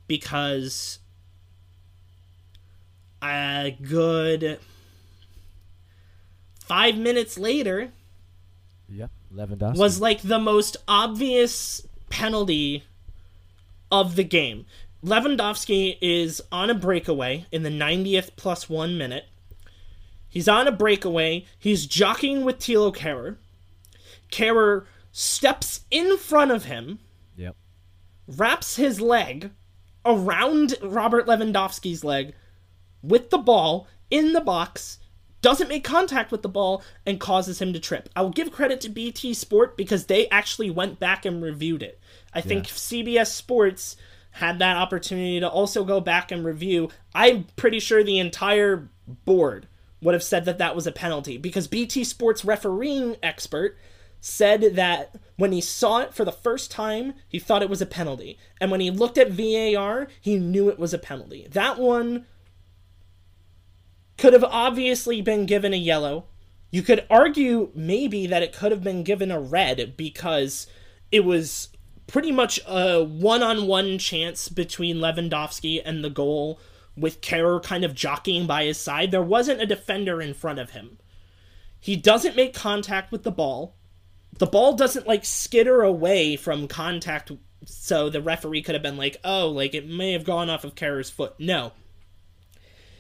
Because 0.08 1.00
a 3.22 3.78
good 3.82 4.60
5 6.66 6.98
minutes 6.98 7.38
later, 7.38 7.92
Yeah. 8.88 9.08
Lewandowski. 9.34 9.78
was 9.78 10.00
like 10.02 10.22
the 10.22 10.40
most 10.40 10.78
obvious 10.88 11.86
penalty 12.10 12.84
of 13.92 14.16
the 14.16 14.24
game. 14.24 14.66
Lewandowski 15.04 15.98
is 16.02 16.42
on 16.52 16.70
a 16.70 16.74
breakaway 16.76 17.46
in 17.52 17.64
the 17.64 17.70
90th 17.70 18.32
plus 18.36 18.70
one 18.70 18.98
minute. 18.98 19.26
He's 20.30 20.48
on 20.48 20.68
a 20.68 20.72
breakaway. 20.72 21.46
He's 21.58 21.86
jockeying 21.86 22.44
with 22.46 22.60
Thilo 22.60 22.96
Kehrer. 22.96 23.38
Kehrer 24.32 24.86
steps 25.12 25.82
in 25.92 26.18
front 26.18 26.52
of 26.52 26.66
him, 26.66 27.00
Yep. 27.36 27.56
wraps 28.28 28.76
his 28.76 29.02
leg 29.02 29.52
around 30.06 30.76
Robert 30.82 31.26
Lewandowski's 31.28 32.04
leg 32.04 32.34
with 33.02 33.30
the 33.30 33.38
ball 33.38 33.88
in 34.10 34.34
the 34.34 34.42
box, 34.42 35.00
doesn't 35.42 35.70
make 35.70 35.84
contact 35.84 36.32
with 36.32 36.42
the 36.42 36.50
ball, 36.50 36.84
and 37.06 37.20
causes 37.20 37.62
him 37.62 37.72
to 37.74 37.80
trip. 37.80 38.10
I 38.16 38.22
will 38.22 38.30
give 38.30 38.52
credit 38.52 38.82
to 38.82 38.90
BT 38.90 39.34
Sport 39.34 39.78
because 39.78 40.06
they 40.06 40.28
actually 40.30 40.70
went 40.70 41.00
back 41.00 41.26
and 41.26 41.42
reviewed 41.42 41.82
it. 41.84 42.00
I 42.34 42.42
think 42.42 42.66
CBS 42.68 43.28
Sports 43.32 43.96
had 44.32 44.60
that 44.60 44.78
opportunity 44.78 45.40
to 45.40 45.50
also 45.50 45.84
go 45.84 46.00
back 46.00 46.32
and 46.32 46.46
review. 46.46 46.90
I'm 47.16 47.46
pretty 47.56 47.80
sure 47.80 48.04
the 48.04 48.20
entire 48.20 48.90
board 49.26 49.68
would 50.02 50.14
have 50.14 50.24
said 50.24 50.46
that 50.46 50.58
that 50.60 50.76
was 50.76 50.86
a 50.88 50.92
penalty 50.92 51.38
because 51.38 51.68
BT 51.68 52.04
Sports 52.04 52.46
refereeing 52.46 53.16
expert 53.24 53.78
said 54.22 54.76
that 54.76 55.16
when 55.38 55.52
he 55.52 55.62
saw 55.62 56.00
it 56.00 56.14
for 56.14 56.26
the 56.26 56.32
first 56.32 56.72
time, 56.72 57.14
he 57.28 57.40
thought 57.40 57.62
it 57.62 57.70
was 57.70 57.82
a 57.82 57.86
penalty. 57.86 58.38
And 58.60 58.72
when 58.72 58.82
he 58.82 58.92
looked 58.92 59.18
at 59.18 59.32
VAR, 59.32 60.08
he 60.20 60.38
knew 60.38 60.70
it 60.70 60.80
was 60.80 60.94
a 60.94 60.98
penalty. 60.98 61.48
That 61.52 61.80
one 61.80 62.26
could 64.18 64.34
have 64.34 64.44
obviously 64.44 65.22
been 65.22 65.46
given 65.46 65.74
a 65.74 65.78
yellow. 65.78 66.26
You 66.72 66.82
could 66.82 67.06
argue 67.10 67.72
maybe 67.74 68.28
that 68.28 68.44
it 68.44 68.54
could 68.54 68.72
have 68.72 68.84
been 68.84 69.04
given 69.04 69.32
a 69.32 69.40
red 69.40 69.96
because 69.96 70.68
it 71.12 71.24
was 71.24 71.70
pretty 72.06 72.32
much 72.32 72.60
a 72.68 73.04
one 73.04 73.42
on 73.42 73.68
one 73.68 73.98
chance 73.98 74.50
between 74.50 74.98
Lewandowski 74.98 75.82
and 75.84 76.04
the 76.04 76.10
goal, 76.10 76.60
with 76.98 77.22
Kehrer 77.22 77.64
kind 77.64 77.86
of 77.86 77.96
jockeying 77.96 78.46
by 78.46 78.66
his 78.66 78.78
side. 78.78 79.12
There 79.12 79.22
wasn't 79.22 79.62
a 79.62 79.66
defender 79.66 80.22
in 80.22 80.34
front 80.34 80.60
of 80.60 80.72
him. 80.72 80.98
He 81.80 81.96
doesn't 81.96 82.36
make 82.36 82.54
contact 82.54 83.12
with 83.12 83.24
the 83.24 83.32
ball. 83.32 83.78
The 84.38 84.46
ball 84.46 84.74
doesn't 84.74 85.08
like 85.08 85.26
skitter 85.26 85.82
away 85.82 86.36
from 86.36 86.68
contact, 86.68 87.32
so 87.66 88.10
the 88.10 88.22
referee 88.22 88.62
could 88.62 88.76
have 88.76 88.84
been 88.84 88.98
like, 88.98 89.18
oh, 89.24 89.50
like 89.50 89.74
it 89.74 89.88
may 89.88 90.14
have 90.14 90.24
gone 90.24 90.50
off 90.50 90.64
of 90.64 90.76
Kehrer's 90.76 91.10
foot. 91.10 91.36
No. 91.40 91.74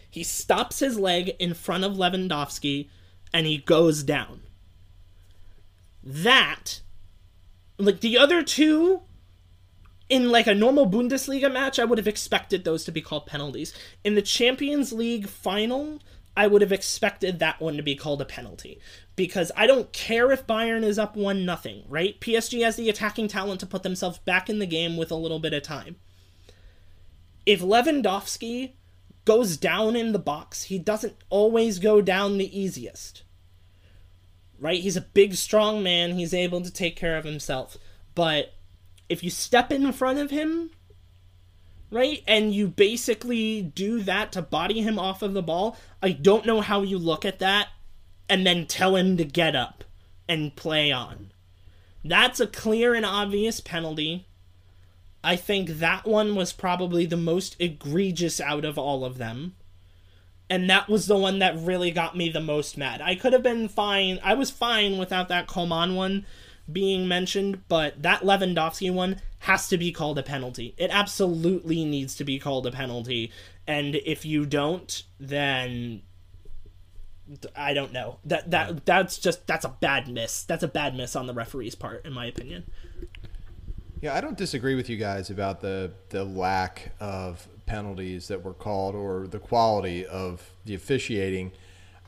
He 0.09 0.23
stops 0.23 0.79
his 0.79 0.97
leg 0.97 1.35
in 1.39 1.53
front 1.53 1.83
of 1.83 1.93
Lewandowski 1.93 2.89
and 3.31 3.45
he 3.45 3.57
goes 3.57 4.03
down. 4.03 4.41
That, 6.03 6.81
like 7.77 7.99
the 7.99 8.17
other 8.17 8.41
two, 8.41 9.01
in 10.09 10.31
like 10.31 10.47
a 10.47 10.55
normal 10.55 10.89
Bundesliga 10.89 11.51
match, 11.51 11.77
I 11.77 11.85
would 11.85 11.99
have 11.99 12.07
expected 12.07 12.63
those 12.63 12.83
to 12.85 12.91
be 12.91 13.01
called 13.01 13.27
penalties. 13.27 13.73
In 14.03 14.15
the 14.15 14.21
Champions 14.21 14.91
League 14.91 15.27
final, 15.27 15.99
I 16.35 16.47
would 16.47 16.61
have 16.61 16.71
expected 16.71 17.39
that 17.39 17.61
one 17.61 17.77
to 17.77 17.83
be 17.83 17.95
called 17.95 18.21
a 18.21 18.25
penalty 18.25 18.79
because 19.19 19.51
I 19.57 19.67
don't 19.67 19.91
care 19.91 20.31
if 20.31 20.47
Bayern 20.47 20.81
is 20.81 20.97
up 20.97 21.17
one 21.17 21.43
nothing, 21.43 21.83
right? 21.89 22.17
PSG 22.21 22.63
has 22.63 22.77
the 22.77 22.87
attacking 22.87 23.27
talent 23.27 23.59
to 23.59 23.65
put 23.65 23.83
themselves 23.83 24.17
back 24.19 24.49
in 24.49 24.59
the 24.59 24.65
game 24.65 24.95
with 24.95 25.11
a 25.11 25.15
little 25.15 25.39
bit 25.39 25.51
of 25.51 25.61
time. 25.61 25.97
If 27.45 27.59
Lewandowski 27.59 28.71
goes 29.25 29.57
down 29.57 29.97
in 29.97 30.13
the 30.13 30.19
box, 30.19 30.63
he 30.63 30.79
doesn't 30.79 31.17
always 31.29 31.79
go 31.79 31.99
down 31.99 32.37
the 32.37 32.57
easiest. 32.57 33.23
Right? 34.57 34.79
He's 34.79 34.95
a 34.95 35.01
big, 35.01 35.35
strong 35.35 35.83
man. 35.83 36.13
He's 36.13 36.33
able 36.33 36.61
to 36.61 36.71
take 36.71 36.95
care 36.95 37.17
of 37.17 37.25
himself. 37.25 37.75
But 38.15 38.53
if 39.09 39.21
you 39.21 39.29
step 39.29 39.69
in 39.69 39.91
front 39.91 40.19
of 40.19 40.31
him, 40.31 40.71
right, 41.91 42.23
and 42.25 42.53
you 42.53 42.69
basically 42.69 43.63
do 43.63 43.99
that 43.99 44.31
to 44.31 44.41
body 44.41 44.79
him 44.79 44.97
off 44.97 45.21
of 45.21 45.33
the 45.33 45.43
ball, 45.43 45.75
I 46.01 46.13
don't 46.13 46.45
know 46.45 46.61
how 46.61 46.83
you 46.83 46.97
look 46.97 47.25
at 47.25 47.39
that 47.39 47.67
and 48.29 48.45
then 48.45 48.67
tell 48.67 48.95
him 48.95 49.17
to 49.17 49.25
get 49.25 49.55
up 49.55 49.83
and 50.27 50.55
play 50.55 50.91
on. 50.91 51.31
That's 52.05 52.39
a 52.39 52.47
clear 52.47 52.93
and 52.93 53.05
obvious 53.05 53.59
penalty. 53.59 54.27
I 55.23 55.35
think 55.35 55.79
that 55.79 56.05
one 56.05 56.35
was 56.35 56.53
probably 56.53 57.05
the 57.05 57.17
most 57.17 57.57
egregious 57.59 58.39
out 58.39 58.63
of 58.63 58.77
all 58.77 59.03
of 59.03 59.17
them. 59.17 59.55
And 60.49 60.69
that 60.69 60.87
was 60.87 61.07
the 61.07 61.17
one 61.17 61.39
that 61.39 61.57
really 61.57 61.91
got 61.91 62.15
me 62.15 62.29
the 62.29 62.39
most 62.39 62.77
mad. 62.77 63.01
I 63.01 63.15
could 63.15 63.33
have 63.33 63.43
been 63.43 63.67
fine. 63.67 64.19
I 64.23 64.33
was 64.33 64.49
fine 64.49 64.97
without 64.97 65.27
that 65.27 65.47
Coman 65.47 65.95
one 65.95 66.25
being 66.71 67.07
mentioned, 67.07 67.63
but 67.67 68.01
that 68.01 68.21
Lewandowski 68.21 68.91
one 68.93 69.21
has 69.39 69.67
to 69.67 69.77
be 69.77 69.91
called 69.91 70.17
a 70.17 70.23
penalty. 70.23 70.73
It 70.77 70.89
absolutely 70.91 71.85
needs 71.85 72.15
to 72.15 72.23
be 72.23 72.39
called 72.39 72.65
a 72.65 72.71
penalty. 72.71 73.31
And 73.67 73.95
if 73.95 74.25
you 74.25 74.45
don't, 74.45 75.03
then 75.19 76.01
I 77.55 77.73
don't 77.73 77.93
know. 77.93 78.19
That 78.25 78.49
that 78.51 78.85
that's 78.85 79.17
just 79.17 79.45
that's 79.47 79.65
a 79.65 79.69
bad 79.69 80.07
miss. 80.07 80.43
That's 80.43 80.63
a 80.63 80.67
bad 80.67 80.95
miss 80.95 81.15
on 81.15 81.27
the 81.27 81.33
referee's 81.33 81.75
part 81.75 82.05
in 82.05 82.13
my 82.13 82.25
opinion. 82.25 82.69
Yeah, 84.01 84.15
I 84.15 84.21
don't 84.21 84.37
disagree 84.37 84.75
with 84.75 84.89
you 84.89 84.97
guys 84.97 85.29
about 85.29 85.61
the 85.61 85.91
the 86.09 86.23
lack 86.23 86.93
of 86.99 87.47
penalties 87.65 88.29
that 88.29 88.43
were 88.43 88.53
called 88.53 88.95
or 88.95 89.27
the 89.27 89.39
quality 89.39 90.05
of 90.05 90.51
the 90.65 90.73
officiating. 90.73 91.51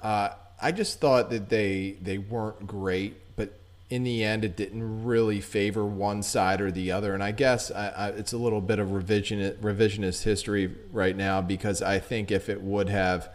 Uh, 0.02 0.30
I 0.62 0.72
just 0.72 1.00
thought 1.00 1.30
that 1.30 1.50
they 1.50 1.98
they 2.02 2.18
weren't 2.18 2.66
great, 2.66 3.36
but 3.36 3.60
in 3.90 4.04
the 4.04 4.24
end, 4.24 4.46
it 4.46 4.56
didn't 4.56 5.04
really 5.04 5.42
favor 5.42 5.86
one 5.86 6.24
side 6.24 6.62
or 6.62 6.72
the 6.72 6.92
other. 6.92 7.14
And 7.14 7.22
I 7.22 7.32
guess 7.32 7.72
I, 7.72 7.90
I, 7.90 8.08
it's 8.10 8.32
a 8.32 8.38
little 8.38 8.62
bit 8.62 8.80
of 8.80 8.90
revisionist, 8.90 9.58
revisionist 9.58 10.24
history 10.24 10.74
right 10.92 11.16
now 11.16 11.42
because 11.42 11.82
I 11.82 12.00
think 12.00 12.32
if 12.32 12.48
it 12.48 12.62
would 12.62 12.88
have 12.88 13.30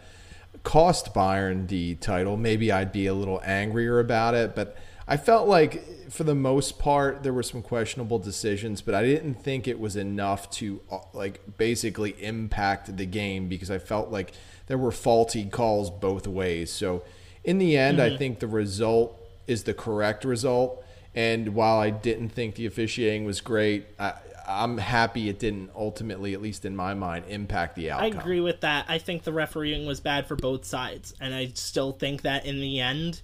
cost 0.67 1.13
Bayern 1.13 1.65
the 1.69 1.95
title, 1.95 2.35
maybe 2.35 2.73
I'd 2.73 2.91
be 2.91 3.07
a 3.07 3.13
little 3.13 3.39
angrier 3.45 4.01
about 4.01 4.33
it. 4.33 4.53
But 4.53 4.75
I 5.07 5.15
felt 5.15 5.47
like, 5.47 6.11
for 6.11 6.25
the 6.25 6.35
most 6.35 6.77
part, 6.77 7.23
there 7.23 7.31
were 7.31 7.41
some 7.41 7.61
questionable 7.61 8.19
decisions, 8.19 8.81
but 8.81 8.93
I 8.93 9.03
didn't 9.03 9.35
think 9.35 9.65
it 9.65 9.79
was 9.79 9.95
enough 9.95 10.49
to 10.51 10.81
uh, 10.91 10.97
like 11.13 11.39
basically 11.57 12.21
impact 12.21 12.97
the 12.97 13.05
game 13.05 13.47
because 13.47 13.71
I 13.71 13.77
felt 13.77 14.11
like 14.11 14.33
there 14.65 14.77
were 14.77 14.91
faulty 14.91 15.45
calls 15.45 15.89
both 15.89 16.27
ways. 16.27 16.69
So 16.69 17.05
in 17.45 17.59
the 17.59 17.77
end, 17.77 18.01
I 18.01 18.17
think 18.17 18.39
the 18.39 18.47
result 18.47 19.17
is 19.47 19.63
the 19.63 19.73
correct 19.73 20.25
result. 20.25 20.83
And 21.15 21.55
while 21.55 21.79
I 21.79 21.91
didn't 21.91 22.29
think 22.29 22.55
the 22.55 22.65
officiating 22.65 23.23
was 23.23 23.39
great, 23.39 23.85
I, 23.97 24.15
I'm 24.47 24.77
happy 24.77 25.27
it 25.29 25.39
didn't 25.39 25.71
ultimately, 25.75 26.33
at 26.33 26.41
least 26.41 26.63
in 26.63 26.75
my 26.75 26.93
mind, 26.93 27.25
impact 27.27 27.75
the 27.75 27.91
outcome. 27.91 28.05
I 28.05 28.21
agree 28.21 28.39
with 28.39 28.61
that. 28.61 28.85
I 28.87 28.97
think 28.97 29.23
the 29.23 29.33
refereeing 29.33 29.85
was 29.85 29.99
bad 29.99 30.25
for 30.25 30.35
both 30.35 30.63
sides, 30.63 31.13
and 31.19 31.35
I 31.35 31.51
still 31.53 31.91
think 31.91 32.21
that 32.21 32.45
in 32.45 32.61
the 32.61 32.79
end, 32.79 33.21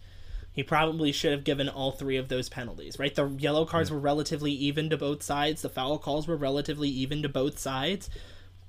he 0.52 0.64
probably 0.64 1.12
should 1.12 1.32
have 1.32 1.44
given 1.44 1.70
all 1.70 1.92
three 1.92 2.18
of 2.18 2.28
those 2.28 2.50
penalties, 2.50 3.00
right? 3.00 3.14
The 3.16 3.28
yellow 3.28 3.66
cards 3.66 3.90
were 3.90 4.00
relatively 4.00 4.52
even 4.52 4.90
to 4.90 4.98
both 4.98 5.24
sides, 5.24 5.62
the 5.62 5.70
foul 5.70 5.98
calls 5.98 6.28
were 6.28 6.36
relatively 6.38 6.90
even 6.90 7.24
to 7.24 7.30
both 7.30 7.58
sides, 7.58 8.10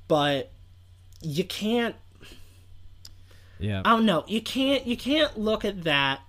but 0.09 0.51
you 1.21 1.45
can't 1.45 1.97
Yeah. 3.59 3.83
I 3.85 3.91
don't 3.91 4.07
know. 4.07 4.25
You 4.27 4.41
can't 4.41 4.87
you 4.87 4.97
can't 4.97 5.39
look 5.39 5.65
at 5.65 5.85
that 5.85 6.21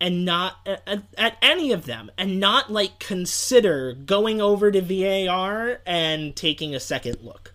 and 0.00 0.24
not 0.24 0.56
at, 0.66 1.02
at 1.18 1.36
any 1.42 1.72
of 1.72 1.84
them 1.86 2.10
and 2.16 2.40
not 2.40 2.72
like 2.72 2.98
consider 2.98 3.92
going 3.92 4.40
over 4.40 4.70
to 4.70 4.80
VAR 4.80 5.80
and 5.86 6.34
taking 6.34 6.74
a 6.74 6.80
second 6.80 7.18
look. 7.22 7.52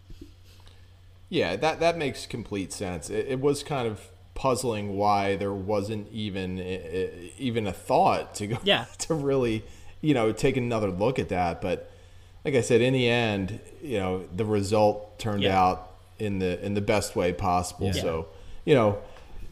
Yeah, 1.30 1.56
that 1.56 1.80
that 1.80 1.98
makes 1.98 2.26
complete 2.26 2.72
sense. 2.72 3.10
It, 3.10 3.28
it 3.28 3.40
was 3.42 3.64
kind 3.64 3.88
of 3.88 4.00
puzzling 4.36 4.96
why 4.98 5.36
there 5.36 5.54
wasn't 5.54 6.12
even 6.12 6.60
uh, 6.60 7.10
even 7.38 7.66
a 7.68 7.74
thought 7.74 8.36
to 8.36 8.48
go 8.48 8.58
Yeah. 8.64 8.86
to 9.00 9.14
really, 9.14 9.64
you 10.02 10.14
know, 10.14 10.32
take 10.32 10.56
another 10.58 10.90
look 10.92 11.20
at 11.20 11.30
that, 11.30 11.62
but 11.62 11.90
like 12.44 12.54
I 12.54 12.62
said 12.62 12.82
in 12.82 12.94
the 12.94 13.10
end, 13.10 13.60
you 13.82 13.98
know, 13.98 14.26
the 14.36 14.46
result 14.46 15.18
turned 15.18 15.42
Yeah. 15.44 15.60
out 15.60 15.92
in 16.20 16.40
the 16.40 16.64
in 16.64 16.76
the 16.76 16.82
best 16.82 17.16
way 17.16 17.34
possible. 17.34 17.88
Yeah. 17.88 17.94
So, 18.02 18.28
you 18.66 18.76
know, 18.76 19.00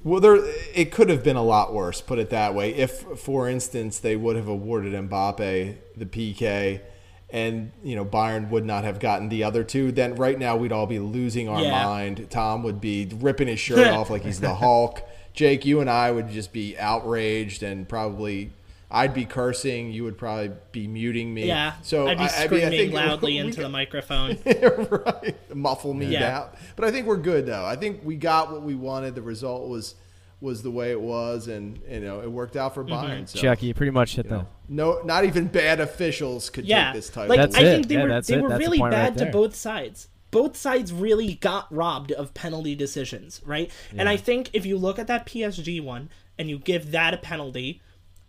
well 0.04 0.20
there 0.20 0.38
it 0.74 0.91
could 0.91 1.10
have 1.10 1.24
been 1.24 1.36
a 1.36 1.43
lot 1.43 1.74
worse, 1.74 2.01
put 2.01 2.20
it 2.20 2.30
that 2.32 2.54
way. 2.54 2.74
If 2.74 2.91
for 3.20 3.47
instance 3.49 3.99
they 3.99 4.16
would 4.16 4.36
have 4.36 4.47
awarded 4.47 4.93
Mbappe 4.93 5.76
the 5.97 6.06
PK 6.06 6.82
and 7.30 7.72
you 7.84 7.95
know 7.95 8.06
Bayern 8.06 8.49
would 8.49 8.66
not 8.66 8.84
have 8.84 8.99
gotten 8.99 9.30
the 9.30 9.43
other 9.43 9.64
two, 9.64 9.91
then 9.91 10.16
right 10.16 10.38
now 10.38 10.56
we'd 10.56 10.72
all 10.72 10.86
be 10.88 10.99
losing 10.99 11.49
our 11.49 11.62
Yeah. 11.62 11.72
mind. 11.72 12.28
Tom 12.30 12.64
would 12.64 12.80
be 12.80 13.10
ripping 13.20 13.47
his 13.47 13.60
shirt 13.60 13.88
off 13.93 14.10
like 14.10 14.24
he's 14.24 14.39
the 14.39 14.56
Hulk. 14.56 15.01
Jake, 15.34 15.66
you 15.66 15.82
and 15.82 15.89
I 15.89 16.12
would 16.12 16.30
just 16.30 16.54
be 16.54 16.78
outraged 16.78 17.64
and 17.64 17.89
probably 17.89 18.51
I'd 18.94 19.14
be 19.14 19.26
cursing. 19.26 19.91
You 19.91 20.04
would 20.04 20.18
probably 20.18 20.52
be 20.72 20.88
muting 20.88 21.34
me. 21.34 21.48
Yeah. 21.48 21.74
So 21.82 22.08
I'd 22.08 22.18
be 22.18 22.24
I- 22.24 22.28
I 22.28 22.30
mean, 22.30 22.36
I 22.41 22.46
screaming 22.46 22.70
think 22.72 22.94
loudly 22.94 23.32
we 23.34 23.38
into 23.39 23.58
got- 23.58 23.64
the 23.64 23.70
microphone. 23.70 24.38
right, 24.46 25.56
muffle 25.56 25.94
me 25.94 26.06
Yeah. 26.08 26.38
out. 26.38 26.56
But 26.76 26.86
I 26.86 26.91
think 26.91 27.08
we're 27.08 27.18
good 27.18 27.46
though. 27.46 27.66
I 27.66 27.76
think 27.76 28.02
we 28.04 28.16
got 28.16 28.52
what 28.52 28.62
we 28.64 28.76
wanted. 28.76 29.16
The 29.16 29.22
result 29.22 29.68
was 29.70 29.96
was 30.41 30.62
the 30.62 30.72
way 30.72 30.91
it 30.91 31.00
was, 31.00 31.48
and 31.48 31.80
you 31.89 32.02
know 32.02 32.22
it 32.22 32.30
worked 32.32 32.56
out 32.58 32.74
for 32.74 32.84
Mm-hmm. 32.84 32.94
Bayern. 32.94 33.28
So, 33.30 33.39
Chuck, 33.39 33.64
you 33.64 33.74
pretty 33.74 33.91
much 33.91 34.16
hit 34.18 34.26
you 34.26 34.30
the. 34.32 34.38
know, 34.39 34.48
no, 34.68 35.02
not 35.06 35.24
even 35.26 35.48
bad 35.48 35.80
officials 35.80 36.50
could 36.50 36.66
yeah, 36.66 36.86
take 36.91 36.96
this 36.96 37.10
title. 37.10 37.30
like 37.30 37.39
That's 37.39 37.56
I 37.56 37.62
it. 37.62 37.72
think 37.76 37.88
they 37.88 37.96
Yeah, 37.96 38.04
were 38.04 38.22
they 38.22 38.34
it. 38.36 38.41
were 38.41 38.50
That's 38.50 38.60
really 38.60 38.78
point 38.80 38.94
right 38.94 39.16
bad 39.16 39.26
to 39.26 39.32
both 39.32 39.56
sides. 39.56 40.10
Both 40.32 40.58
sides 40.58 40.91
really 40.91 41.36
got 41.36 41.72
robbed 41.74 42.12
of 42.12 42.34
penalty 42.34 42.74
decisions, 42.76 43.39
right? 43.46 43.72
And 43.96 44.10
I 44.10 44.18
think 44.18 44.50
if 44.54 44.66
you 44.66 44.78
look 44.78 44.98
at 45.00 45.06
that 45.08 45.26
PSG 45.28 45.80
one 45.82 46.10
and 46.39 46.50
you 46.50 46.58
give 46.58 46.89
that 46.91 47.14
a 47.14 47.18
penalty, 47.18 47.82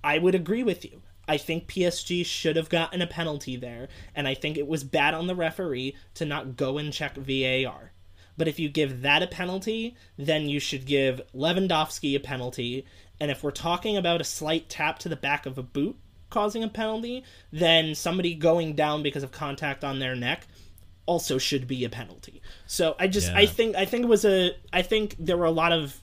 I 0.04 0.18
would 0.18 0.34
agree 0.34 0.62
with 0.62 0.84
you. 0.84 1.02
I 1.26 1.38
think 1.38 1.66
PSG 1.66 2.24
should 2.26 2.56
have 2.56 2.68
gotten 2.68 3.00
a 3.00 3.06
penalty 3.06 3.56
there, 3.56 3.88
and 4.14 4.28
I 4.28 4.34
think 4.34 4.58
it 4.58 4.66
was 4.66 4.84
bad 4.84 5.14
on 5.14 5.26
the 5.26 5.34
referee 5.34 5.96
to 6.14 6.26
not 6.26 6.56
go 6.56 6.76
and 6.76 6.92
check 6.92 7.16
VAR. 7.16 7.92
But 8.36 8.48
if 8.48 8.58
you 8.58 8.68
give 8.68 9.02
that 9.02 9.22
a 9.22 9.26
penalty, 9.26 9.96
then 10.18 10.48
you 10.48 10.60
should 10.60 10.86
give 10.86 11.22
Lewandowski 11.34 12.14
a 12.14 12.20
penalty. 12.20 12.84
And 13.20 13.30
if 13.30 13.42
we're 13.42 13.52
talking 13.52 13.96
about 13.96 14.20
a 14.20 14.24
slight 14.24 14.68
tap 14.68 14.98
to 15.00 15.08
the 15.08 15.16
back 15.16 15.46
of 15.46 15.56
a 15.56 15.62
boot 15.62 15.96
causing 16.30 16.64
a 16.64 16.68
penalty, 16.68 17.24
then 17.52 17.94
somebody 17.94 18.34
going 18.34 18.74
down 18.74 19.02
because 19.02 19.22
of 19.22 19.30
contact 19.30 19.84
on 19.84 20.00
their 20.00 20.16
neck 20.16 20.46
also 21.06 21.38
should 21.38 21.66
be 21.66 21.84
a 21.84 21.88
penalty. 21.88 22.42
So 22.66 22.96
I 22.98 23.06
just 23.06 23.30
I 23.30 23.46
think 23.46 23.76
I 23.76 23.84
think 23.84 24.04
it 24.04 24.08
was 24.08 24.24
a 24.24 24.56
I 24.72 24.82
think 24.82 25.16
there 25.18 25.36
were 25.36 25.44
a 25.44 25.50
lot 25.50 25.72
of 25.72 26.02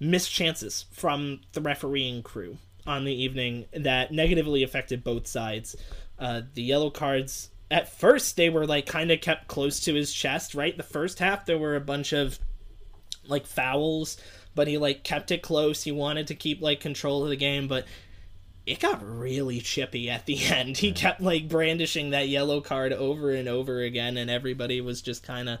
missed 0.00 0.32
chances 0.32 0.86
from 0.90 1.40
the 1.52 1.60
refereeing 1.60 2.22
crew 2.22 2.58
on 2.86 3.04
the 3.04 3.12
evening 3.12 3.66
that 3.72 4.12
negatively 4.12 4.62
affected 4.62 5.04
both 5.04 5.26
sides. 5.26 5.76
Uh, 6.18 6.42
the 6.54 6.62
yellow 6.62 6.90
cards 6.90 7.50
at 7.70 7.88
first 7.88 8.36
they 8.36 8.50
were 8.50 8.66
like 8.66 8.86
kind 8.86 9.10
of 9.10 9.20
kept 9.20 9.48
close 9.48 9.80
to 9.80 9.94
his 9.94 10.12
chest, 10.12 10.54
right? 10.54 10.76
The 10.76 10.82
first 10.82 11.18
half 11.18 11.46
there 11.46 11.58
were 11.58 11.76
a 11.76 11.80
bunch 11.80 12.12
of 12.12 12.38
like 13.26 13.46
fouls, 13.46 14.18
but 14.54 14.68
he 14.68 14.78
like 14.78 15.04
kept 15.04 15.30
it 15.30 15.42
close. 15.42 15.82
He 15.82 15.92
wanted 15.92 16.26
to 16.28 16.34
keep 16.34 16.60
like 16.60 16.80
control 16.80 17.22
of 17.24 17.30
the 17.30 17.36
game, 17.36 17.68
but 17.68 17.86
it 18.64 18.78
got 18.78 19.02
really 19.04 19.60
chippy 19.60 20.08
at 20.08 20.26
the 20.26 20.44
end. 20.44 20.76
He 20.76 20.92
kept 20.92 21.20
like 21.20 21.48
brandishing 21.48 22.10
that 22.10 22.28
yellow 22.28 22.60
card 22.60 22.92
over 22.92 23.32
and 23.32 23.48
over 23.48 23.80
again, 23.80 24.16
and 24.16 24.30
everybody 24.30 24.80
was 24.80 25.02
just 25.02 25.22
kind 25.22 25.48
of 25.48 25.58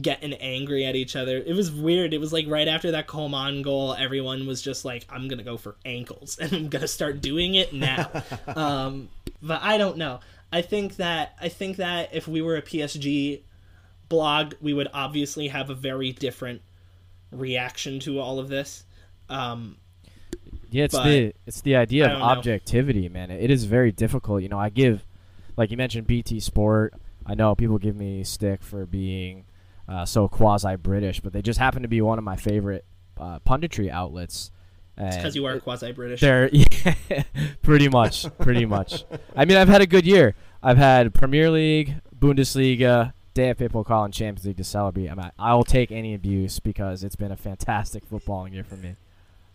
getting 0.00 0.34
angry 0.34 0.84
at 0.84 0.96
each 0.96 1.16
other. 1.16 1.36
It 1.38 1.54
was 1.54 1.70
weird. 1.72 2.14
It 2.14 2.18
was 2.18 2.32
like 2.32 2.46
right 2.48 2.68
after 2.68 2.92
that 2.92 3.06
Coman 3.06 3.62
goal, 3.62 3.94
everyone 3.94 4.46
was 4.46 4.62
just 4.62 4.84
like, 4.84 5.06
"I'm 5.10 5.28
gonna 5.28 5.42
go 5.42 5.56
for 5.56 5.76
ankles, 5.84 6.38
and 6.40 6.52
I'm 6.52 6.68
gonna 6.68 6.88
start 6.88 7.20
doing 7.20 7.54
it 7.54 7.72
now." 7.72 8.10
um, 8.46 9.08
but 9.42 9.60
I 9.62 9.78
don't 9.78 9.96
know. 9.96 10.20
I 10.52 10.62
think 10.62 10.96
that 10.96 11.34
I 11.40 11.48
think 11.48 11.78
that 11.78 12.10
if 12.14 12.28
we 12.28 12.40
were 12.40 12.56
a 12.56 12.62
PSG 12.62 13.42
blog, 14.08 14.54
we 14.60 14.72
would 14.72 14.88
obviously 14.94 15.48
have 15.48 15.70
a 15.70 15.74
very 15.74 16.12
different 16.12 16.62
reaction 17.32 17.98
to 18.00 18.20
all 18.20 18.38
of 18.38 18.48
this. 18.48 18.84
Um, 19.28 19.76
Yeah, 20.74 20.84
it's 20.86 20.94
But 20.96 21.04
the 21.04 21.34
it's 21.46 21.60
the 21.60 21.76
idea 21.76 22.06
of 22.06 22.10
don't 22.10 22.18
know. 22.18 22.24
objectivity, 22.24 23.08
man. 23.08 23.30
It 23.30 23.48
is 23.48 23.64
very 23.64 23.92
difficult. 23.92 24.42
You 24.42 24.48
know, 24.48 24.58
I 24.58 24.70
give, 24.70 25.06
like 25.56 25.70
you 25.70 25.76
mentioned, 25.76 26.08
BT 26.08 26.40
Sport. 26.40 26.94
I 27.24 27.34
know 27.36 27.54
people 27.54 27.78
give 27.78 27.94
me 27.94 28.24
stick 28.24 28.60
for 28.60 28.84
being 28.84 29.44
uh, 29.88 30.04
so 30.04 30.26
quasi 30.26 30.74
British, 30.74 31.20
but 31.20 31.32
they 31.32 31.42
just 31.42 31.60
happen 31.60 31.82
to 31.82 31.88
be 31.88 32.00
one 32.00 32.18
of 32.18 32.24
my 32.24 32.34
favorite 32.34 32.84
uh, 33.16 33.38
punditry 33.46 33.88
outlets. 33.88 34.50
because 34.96 35.36
you 35.36 35.46
are 35.46 35.60
quasi 35.60 35.92
British. 35.92 36.20
They're 36.20 36.50
yeah, 36.52 37.22
pretty 37.62 37.88
much, 37.88 38.26
pretty 38.38 38.66
much. 38.66 39.04
I 39.36 39.44
mean, 39.44 39.56
I've 39.56 39.68
had 39.68 39.80
a 39.80 39.86
good 39.86 40.04
year. 40.04 40.34
I've 40.60 40.78
had 40.78 41.14
Premier 41.14 41.52
League, 41.52 42.00
Bundesliga, 42.18 43.12
DFB 43.36 43.70
Pokal, 43.70 44.06
and 44.06 44.12
Champions 44.12 44.44
League 44.44 44.56
to 44.56 44.64
celebrate. 44.64 45.08
I 45.08 45.14
mean, 45.14 45.30
I'll 45.38 45.62
take 45.62 45.92
any 45.92 46.14
abuse 46.14 46.58
because 46.58 47.04
it's 47.04 47.14
been 47.16 47.30
a 47.30 47.36
fantastic 47.36 48.10
footballing 48.10 48.54
year 48.54 48.64
for 48.64 48.76
me. 48.76 48.96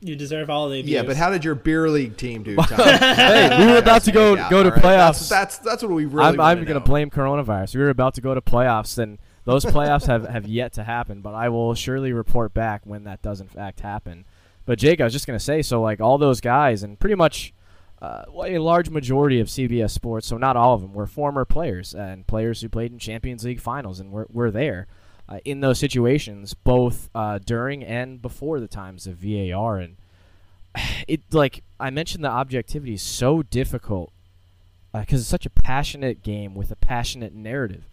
You 0.01 0.15
deserve 0.15 0.49
all 0.49 0.69
the 0.69 0.79
abuse. 0.79 0.93
yeah, 0.93 1.03
but 1.03 1.17
how 1.17 1.29
did 1.29 1.43
your 1.43 1.55
beer 1.55 1.89
league 1.89 2.15
team 2.15 2.43
do? 2.43 2.55
Tom? 2.67 2.77
hey, 2.77 3.65
we 3.65 3.71
were 3.71 3.77
about 3.79 4.03
to 4.03 4.11
go 4.13 4.35
Yeah, 4.35 4.49
go 4.49 4.63
to 4.63 4.69
all 4.69 4.75
right. 4.75 4.83
playoffs. 4.83 5.27
That's, 5.27 5.29
that's 5.29 5.57
that's 5.59 5.83
what 5.83 5.91
we 5.91 6.05
really. 6.05 6.23
I'm, 6.23 6.39
I'm 6.39 6.63
going 6.63 6.79
to 6.79 6.85
blame 6.85 7.09
coronavirus. 7.09 7.75
We 7.75 7.81
were 7.81 7.89
about 7.89 8.13
to 8.15 8.21
go 8.21 8.33
to 8.33 8.39
playoffs, 8.41 8.97
and 8.97 9.17
those 9.43 9.65
playoffs 9.65 10.05
have, 10.07 10.25
have 10.27 10.47
yet 10.47 10.71
to 10.73 10.83
happen. 10.83 11.21
But 11.21 11.33
I 11.33 11.49
will 11.49 11.73
surely 11.75 12.13
report 12.13 12.53
back 12.53 12.81
when 12.85 13.03
that 13.03 13.21
does 13.21 13.41
in 13.41 13.47
fact 13.47 13.81
happen. 13.81 14.25
But 14.65 14.79
Jake, 14.79 15.01
I 15.01 15.03
was 15.03 15.11
just 15.13 15.27
going 15.27 15.37
to 15.37 15.43
say, 15.43 15.61
so 15.61 15.81
like 15.81 15.99
all 15.99 16.17
those 16.17 16.39
guys, 16.39 16.83
and 16.83 16.97
pretty 16.99 17.15
much 17.15 17.53
uh, 18.01 18.23
a 18.45 18.59
large 18.59 18.89
majority 18.89 19.41
of 19.41 19.47
CBS 19.47 19.91
Sports, 19.91 20.27
so 20.27 20.37
not 20.37 20.55
all 20.55 20.75
of 20.75 20.81
them, 20.81 20.93
were 20.93 21.07
former 21.07 21.43
players 21.43 21.93
and 21.93 22.25
players 22.25 22.61
who 22.61 22.69
played 22.69 22.93
in 22.93 22.99
Champions 22.99 23.43
League 23.43 23.59
finals, 23.59 23.99
and 23.99 24.11
were 24.11 24.27
were 24.31 24.51
there. 24.51 24.87
Uh, 25.29 25.37
in 25.45 25.59
those 25.59 25.77
situations, 25.77 26.55
both 26.55 27.07
uh, 27.13 27.37
during 27.37 27.83
and 27.83 28.19
before 28.19 28.59
the 28.59 28.67
times 28.67 29.05
of 29.05 29.17
VAR, 29.17 29.77
and 29.77 29.97
it 31.07 31.21
like 31.31 31.63
I 31.79 31.91
mentioned, 31.91 32.23
the 32.23 32.29
objectivity 32.29 32.95
is 32.95 33.03
so 33.03 33.43
difficult 33.43 34.11
because 34.91 35.21
it's 35.21 35.29
such 35.29 35.45
a 35.45 35.51
passionate 35.51 36.23
game 36.23 36.55
with 36.55 36.71
a 36.71 36.75
passionate 36.75 37.33
narrative 37.35 37.83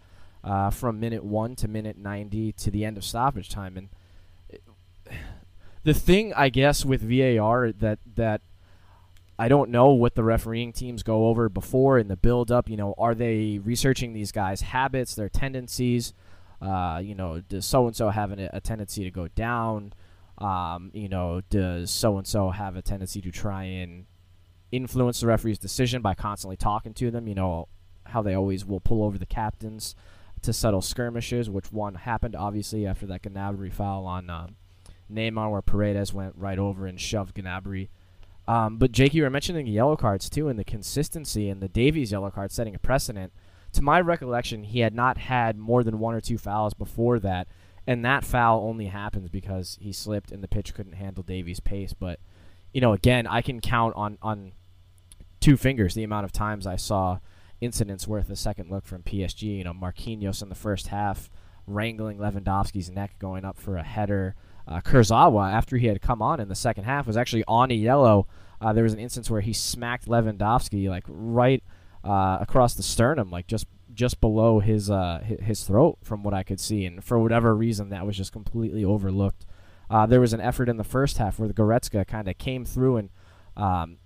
uh, 0.43 0.71
from 0.71 0.99
minute 0.99 1.23
one 1.23 1.55
to 1.57 1.67
minute 1.67 1.97
90 1.97 2.53
to 2.53 2.71
the 2.71 2.83
end 2.83 2.97
of 2.97 3.03
stoppage 3.03 3.49
time. 3.49 3.77
And 3.77 3.89
it- 4.49 4.63
the 5.83 5.93
thing 5.93 6.33
i 6.33 6.49
guess 6.49 6.83
with 6.83 7.01
var 7.01 7.71
that 7.71 7.97
that 8.15 8.41
i 9.39 9.47
don't 9.47 9.69
know 9.69 9.91
what 9.91 10.15
the 10.15 10.23
refereeing 10.23 10.73
teams 10.73 11.01
go 11.01 11.27
over 11.27 11.47
before 11.47 11.97
in 11.97 12.09
the 12.09 12.17
build 12.17 12.51
up 12.51 12.67
you 12.67 12.75
know 12.75 12.93
are 12.97 13.15
they 13.15 13.61
researching 13.63 14.11
these 14.11 14.33
guys 14.33 14.59
habits 14.59 15.15
their 15.15 15.29
tendencies 15.29 16.13
uh, 16.61 16.99
you 17.03 17.15
know 17.15 17.41
does 17.41 17.65
so 17.65 17.87
and 17.87 17.95
so 17.95 18.09
have 18.09 18.31
an, 18.31 18.49
a 18.53 18.61
tendency 18.61 19.03
to 19.03 19.11
go 19.11 19.27
down 19.29 19.93
um, 20.37 20.91
you 20.93 21.09
know 21.09 21.41
does 21.49 21.91
so 21.91 22.17
and 22.17 22.27
so 22.27 22.49
have 22.49 22.75
a 22.75 22.81
tendency 22.81 23.21
to 23.21 23.31
try 23.31 23.63
and 23.63 24.05
influence 24.71 25.21
the 25.21 25.27
referee's 25.27 25.57
decision 25.57 26.01
by 26.01 26.13
constantly 26.13 26.57
talking 26.57 26.93
to 26.95 27.11
them. 27.11 27.27
You 27.27 27.35
know 27.35 27.67
how 28.07 28.21
they 28.21 28.33
always 28.33 28.65
will 28.65 28.79
pull 28.79 29.03
over 29.03 29.17
the 29.17 29.25
captains 29.25 29.95
to 30.41 30.53
settle 30.53 30.81
skirmishes, 30.81 31.49
which 31.49 31.71
one 31.71 31.95
happened 31.95 32.35
obviously 32.35 32.85
after 32.85 33.05
that 33.07 33.23
Gnabry 33.23 33.71
foul 33.73 34.05
on 34.05 34.29
um, 34.29 34.55
Neymar, 35.11 35.51
where 35.51 35.61
Paredes 35.61 36.13
went 36.13 36.35
right 36.37 36.59
over 36.59 36.85
and 36.85 36.99
shoved 36.99 37.35
Gnabry. 37.35 37.89
Um, 38.47 38.77
but 38.77 38.91
Jake, 38.91 39.13
you 39.13 39.23
were 39.23 39.29
mentioning 39.29 39.67
yellow 39.67 39.97
cards 39.97 40.29
too, 40.29 40.47
and 40.47 40.57
the 40.57 40.63
consistency 40.63 41.49
and 41.49 41.61
the 41.61 41.67
Davies 41.67 42.11
yellow 42.11 42.31
card 42.31 42.51
setting 42.51 42.75
a 42.75 42.79
precedent. 42.79 43.33
To 43.73 43.81
my 43.81 43.99
recollection, 43.99 44.63
he 44.63 44.79
had 44.79 44.93
not 44.93 45.17
had 45.17 45.57
more 45.57 45.83
than 45.83 45.99
one 45.99 46.15
or 46.15 46.21
two 46.21 46.37
fouls 46.37 46.73
before 46.73 47.19
that, 47.19 47.47
and 47.85 48.03
that 48.03 48.23
foul 48.25 48.61
only 48.61 48.87
happens 48.87 49.29
because 49.29 49.77
he 49.79 49.93
slipped 49.93 50.31
and 50.31 50.43
the 50.43 50.47
pitch 50.47 50.73
couldn't 50.73 50.93
handle 50.93 51.23
Davies' 51.23 51.59
pace. 51.59 51.93
But 51.93 52.19
you 52.73 52.81
know, 52.81 52.93
again, 52.93 53.27
I 53.27 53.41
can 53.41 53.59
count 53.61 53.93
on 53.95 54.17
on 54.21 54.53
two 55.39 55.57
fingers 55.57 55.93
the 55.93 56.03
amount 56.03 56.25
of 56.25 56.31
times 56.31 56.65
I 56.65 56.75
saw 56.75 57.19
incidents 57.61 58.07
worth 58.07 58.29
a 58.29 58.35
second 58.35 58.69
look 58.71 58.85
from 58.85 59.03
PSG. 59.03 59.57
You 59.57 59.63
know, 59.63 59.73
Marquinhos 59.73 60.41
in 60.41 60.49
the 60.49 60.55
first 60.55 60.87
half 60.87 61.29
wrangling 61.65 62.17
Lewandowski's 62.17 62.89
neck 62.89 63.19
going 63.19 63.45
up 63.45 63.57
for 63.57 63.77
a 63.77 63.83
header. 63.83 64.35
uh, 64.67 64.81
Kurzawa, 64.81 65.51
after 65.51 65.77
he 65.77 65.87
had 65.87 66.01
come 66.01 66.21
on 66.21 66.39
in 66.39 66.49
the 66.49 66.55
second 66.55 66.85
half, 66.85 67.07
was 67.07 67.17
actually 67.17 67.43
on 67.47 67.71
a 67.71 67.75
yellow. 67.75 68.27
Uh, 68.59 68.73
there 68.73 68.83
was 68.83 68.93
an 68.93 68.99
instance 68.99 69.29
where 69.29 69.41
he 69.41 69.53
smacked 69.53 70.07
Lewandowski 70.07 70.89
like 70.89 71.03
right 71.07 71.63
uh, 72.07 72.37
across 72.39 72.73
the 72.73 72.83
sternum, 72.83 73.29
like 73.29 73.47
just 73.47 73.67
just 73.93 74.21
below 74.21 74.59
his 74.59 74.89
uh, 74.89 75.21
his 75.23 75.63
throat, 75.63 75.97
from 76.03 76.23
what 76.23 76.33
I 76.33 76.43
could 76.43 76.59
see. 76.59 76.85
And 76.85 77.03
for 77.03 77.19
whatever 77.19 77.55
reason, 77.55 77.89
that 77.89 78.05
was 78.05 78.15
just 78.15 78.31
completely 78.31 78.85
overlooked. 78.85 79.45
Uh, 79.89 80.05
there 80.05 80.21
was 80.21 80.33
an 80.33 80.41
effort 80.41 80.69
in 80.69 80.77
the 80.77 80.83
first 80.83 81.17
half 81.17 81.39
where 81.39 81.47
the 81.47 81.53
Goretzka 81.53 82.05
kind 82.07 82.27
of 82.27 82.37
came 82.37 82.65
through 82.65 82.97
and 82.97 83.09
um, 83.55 83.97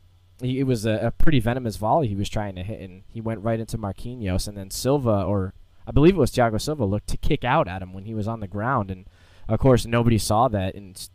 he, 0.41 0.59
it 0.59 0.63
was 0.63 0.85
a, 0.85 1.07
a, 1.07 1.11
pretty 1.11 1.39
venomous 1.39 1.77
volley 1.77 2.07
he 2.07 2.15
was 2.15 2.29
trying 2.29 2.55
to 2.55 2.63
hit, 2.63 2.81
and 2.81 3.03
he 3.07 3.21
went 3.21 3.41
right 3.41 3.59
into 3.59 3.77
Marquinhos, 3.77 4.47
and 4.47 4.57
then 4.57 4.71
Silva, 4.71 5.23
or 5.23 5.53
I 5.85 5.91
believe 5.91 6.15
it 6.15 6.19
was 6.19 6.31
Thiago 6.31 6.59
Silva, 6.59 6.85
looked 6.85 7.07
to 7.07 7.17
kick 7.17 7.43
out 7.43 7.67
at 7.67 7.81
him 7.81 7.93
when 7.93 8.05
he 8.05 8.13
was 8.13 8.27
on 8.27 8.39
the 8.39 8.47
ground, 8.47 8.89
and 8.89 9.07
of 9.47 9.59
course 9.59 9.85
nobody 9.85 10.17
saw 10.17 10.47
that. 10.47 10.75
And 10.75 11.09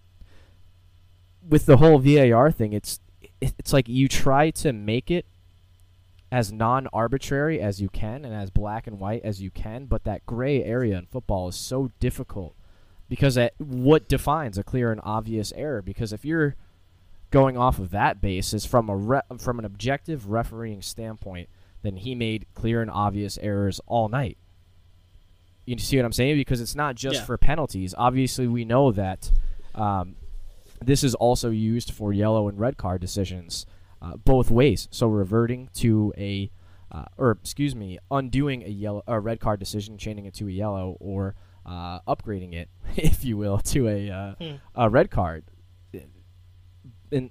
with 1.46 1.66
the 1.66 1.78
whole 1.78 1.98
VAR 1.98 2.50
thing, 2.50 2.72
it's 2.72 3.00
it's 3.40 3.72
like 3.72 3.88
you 3.88 4.08
try 4.08 4.50
to 4.50 4.72
make 4.72 5.10
it 5.10 5.26
as 6.30 6.52
non-arbitrary 6.52 7.60
as 7.60 7.80
you 7.80 7.88
can 7.88 8.24
and 8.24 8.34
as 8.34 8.50
black 8.50 8.86
and 8.86 8.98
white 8.98 9.22
as 9.24 9.40
you 9.40 9.50
can, 9.50 9.86
but 9.86 10.04
that 10.04 10.26
gray 10.26 10.62
area 10.64 10.98
in 10.98 11.06
football 11.06 11.48
is 11.48 11.56
so 11.56 11.90
difficult 12.00 12.54
because 13.08 13.38
at 13.38 13.54
what 13.58 14.08
defines 14.08 14.58
a 14.58 14.64
clear 14.64 14.90
and 14.90 15.00
obvious 15.04 15.52
error? 15.54 15.82
Because 15.82 16.12
if 16.12 16.24
you're 16.24 16.56
going 17.30 17.56
off 17.56 17.78
of 17.78 17.90
that 17.90 18.20
basis 18.20 18.64
from 18.64 18.88
a 18.88 18.96
re- 18.96 19.20
from 19.38 19.58
an 19.58 19.64
objective 19.64 20.28
refereeing 20.28 20.82
standpoint, 20.82 21.48
then 21.82 21.96
he 21.96 22.14
made 22.14 22.46
clear 22.54 22.82
and 22.82 22.90
obvious 22.90 23.38
errors 23.38 23.80
all 23.86 24.08
night. 24.08 24.38
You 25.64 25.78
see 25.78 25.96
what 25.96 26.06
I'm 26.06 26.12
saying? 26.12 26.36
Because 26.36 26.60
it's 26.60 26.74
not 26.74 26.94
just 26.94 27.16
yeah. 27.16 27.24
for 27.24 27.36
penalties. 27.36 27.94
Obviously, 27.96 28.46
we 28.46 28.64
know 28.64 28.92
that 28.92 29.30
um, 29.74 30.16
this 30.80 31.02
is 31.02 31.14
also 31.14 31.50
used 31.50 31.92
for 31.92 32.12
yellow 32.12 32.48
and 32.48 32.58
red 32.58 32.76
card 32.76 33.00
decisions 33.00 33.66
uh, 34.00 34.16
both 34.16 34.50
ways. 34.50 34.88
So 34.90 35.08
reverting 35.08 35.70
to 35.74 36.12
a, 36.16 36.50
uh, 36.90 37.06
or 37.16 37.32
excuse 37.32 37.74
me, 37.74 37.98
undoing 38.10 38.62
a 38.62 38.68
yellow, 38.68 39.02
a 39.06 39.20
red 39.20 39.40
card 39.40 39.60
decision, 39.60 39.98
changing 39.98 40.26
it 40.26 40.34
to 40.34 40.48
a 40.48 40.52
yellow, 40.52 40.96
or 41.00 41.34
uh, 41.64 42.00
upgrading 42.00 42.54
it, 42.54 42.68
if 42.96 43.24
you 43.24 43.36
will, 43.36 43.58
to 43.58 43.88
a, 43.88 44.10
uh, 44.10 44.34
hmm. 44.34 44.54
a 44.74 44.88
red 44.88 45.10
card 45.10 45.44
and 47.12 47.30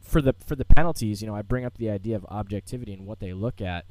for 0.00 0.20
the 0.20 0.34
for 0.44 0.56
the 0.56 0.64
penalties, 0.64 1.22
you 1.22 1.28
know, 1.28 1.34
I 1.34 1.42
bring 1.42 1.64
up 1.64 1.78
the 1.78 1.90
idea 1.90 2.16
of 2.16 2.24
objectivity 2.26 2.92
and 2.92 3.06
what 3.06 3.20
they 3.20 3.32
look 3.32 3.60
at. 3.60 3.86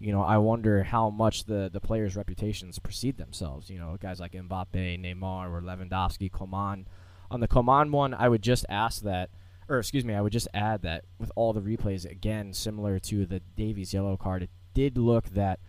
You 0.00 0.12
know, 0.12 0.22
I 0.22 0.38
wonder 0.38 0.82
how 0.82 1.10
much 1.10 1.44
the 1.44 1.70
the 1.72 1.80
players' 1.80 2.16
reputations 2.16 2.78
precede 2.78 3.16
themselves. 3.16 3.70
You 3.70 3.78
know, 3.78 3.96
guys 4.00 4.20
like 4.20 4.32
Mbappe, 4.32 5.00
Neymar, 5.00 5.50
or 5.50 5.62
Lewandowski, 5.62 6.30
Coman. 6.30 6.86
On 7.30 7.40
the 7.40 7.48
Coman 7.48 7.90
one, 7.90 8.14
I 8.14 8.28
would 8.28 8.42
just 8.42 8.66
ask 8.68 9.02
that, 9.02 9.30
or 9.68 9.78
excuse 9.78 10.04
me, 10.04 10.14
I 10.14 10.20
would 10.20 10.32
just 10.32 10.48
add 10.54 10.82
that 10.82 11.04
with 11.18 11.32
all 11.36 11.52
the 11.52 11.60
replays, 11.60 12.08
again, 12.08 12.52
similar 12.52 12.98
to 13.00 13.26
the 13.26 13.40
Davies 13.56 13.94
yellow 13.94 14.16
card, 14.16 14.42
it 14.42 14.50
did 14.74 14.98
look 14.98 15.30
that, 15.30 15.60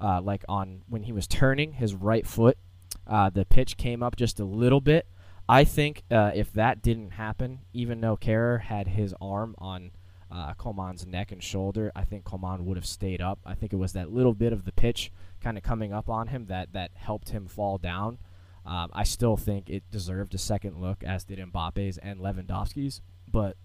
uh, 0.00 0.20
like 0.20 0.44
on 0.48 0.82
when 0.88 1.02
he 1.04 1.12
was 1.12 1.26
turning 1.26 1.74
his 1.74 1.94
right 1.94 2.26
foot, 2.26 2.58
uh, 3.06 3.30
the 3.30 3.44
pitch 3.44 3.76
came 3.76 4.02
up 4.02 4.16
just 4.16 4.40
a 4.40 4.44
little 4.44 4.80
bit 4.80 5.06
I 5.48 5.64
think 5.64 6.04
uh, 6.10 6.30
if 6.34 6.52
that 6.54 6.82
didn't 6.82 7.10
happen, 7.12 7.60
even 7.72 8.00
though 8.00 8.16
Kehrer 8.16 8.62
had 8.62 8.88
his 8.88 9.14
arm 9.20 9.54
on 9.58 9.90
uh, 10.30 10.54
Coman's 10.54 11.06
neck 11.06 11.32
and 11.32 11.42
shoulder, 11.42 11.92
I 11.94 12.04
think 12.04 12.24
Coman 12.24 12.64
would 12.64 12.78
have 12.78 12.86
stayed 12.86 13.20
up. 13.20 13.38
I 13.44 13.54
think 13.54 13.72
it 13.72 13.76
was 13.76 13.92
that 13.92 14.10
little 14.10 14.32
bit 14.32 14.52
of 14.52 14.64
the 14.64 14.72
pitch 14.72 15.12
kind 15.42 15.58
of 15.58 15.62
coming 15.62 15.92
up 15.92 16.08
on 16.08 16.28
him 16.28 16.46
that, 16.46 16.72
that 16.72 16.92
helped 16.94 17.30
him 17.30 17.46
fall 17.46 17.76
down. 17.76 18.18
Um, 18.64 18.90
I 18.94 19.04
still 19.04 19.36
think 19.36 19.68
it 19.68 19.82
deserved 19.90 20.34
a 20.34 20.38
second 20.38 20.80
look, 20.80 21.04
as 21.04 21.24
did 21.24 21.38
Mbappe's 21.38 21.98
and 21.98 22.20
Lewandowski's. 22.20 23.02
But 23.34 23.56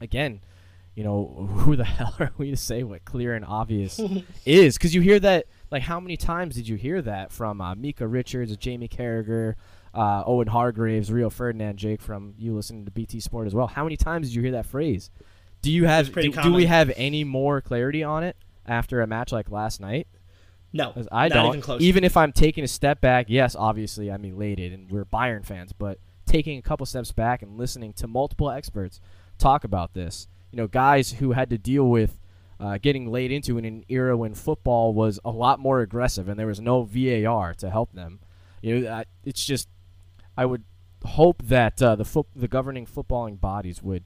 again, 0.00 0.40
you 0.94 1.04
know, 1.04 1.46
who 1.58 1.76
the 1.76 1.84
hell 1.98 2.16
are 2.18 2.32
we 2.38 2.50
to 2.50 2.56
say 2.56 2.82
what 2.82 3.04
clear 3.04 3.34
and 3.34 3.44
obvious 3.44 4.00
is? 4.46 4.76
Because 4.76 4.94
you 4.94 5.02
hear 5.02 5.20
that, 5.20 5.44
like, 5.70 5.82
how 5.82 6.00
many 6.00 6.16
times 6.16 6.56
did 6.56 6.66
you 6.66 6.76
hear 6.76 7.02
that 7.02 7.30
from 7.30 7.60
uh, 7.60 7.74
Micah 7.74 8.08
Richards, 8.08 8.56
Jamie 8.56 8.88
Carragher, 8.88 9.54
uh, 9.92 10.24
Owen 10.26 10.48
Hargreaves, 10.48 11.12
Rio 11.12 11.28
Ferdinand, 11.28 11.76
Jake 11.76 12.00
from 12.00 12.34
you 12.38 12.54
listening 12.56 12.86
to 12.86 12.90
BT 12.90 13.20
Sport 13.20 13.46
as 13.46 13.54
well. 13.54 13.66
How 13.66 13.84
many 13.84 13.96
times 13.96 14.28
did 14.28 14.34
you 14.34 14.42
hear 14.42 14.52
that 14.52 14.66
phrase? 14.66 15.10
Do 15.60 15.70
you 15.70 15.84
have 15.86 16.12
do, 16.12 16.30
do, 16.30 16.52
we 16.52 16.66
have 16.66 16.92
any 16.96 17.24
more 17.24 17.60
clarity 17.60 18.02
on 18.02 18.22
it 18.24 18.36
after 18.66 19.00
a 19.00 19.06
match 19.06 19.32
like 19.32 19.50
last 19.50 19.80
night? 19.80 20.08
No, 20.74 20.92
I 21.12 21.28
don't. 21.28 21.46
Even, 21.46 21.60
close. 21.60 21.80
even, 21.80 22.04
if 22.04 22.16
I'm 22.16 22.32
taking 22.32 22.64
a 22.64 22.68
step 22.68 23.00
back, 23.00 23.26
yes, 23.28 23.54
obviously 23.56 24.10
I'm 24.10 24.24
elated 24.24 24.72
and 24.72 24.90
we're 24.90 25.04
Bayern 25.04 25.46
fans, 25.46 25.72
but 25.72 25.98
taking 26.34 26.58
a 26.58 26.62
couple 26.62 26.84
steps 26.84 27.12
back 27.12 27.42
and 27.42 27.56
listening 27.56 27.92
to 27.92 28.08
multiple 28.08 28.50
experts 28.50 29.00
talk 29.38 29.62
about 29.62 29.94
this, 29.94 30.26
you 30.50 30.56
know, 30.56 30.66
guys 30.66 31.12
who 31.12 31.30
had 31.30 31.48
to 31.48 31.56
deal 31.56 31.88
with 31.88 32.18
uh, 32.58 32.76
getting 32.78 33.08
laid 33.10 33.30
into 33.30 33.56
in 33.56 33.64
an 33.64 33.84
era 33.88 34.16
when 34.16 34.34
football 34.34 34.92
was 34.92 35.20
a 35.24 35.30
lot 35.30 35.60
more 35.60 35.80
aggressive 35.80 36.28
and 36.28 36.36
there 36.36 36.48
was 36.48 36.60
no 36.60 36.82
VAR 36.82 37.54
to 37.54 37.70
help 37.70 37.92
them. 37.92 38.18
You 38.62 38.80
know, 38.80 39.04
it's 39.24 39.44
just 39.44 39.68
I 40.36 40.44
would 40.44 40.64
hope 41.04 41.40
that 41.44 41.80
uh, 41.80 41.94
the 41.94 42.04
fo- 42.04 42.26
the 42.34 42.48
governing 42.48 42.86
footballing 42.86 43.40
bodies 43.40 43.80
would 43.80 44.02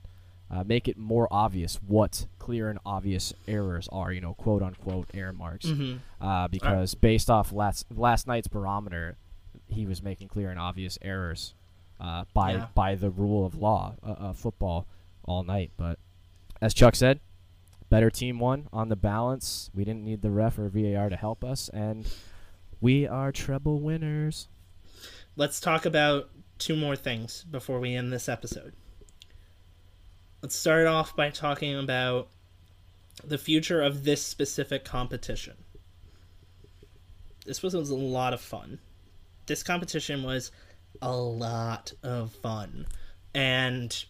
uh, 0.51 0.65
make 0.65 0.87
it 0.87 0.99
more 0.99 1.29
obvious 1.31 1.77
what 1.77 2.27
clear 2.39 2.69
and 2.69 2.79
obvious 2.85 3.33
errors 3.47 3.89
are. 3.91 4.13
You 4.13 4.21
know, 4.21 4.35
quote 4.35 4.63
unquote 4.63 5.09
error 5.15 5.33
marks, 5.33 5.65
mm-hmm. 5.65 5.99
uh, 6.21 6.49
because 6.49 6.95
right. 6.95 7.01
based 7.01 7.31
off 7.31 7.53
last 7.53 7.87
last 7.95 8.27
night's 8.27 8.49
barometer, 8.49 9.17
he 9.69 9.87
was 9.87 10.03
making 10.03 10.29
clear 10.29 10.51
and 10.51 10.59
obvious 10.59 10.99
errors 11.01 11.55
uh, 12.01 12.25
by 12.35 12.53
yeah. 12.53 12.67
by 12.75 12.95
the 12.95 13.11
rule 13.11 13.47
of 13.47 13.55
law 13.55 13.95
uh, 14.03 14.33
football 14.33 14.87
all 15.25 15.43
night. 15.43 15.73
But 15.77 15.99
as 16.61 16.75
Chuck 16.75 16.95
said, 16.95 17.21
better 17.91 18.11
team 18.11 18.39
won 18.39 18.69
on 18.73 18.89
the 18.89 18.97
balance. 18.97 19.71
We 19.75 19.85
didn't 19.85 20.05
need 20.05 20.23
the 20.23 20.31
ref 20.31 20.59
or 20.59 20.69
VAR 20.69 21.09
to 21.09 21.17
help 21.17 21.45
us, 21.45 21.69
and 21.69 22.07
we 22.81 23.07
are 23.07 23.33
treble 23.33 23.81
winners 23.81 24.49
let's 25.39 25.61
talk 25.61 25.87
about 25.87 26.29
two 26.59 26.77
more 26.77 26.97
things 26.97 27.45
before 27.45 27.81
we 27.81 27.95
end 27.95 28.13
this 28.13 28.29
episode. 28.29 28.75
Let's 30.43 30.57
start 30.57 30.87
off 30.87 31.17
by 31.17 31.31
talking 31.31 31.79
about 31.79 32.29
the 33.25 33.39
future 33.39 33.81
of 33.81 34.05
this 34.05 34.23
specific 34.23 34.85
competition. 34.85 35.55
This 37.47 37.63
was, 37.63 37.75
was 37.75 37.91
a 37.91 37.95
lot 37.95 38.35
of 38.35 38.41
fun. 38.41 38.81
This 39.47 39.63
competition 39.63 40.23
was 40.23 40.51
a 41.01 41.17
lot 41.17 41.93
of 42.03 42.33
fun. 42.33 42.87
And 43.35 44.05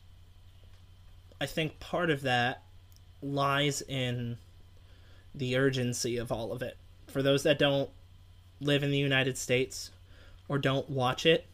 I 1.41 1.47
think 1.47 1.81
part 1.81 2.11
of 2.11 2.22
that 2.22 2.62
lies 3.22 3.83
in 3.83 4.39
the 5.35 5.57
urgency 5.57 6.16
of 6.16 6.33
all 6.33 6.53
of 6.53 6.62
it. 6.62 6.76
For 7.07 7.22
those 7.22 7.43
that 7.45 7.59
don't 7.59 7.91
live 8.61 8.83
in 8.83 8.91
the 8.91 8.99
United 8.99 9.39
States, 9.39 9.91
or 10.49 10.59
don't 10.59 10.89
watch 10.91 11.26
it, 11.26 11.47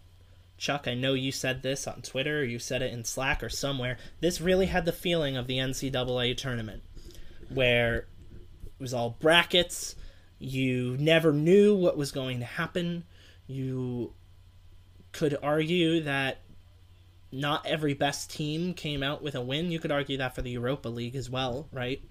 Chuck, 0.56 0.86
I 0.86 0.94
know 0.94 1.14
you 1.14 1.32
said 1.32 1.62
this 1.62 1.86
on 1.86 2.00
Twitter, 2.02 2.40
or 2.40 2.44
you 2.44 2.58
said 2.58 2.80
it 2.80 2.92
in 2.92 3.04
Slack 3.04 3.42
or 3.42 3.48
somewhere. 3.48 3.98
This 4.20 4.40
really 4.40 4.66
had 4.66 4.84
the 4.84 4.92
feeling 4.92 5.36
of 5.36 5.46
the 5.46 5.58
NCAA 5.58 6.36
tournament, 6.36 6.82
where 7.48 7.96
it 7.96 8.80
was 8.80 8.94
all 8.94 9.16
brackets. 9.20 9.96
You 10.38 10.96
never 10.98 11.32
knew 11.32 11.74
what 11.74 11.96
was 11.96 12.12
going 12.12 12.38
to 12.38 12.44
happen. 12.44 13.04
You 13.46 14.12
could 15.14 15.38
argue 15.42 16.02
that 16.02 16.42
not 17.32 17.64
every 17.66 17.94
best 17.94 18.30
team 18.30 18.74
came 18.74 19.02
out 19.02 19.22
with 19.22 19.34
a 19.34 19.40
win. 19.40 19.70
You 19.70 19.78
could 19.78 19.90
argue 19.90 20.18
that 20.18 20.34
for 20.34 20.42
the 20.42 20.50
Europa 20.50 20.88
League 20.88 21.16
as 21.16 21.30
well, 21.30 21.68
right? 21.72 22.02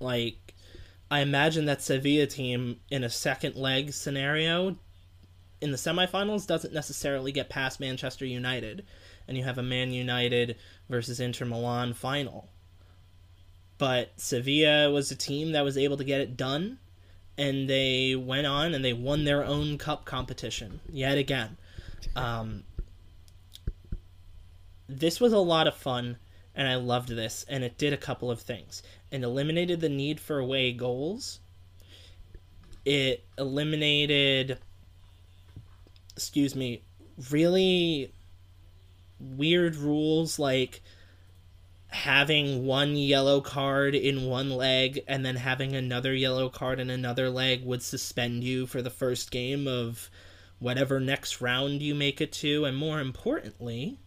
Like, 0.00 0.54
I 1.10 1.20
imagine 1.20 1.66
that 1.66 1.82
Sevilla 1.82 2.26
team 2.26 2.80
in 2.90 3.04
a 3.04 3.10
second 3.10 3.56
leg 3.56 3.92
scenario 3.92 4.76
in 5.60 5.70
the 5.70 5.76
semifinals 5.76 6.46
doesn't 6.46 6.74
necessarily 6.74 7.32
get 7.32 7.48
past 7.48 7.80
Manchester 7.80 8.26
United, 8.26 8.84
and 9.26 9.36
you 9.36 9.44
have 9.44 9.58
a 9.58 9.62
Man 9.62 9.92
United 9.92 10.56
versus 10.88 11.20
Inter 11.20 11.44
Milan 11.44 11.94
final. 11.94 12.48
But 13.78 14.12
Sevilla 14.16 14.90
was 14.90 15.10
a 15.10 15.16
team 15.16 15.52
that 15.52 15.64
was 15.64 15.78
able 15.78 15.96
to 15.96 16.04
get 16.04 16.20
it 16.20 16.36
done, 16.36 16.78
and 17.36 17.68
they 17.68 18.14
went 18.14 18.46
on 18.46 18.74
and 18.74 18.84
they 18.84 18.92
won 18.92 19.24
their 19.24 19.44
own 19.44 19.78
cup 19.78 20.04
competition 20.04 20.80
yet 20.88 21.18
again. 21.18 21.56
Um, 22.16 22.64
this 24.88 25.20
was 25.20 25.32
a 25.32 25.38
lot 25.38 25.66
of 25.66 25.74
fun, 25.74 26.18
and 26.54 26.68
I 26.68 26.76
loved 26.76 27.08
this, 27.08 27.44
and 27.48 27.64
it 27.64 27.78
did 27.78 27.92
a 27.92 27.98
couple 27.98 28.30
of 28.30 28.40
things. 28.40 28.82
It 29.10 29.22
eliminated 29.22 29.80
the 29.80 29.88
need 29.88 30.20
for 30.20 30.38
away 30.38 30.72
goals. 30.72 31.40
It 32.84 33.24
eliminated 33.38 34.58
excuse 36.14 36.54
me, 36.54 36.82
really 37.30 38.12
weird 39.18 39.76
rules 39.76 40.38
like 40.38 40.82
having 41.88 42.66
one 42.66 42.96
yellow 42.96 43.40
card 43.40 43.94
in 43.94 44.26
one 44.26 44.50
leg 44.50 45.02
and 45.06 45.24
then 45.24 45.36
having 45.36 45.74
another 45.74 46.12
yellow 46.12 46.48
card 46.48 46.80
in 46.80 46.90
another 46.90 47.30
leg 47.30 47.64
would 47.64 47.82
suspend 47.82 48.42
you 48.42 48.66
for 48.66 48.82
the 48.82 48.90
first 48.90 49.30
game 49.30 49.68
of 49.68 50.10
whatever 50.64 50.98
next 50.98 51.42
round 51.42 51.82
you 51.82 51.94
make 51.94 52.22
it 52.22 52.32
to, 52.32 52.64
and 52.64 52.74
more 52.74 52.98
importantly, 52.98 53.98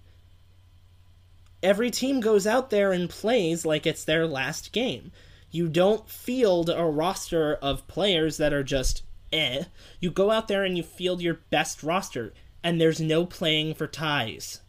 every 1.61 1.91
team 1.91 2.19
goes 2.19 2.47
out 2.47 2.71
there 2.71 2.91
and 2.91 3.11
plays 3.11 3.63
like 3.63 3.85
it's 3.85 4.03
their 4.03 4.25
last 4.25 4.71
game. 4.71 5.11
You 5.51 5.69
don't 5.69 6.09
field 6.09 6.71
a 6.71 6.83
roster 6.83 7.53
of 7.53 7.87
players 7.87 8.37
that 8.37 8.53
are 8.53 8.63
just 8.63 9.03
eh. 9.31 9.65
You 9.99 10.09
go 10.09 10.31
out 10.31 10.47
there 10.47 10.63
and 10.63 10.75
you 10.75 10.81
field 10.81 11.21
your 11.21 11.41
best 11.51 11.83
roster, 11.83 12.33
and 12.63 12.81
there's 12.81 12.99
no 12.99 13.23
playing 13.23 13.75
for 13.75 13.85
ties. 13.85 14.61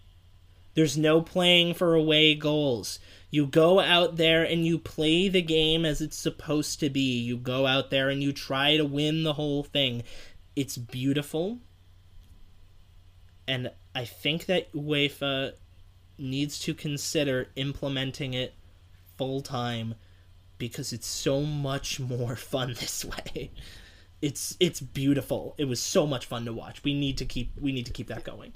There's 0.75 0.99
no 0.99 1.23
playing 1.23 1.73
for 1.73 1.95
away 1.95 2.35
goals. 2.35 2.99
You 3.31 3.47
go 3.47 3.81
out 3.81 4.17
there 4.17 4.45
and 4.45 4.67
you 4.67 4.79
play 4.79 5.29
the 5.29 5.41
game 5.41 5.87
as 5.87 6.03
it's 6.03 6.19
supposed 6.19 6.81
to 6.81 6.91
be. 6.91 7.19
You 7.19 7.39
go 7.39 7.67
out 7.67 7.89
there 7.89 8.11
and 8.11 8.23
you 8.23 8.35
try 8.35 8.77
to 8.77 8.85
win 8.85 9.23
the 9.23 9.33
whole 9.33 9.63
thing. 9.63 10.03
It's 10.55 10.77
beautiful. 10.77 11.61
And 13.49 13.71
I 13.95 14.05
think 14.05 14.47
that 14.47 14.73
UEFA 14.73 15.55
needs 16.19 16.59
to 16.61 16.75
consider 16.75 17.49
implementing 17.57 18.35
it 18.35 18.55
full 19.17 19.41
time 19.41 19.95
because 20.59 20.93
it's 20.93 21.07
so 21.07 21.41
much 21.43 21.99
more 21.99 22.37
fun 22.53 22.75
this 22.79 23.05
way. 23.05 23.51
It's 24.21 24.57
it's 24.61 24.81
beautiful. 24.81 25.55
It 25.59 25.65
was 25.65 25.81
so 25.81 26.07
much 26.07 26.27
fun 26.27 26.45
to 26.45 26.53
watch. 26.53 26.85
We 26.85 26.93
need 26.93 27.19
to 27.19 27.25
keep 27.25 27.53
we 27.61 27.73
need 27.73 27.87
to 27.87 27.93
keep 27.93 28.09
that 28.09 28.25
going. 28.25 28.53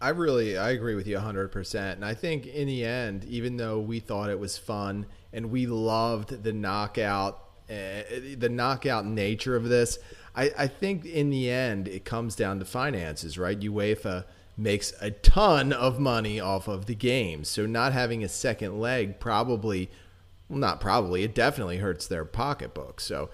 I 0.00 0.10
really 0.10 0.58
I 0.58 0.70
agree 0.70 0.94
with 0.94 1.06
you 1.06 1.16
100%. 1.16 1.92
And 1.94 2.04
I 2.04 2.12
think 2.12 2.46
in 2.46 2.68
the 2.68 2.84
end, 2.84 3.24
even 3.24 3.56
though 3.56 3.80
we 3.80 4.00
thought 4.00 4.28
it 4.28 4.38
was 4.38 4.58
fun 4.58 5.06
and 5.32 5.50
we 5.50 5.66
loved 5.66 6.42
the 6.42 6.52
knockout 6.52 7.40
uh, 7.70 8.02
the 8.36 8.50
knockout 8.50 9.06
nature 9.06 9.56
of 9.56 9.64
this, 9.64 9.98
I, 10.36 10.50
I 10.58 10.66
think 10.66 11.04
in 11.04 11.30
the 11.30 11.50
end 11.50 11.88
it 11.88 12.04
comes 12.04 12.34
down 12.34 12.58
to 12.58 12.64
finances, 12.64 13.38
right? 13.38 13.58
UEFA 13.58 14.24
makes 14.56 14.92
a 15.00 15.10
ton 15.10 15.72
of 15.72 15.98
money 15.98 16.38
off 16.40 16.68
of 16.68 16.86
the 16.86 16.94
game. 16.94 17.44
So 17.44 17.66
not 17.66 17.92
having 17.92 18.22
a 18.22 18.28
second 18.28 18.78
leg 18.80 19.18
probably 19.20 19.90
well 20.48 20.58
not 20.58 20.80
probably, 20.80 21.22
it 21.22 21.34
definitely 21.34 21.78
hurts 21.78 22.06
their 22.06 22.24
pocketbook. 22.24 23.00
So 23.00 23.30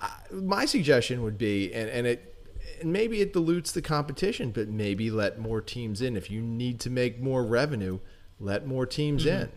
uh, 0.00 0.10
my 0.32 0.64
suggestion 0.64 1.22
would 1.22 1.38
be 1.38 1.72
and, 1.72 1.88
and 1.90 2.06
it 2.06 2.34
and 2.80 2.92
maybe 2.92 3.20
it 3.20 3.32
dilutes 3.32 3.72
the 3.72 3.82
competition, 3.82 4.50
but 4.50 4.68
maybe 4.68 5.10
let 5.10 5.38
more 5.38 5.60
teams 5.60 6.00
in. 6.00 6.16
If 6.16 6.30
you 6.30 6.40
need 6.40 6.80
to 6.80 6.90
make 6.90 7.20
more 7.20 7.44
revenue, 7.44 8.00
let 8.40 8.66
more 8.66 8.86
teams 8.86 9.24
mm-hmm. 9.24 9.42
in. 9.42 9.52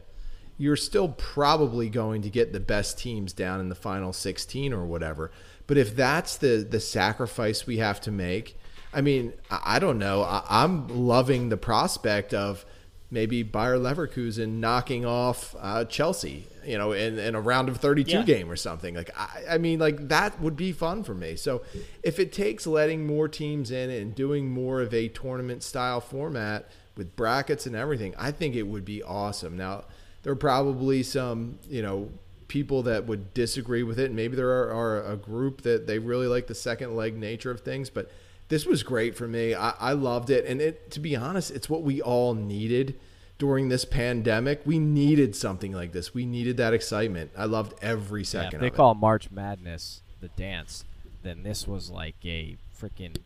You're 0.58 0.76
still 0.76 1.10
probably 1.10 1.90
going 1.90 2.22
to 2.24 2.30
get 2.30 2.52
the 2.52 2.60
best 2.60 2.98
teams 2.98 3.34
down 3.34 3.60
in 3.60 3.70
the 3.70 3.76
final 3.76 4.12
16 4.12 4.74
or 4.74 4.86
whatever. 4.86 5.32
But 5.68 5.78
if 5.78 5.96
that's 5.96 6.38
the 6.38 6.66
the 6.70 6.80
sacrifice 6.80 7.68
we 7.68 7.78
have 7.78 8.02
to 8.02 8.12
make, 8.12 8.58
I 8.94 9.02
mean, 9.02 9.34
I, 9.52 9.80
don't 9.80 10.00
know. 10.00 10.24
I, 10.24 10.64
am 10.64 10.88
loving 10.88 11.50
the 11.50 11.58
prospect 11.58 12.34
of 12.34 12.66
maybe 13.12 13.44
Bayer 13.44 13.78
Leverkusen 13.78 14.60
knocking 14.60 15.06
off 15.06 15.56
uh, 15.60 15.86
Chelsea, 15.86 16.48
you 16.66 16.78
know, 16.78 16.94
in, 16.94 17.20
in 17.20 17.36
a 17.36 17.42
round 17.42 17.70
of 17.70 17.78
32 17.78 18.12
yeah. 18.12 18.24
game 18.24 18.50
or 18.50 18.56
something. 18.56 18.96
Like, 18.96 19.12
I, 19.18 19.44
I 19.52 19.58
mean, 19.58 19.80
like 19.80 20.08
that 20.08 20.42
would 20.42 20.56
be 20.56 20.72
fun 20.72 21.04
for 21.04 21.14
me. 21.14 21.36
So 21.36 21.62
if 22.02 22.20
it 22.20 22.32
takes 22.32 22.66
letting 22.66 23.06
more 23.06 23.28
teams 23.28 23.72
in 23.72 23.90
and 23.90 24.16
doing 24.16 24.50
more 24.50 24.82
of 24.82 24.94
a 24.94 25.10
tournament 25.10 25.64
style 25.64 26.02
format 26.02 26.70
with 26.96 27.16
brackets 27.16 27.66
and 27.66 27.76
everything, 27.76 28.16
I 28.18 28.32
think 28.32 28.56
it 28.56 28.64
would 28.64 28.86
be 28.86 29.04
awesome. 29.04 29.56
Now, 29.56 29.84
there 30.24 30.34
are 30.34 30.38
probably 30.38 31.04
some, 31.04 31.60
you 31.70 31.82
know, 31.82 32.10
people 32.48 32.84
that 32.84 33.06
would 33.06 33.34
disagree 33.34 33.84
with 33.84 34.00
it. 34.00 34.12
Maybe 34.12 34.36
there 34.36 34.50
are, 34.50 34.72
are 34.72 35.12
a 35.12 35.18
group 35.18 35.62
that 35.62 35.88
they 35.88 36.00
really 36.00 36.28
like 36.28 36.48
the 36.48 36.56
second 36.56 36.96
leg 36.96 37.18
nature 37.18 37.52
of 37.52 37.62
things, 37.62 37.90
but– 37.90 38.12
this 38.50 38.66
was 38.66 38.84
great 38.84 39.16
for 39.16 39.28
me. 39.28 39.54
I, 39.54 39.72
I 39.72 39.92
loved 39.94 40.30
it, 40.30 40.46
and 40.46 40.62
it 40.62 40.92
to 40.92 41.00
be 41.00 41.16
honest, 41.16 41.52
it's 41.52 41.70
what 41.70 41.84
we 41.84 42.02
all 42.02 42.34
needed 42.34 43.00
during 43.38 43.70
this 43.70 43.86
pandemic. 43.86 44.62
We 44.66 44.80
needed 44.80 45.36
something 45.36 45.74
like 45.74 45.92
this. 45.92 46.14
We 46.14 46.26
needed 46.26 46.58
that 46.58 46.74
excitement. 46.74 47.32
I 47.38 47.46
loved 47.46 47.74
every 47.82 48.24
second. 48.24 48.54
Yeah, 48.54 48.60
they 48.60 48.70
call 48.70 48.96
March 48.96 49.30
Madness 49.32 50.02
the 50.22 50.30
dance. 50.30 50.86
Then 51.24 51.44
this 51.44 51.68
was 51.68 51.90
like 51.90 52.16
a 52.24 52.58
freaking 52.80 53.18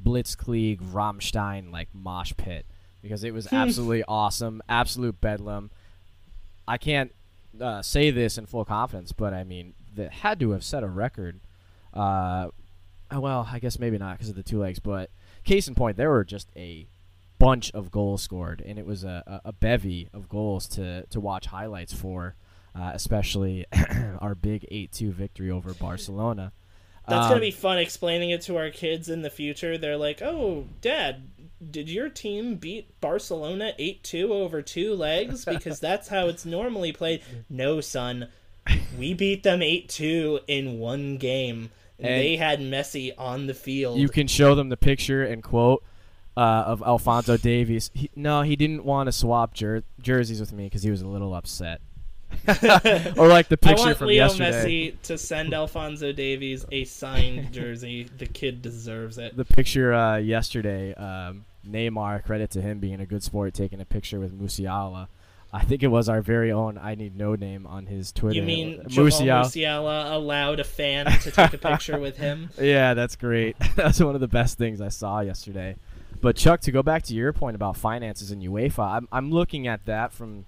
Blitzkrieg 0.00 0.80
Rammstein 0.80 1.72
like 1.72 1.88
mosh 1.92 2.32
pit 2.36 2.66
because 3.02 3.24
it 3.24 3.34
was 3.34 3.48
hmm. 3.48 3.56
absolutely 3.56 4.04
awesome, 4.06 4.62
absolute 4.68 5.20
bedlam. 5.20 5.70
I 6.68 6.78
can't 6.78 7.12
uh, 7.60 7.82
say 7.82 8.10
this 8.10 8.38
in 8.38 8.46
full 8.46 8.64
confidence, 8.64 9.12
but 9.12 9.32
I 9.34 9.44
mean, 9.44 9.74
that 9.94 10.12
had 10.12 10.40
to 10.40 10.50
have 10.52 10.64
set 10.64 10.82
a 10.82 10.88
record 10.88 11.40
uh, 11.94 12.48
well, 13.20 13.48
I 13.50 13.58
guess 13.58 13.78
maybe 13.78 13.98
not 13.98 14.16
because 14.16 14.30
of 14.30 14.36
the 14.36 14.42
two 14.42 14.58
legs, 14.58 14.78
but 14.78 15.10
case 15.44 15.68
in 15.68 15.74
point, 15.74 15.96
there 15.96 16.10
were 16.10 16.24
just 16.24 16.48
a 16.56 16.86
bunch 17.38 17.70
of 17.72 17.90
goals 17.90 18.22
scored, 18.22 18.62
and 18.64 18.78
it 18.78 18.86
was 18.86 19.04
a, 19.04 19.40
a 19.44 19.52
bevy 19.52 20.08
of 20.12 20.28
goals 20.28 20.66
to, 20.68 21.04
to 21.06 21.20
watch 21.20 21.46
highlights 21.46 21.92
for, 21.92 22.34
uh, 22.74 22.92
especially 22.94 23.66
our 24.20 24.34
big 24.34 24.66
8 24.70 24.92
2 24.92 25.12
victory 25.12 25.50
over 25.50 25.74
Barcelona. 25.80 26.52
That's 27.08 27.24
um, 27.24 27.30
going 27.30 27.40
to 27.40 27.46
be 27.46 27.50
fun 27.50 27.78
explaining 27.78 28.30
it 28.30 28.42
to 28.42 28.56
our 28.56 28.70
kids 28.70 29.08
in 29.08 29.22
the 29.22 29.30
future. 29.30 29.76
They're 29.76 29.96
like, 29.96 30.22
oh, 30.22 30.66
Dad, 30.80 31.28
did 31.70 31.88
your 31.88 32.08
team 32.08 32.56
beat 32.56 33.00
Barcelona 33.00 33.72
8 33.78 34.02
2 34.02 34.32
over 34.32 34.62
two 34.62 34.94
legs? 34.94 35.44
Because 35.44 35.80
that's 35.80 36.08
how 36.08 36.26
it's 36.26 36.44
normally 36.44 36.92
played. 36.92 37.22
No, 37.48 37.80
son. 37.80 38.28
We 38.98 39.14
beat 39.14 39.42
them 39.42 39.62
8 39.62 39.88
2 39.88 40.40
in 40.48 40.78
one 40.78 41.16
game. 41.16 41.70
And 41.98 42.08
they 42.08 42.36
had 42.36 42.58
Messi 42.58 43.12
on 43.16 43.46
the 43.46 43.54
field. 43.54 43.98
You 43.98 44.08
can 44.08 44.26
show 44.26 44.56
them 44.56 44.70
the 44.70 44.76
picture 44.76 45.22
and 45.22 45.40
quote 45.40 45.84
uh, 46.36 46.40
of 46.40 46.82
Alphonso 46.82 47.36
Davies. 47.36 47.90
He, 47.94 48.10
no, 48.16 48.42
he 48.42 48.56
didn't 48.56 48.84
want 48.84 49.06
to 49.06 49.12
swap 49.12 49.54
jer- 49.54 49.84
jerseys 50.00 50.40
with 50.40 50.52
me 50.52 50.64
because 50.64 50.82
he 50.82 50.90
was 50.90 51.02
a 51.02 51.06
little 51.06 51.32
upset. 51.34 51.80
or 53.18 53.28
like 53.28 53.48
the 53.48 53.58
picture 53.58 53.82
I 53.82 53.86
want 53.86 53.98
from 53.98 54.06
Leo 54.08 54.24
yesterday. 54.24 54.92
Messi 54.92 55.02
to 55.02 55.18
send 55.18 55.52
Alphonso 55.52 56.12
Davies 56.12 56.64
a 56.72 56.84
signed 56.84 57.52
jersey. 57.52 58.08
the 58.18 58.26
kid 58.26 58.62
deserves 58.62 59.18
it. 59.18 59.36
The 59.36 59.44
picture 59.44 59.92
uh, 59.92 60.16
yesterday, 60.16 60.94
um, 60.94 61.44
Neymar, 61.68 62.24
credit 62.24 62.50
to 62.50 62.60
him 62.60 62.78
being 62.78 63.00
a 63.00 63.06
good 63.06 63.22
sport, 63.22 63.54
taking 63.54 63.80
a 63.80 63.84
picture 63.84 64.20
with 64.20 64.38
Musiala. 64.38 65.08
I 65.54 65.64
think 65.64 65.82
it 65.82 65.88
was 65.88 66.08
our 66.08 66.22
very 66.22 66.50
own 66.50 66.78
I 66.78 66.94
need 66.94 67.14
no 67.14 67.34
name 67.34 67.66
on 67.66 67.86
his 67.86 68.10
Twitter. 68.10 68.36
You 68.36 68.42
mean 68.42 68.82
Musiala. 68.84 69.44
Musiala 69.44 70.12
allowed 70.14 70.60
a 70.60 70.64
fan 70.64 71.06
to 71.06 71.30
take 71.30 71.52
a 71.52 71.58
picture 71.58 71.98
with 71.98 72.16
him? 72.16 72.48
Yeah, 72.60 72.94
that's 72.94 73.16
great. 73.16 73.56
that's 73.76 74.00
one 74.00 74.14
of 74.14 74.20
the 74.22 74.28
best 74.28 74.56
things 74.56 74.80
I 74.80 74.88
saw 74.88 75.20
yesterday. 75.20 75.76
But 76.22 76.36
Chuck, 76.36 76.60
to 76.62 76.72
go 76.72 76.82
back 76.82 77.02
to 77.04 77.14
your 77.14 77.32
point 77.32 77.56
about 77.56 77.76
finances 77.76 78.30
in 78.30 78.40
UEFA, 78.40 78.96
I'm 78.96 79.08
I'm 79.12 79.30
looking 79.30 79.66
at 79.66 79.84
that 79.86 80.12
from 80.12 80.46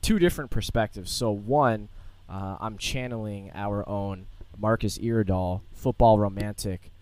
two 0.00 0.18
different 0.18 0.50
perspectives. 0.50 1.10
So 1.10 1.30
one, 1.30 1.88
uh, 2.28 2.56
I'm 2.60 2.78
channeling 2.78 3.50
our 3.54 3.86
own 3.88 4.26
Marcus 4.56 4.98
Iredal, 4.98 5.60
football 5.74 6.18
romantic, 6.18 6.92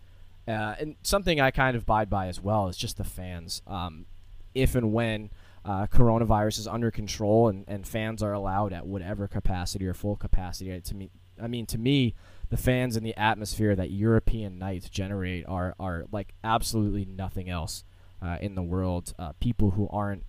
uh, 0.47 0.75
and 0.79 0.97
something 1.03 1.41
I 1.41 1.51
kind 1.51 1.77
of 1.77 1.83
abide 1.83 2.11
by 2.11 2.29
as 2.29 2.41
well 2.41 2.69
is 2.69 2.77
just 2.77 2.97
the 2.97 3.05
fans. 3.05 3.63
Um, 3.67 4.07
if 4.55 4.75
and 4.75 4.93
when 4.93 5.31
uh, 5.65 5.87
coronavirus 5.87 6.59
is 6.59 6.69
under 6.69 6.91
control 6.91 7.49
and, 7.49 7.65
and 7.67 7.87
fans 7.87 8.23
are 8.23 8.33
allowed 8.33 8.73
at 8.73 8.87
whatever 8.87 9.27
capacity 9.27 9.87
or 9.87 9.95
full 9.95 10.17
capacity. 10.17 10.79
To 10.79 10.95
me, 10.95 11.11
I 11.43 11.47
mean, 11.47 11.67
to 11.67 11.79
me, 11.79 12.15
the 12.51 12.57
fans 12.57 12.97
and 12.97 13.05
the 13.05 13.17
atmosphere 13.17 13.75
that 13.75 13.91
European 13.91 14.59
nights 14.59 14.89
generate 14.89 15.47
are 15.49 15.75
are 15.81 16.05
like 16.13 16.35
absolutely 16.45 17.05
nothing 17.05 17.49
else 17.49 17.85
uh, 18.23 18.37
in 18.41 18.55
the 18.55 18.63
world. 18.63 19.15
Uh, 19.19 19.33
people 19.41 19.71
who 19.71 19.89
aren't 19.91 20.25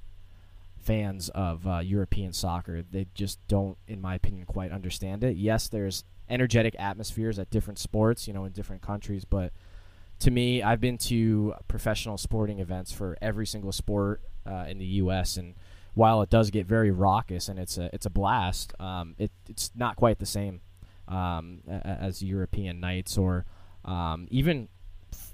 fans 0.82 1.30
of 1.30 1.68
uh, 1.68 1.80
European 1.80 2.32
soccer, 2.32 2.82
they 2.82 3.07
just 3.13 3.45
don't, 3.47 3.78
in 3.88 3.99
my 3.99 4.16
opinion, 4.16 4.45
quite 4.45 4.72
understand 4.72 5.24
it. 5.24 5.36
Yes, 5.36 5.68
there's 5.68 6.05
energetic 6.30 6.76
atmospheres 6.80 7.38
at 7.38 7.49
different 7.49 7.78
sports, 7.78 8.28
you 8.28 8.34
know, 8.34 8.45
in 8.45 8.51
different 8.51 8.82
countries, 8.82 9.26
but 9.26 9.51
to 10.20 10.32
me, 10.32 10.63
I've 10.63 10.82
been 10.82 10.97
to 10.99 11.53
professional 11.68 12.18
sporting 12.18 12.59
events 12.59 12.91
for 12.91 13.18
every 13.22 13.45
single 13.45 13.72
sport 13.72 14.22
uh, 14.45 14.66
in 14.68 14.78
the 14.78 14.86
U.S. 14.86 15.38
and 15.38 15.55
while 15.95 16.22
it 16.22 16.30
does 16.30 16.51
get 16.51 16.68
very 16.68 16.91
raucous 16.91 17.47
and 17.47 17.57
it's 17.57 17.78
a 17.78 17.89
it's 17.93 18.05
a 18.05 18.09
blast, 18.09 18.74
um, 18.80 19.16
it, 19.18 19.32
it's 19.49 19.72
not 19.76 19.95
quite 19.95 20.20
the 20.20 20.26
same 20.26 20.61
um, 21.07 21.61
as 21.68 22.22
European 22.22 22.80
nights 22.80 23.18
or 23.18 23.45
um, 23.86 24.28
even 24.30 24.68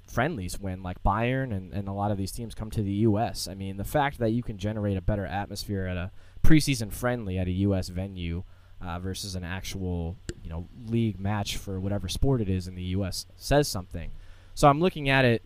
friendlies 0.08 0.60
when 0.60 0.84
like 0.84 1.02
Bayern 1.04 1.56
and, 1.56 1.74
and 1.74 1.88
a 1.88 1.94
lot 1.94 2.12
of 2.12 2.18
these 2.18 2.32
teams 2.32 2.54
come 2.54 2.70
to 2.72 2.84
the 2.84 2.92
U.S. 2.92 3.48
I 3.48 3.56
mean, 3.56 3.78
the 3.78 3.84
fact 3.84 4.20
that 4.20 4.32
you 4.32 4.44
can 4.44 4.58
generate 4.58 4.98
a 4.98 5.02
better 5.02 5.26
atmosphere 5.26 5.86
at 5.88 5.98
a 5.98 6.12
preseason 6.44 6.92
friendly 6.92 7.38
at 7.38 7.48
a 7.48 7.52
U.S. 7.52 7.90
venue 7.90 8.44
uh, 8.82 9.00
versus 9.00 9.36
an 9.36 9.44
actual 9.44 10.18
you 10.44 10.50
know 10.50 10.68
league 10.86 11.20
match 11.20 11.58
for 11.58 11.80
whatever 11.80 12.08
sport 12.08 12.42
it 12.42 12.50
is 12.50 12.68
in 12.68 12.76
the 12.76 12.84
U.S. 12.84 13.26
says 13.36 13.68
something. 13.68 14.12
So 14.54 14.68
I'm 14.68 14.80
looking 14.80 15.10
at 15.10 15.26
it 15.26 15.44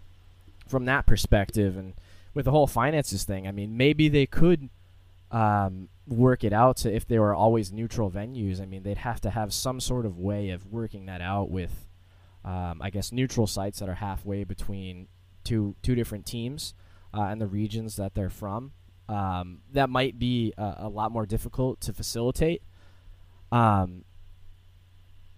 from 0.67 0.85
that 0.85 1.05
perspective 1.05 1.77
and 1.77 1.93
with 2.33 2.45
the 2.45 2.51
whole 2.51 2.67
finances 2.67 3.23
thing, 3.23 3.47
I 3.47 3.51
mean, 3.51 3.77
maybe 3.77 4.09
they 4.09 4.25
could 4.25 4.69
um, 5.31 5.89
work 6.05 6.43
it 6.43 6.53
out 6.53 6.77
to 6.77 6.93
if 6.93 7.07
they 7.07 7.17
were 7.17 7.33
always 7.33 7.71
neutral 7.71 8.11
venues. 8.11 8.61
I 8.61 8.65
mean, 8.65 8.83
they'd 8.83 8.97
have 8.97 9.21
to 9.21 9.29
have 9.29 9.53
some 9.53 9.79
sort 9.79 10.05
of 10.05 10.19
way 10.19 10.49
of 10.49 10.71
working 10.71 11.05
that 11.07 11.21
out 11.21 11.49
with, 11.49 11.87
um, 12.43 12.81
I 12.81 12.89
guess, 12.89 13.11
neutral 13.11 13.47
sites 13.47 13.79
that 13.79 13.89
are 13.89 13.95
halfway 13.95 14.43
between 14.43 15.07
two 15.43 15.75
two 15.81 15.95
different 15.95 16.25
teams 16.25 16.73
uh, 17.13 17.21
and 17.21 17.39
the 17.39 17.47
regions 17.47 17.95
that 17.95 18.15
they're 18.15 18.29
from. 18.29 18.73
Um, 19.07 19.59
that 19.71 19.89
might 19.89 20.19
be 20.19 20.53
a, 20.57 20.75
a, 20.79 20.89
lot 20.89 21.11
more 21.11 21.27
difficult 21.27 21.79
to 21.81 21.93
facilitate. 21.93 22.63
Um, 23.51 24.03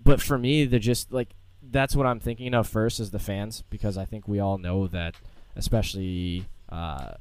but 0.02 0.22
for 0.22 0.38
me, 0.38 0.64
they're 0.64 0.80
just 0.80 1.12
like 1.12 1.36
that's 1.72 1.96
what 1.96 2.06
I'm 2.06 2.20
thinking 2.20 2.54
of 2.54 2.68
first 2.68 3.00
is 3.00 3.12
the 3.12 3.20
fans 3.20 3.64
because 3.70 3.98
I 3.98 4.06
think 4.06 4.28
we 4.28 4.40
all 4.40 4.58
know 4.58 4.88
that, 4.88 5.16
especially 5.56 6.46
uh, 6.70 7.12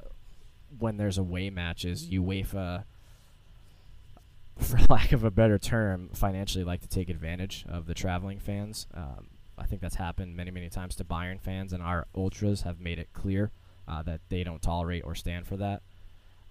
when 0.79 0.97
there's 0.97 1.17
away 1.17 1.49
matches, 1.49 2.07
UEFA, 2.07 2.83
for 4.57 4.79
lack 4.89 5.11
of 5.11 5.23
a 5.23 5.31
better 5.31 5.57
term, 5.57 6.09
financially 6.13 6.63
like 6.63 6.81
to 6.81 6.87
take 6.87 7.09
advantage 7.09 7.65
of 7.67 7.85
the 7.85 7.93
traveling 7.93 8.39
fans. 8.39 8.87
Um, 8.93 9.27
I 9.57 9.65
think 9.65 9.81
that's 9.81 9.95
happened 9.95 10.35
many, 10.35 10.51
many 10.51 10.69
times 10.69 10.95
to 10.95 11.03
Bayern 11.03 11.41
fans, 11.41 11.73
and 11.73 11.81
our 11.81 12.07
ultras 12.15 12.61
have 12.61 12.79
made 12.79 12.99
it 12.99 13.09
clear 13.13 13.51
uh, 13.87 14.03
that 14.03 14.21
they 14.29 14.43
don't 14.43 14.61
tolerate 14.61 15.03
or 15.03 15.15
stand 15.15 15.47
for 15.47 15.57
that. 15.57 15.81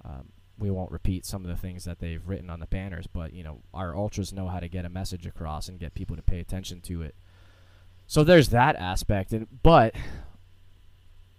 Um, 0.05 0.33
we 0.59 0.71
won't 0.71 0.91
repeat 0.91 1.27
some 1.27 1.43
of 1.43 1.49
the 1.49 1.57
things 1.57 1.85
that 1.85 1.99
they've 1.99 2.27
written 2.27 2.51
on 2.51 2.61
the 2.61 2.67
banners, 2.67 3.07
but 3.07 3.33
you 3.33 3.45
know 3.45 3.61
our 3.75 3.95
ultras 3.95 4.33
know 4.33 4.49
how 4.49 4.59
to 4.59 4.69
get 4.69 4.85
a 4.85 4.89
message 4.89 5.27
across 5.27 5.69
and 5.69 5.79
get 5.79 5.95
people 5.95 6.17
to 6.17 6.23
pay 6.23 6.41
attention 6.41 6.81
to 6.83 7.03
it. 7.03 7.15
So 8.07 8.23
there's 8.23 8.51
that 8.51 8.77
aspect, 8.77 9.33
and 9.33 9.47
but 9.63 9.95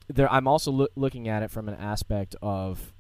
there 0.08 0.32
I'm 0.32 0.48
also 0.48 0.72
lo- 0.72 0.88
looking 0.96 1.28
at 1.28 1.44
it 1.44 1.52
from 1.52 1.68
an 1.70 1.76
aspect 1.76 2.36
of 2.42 2.94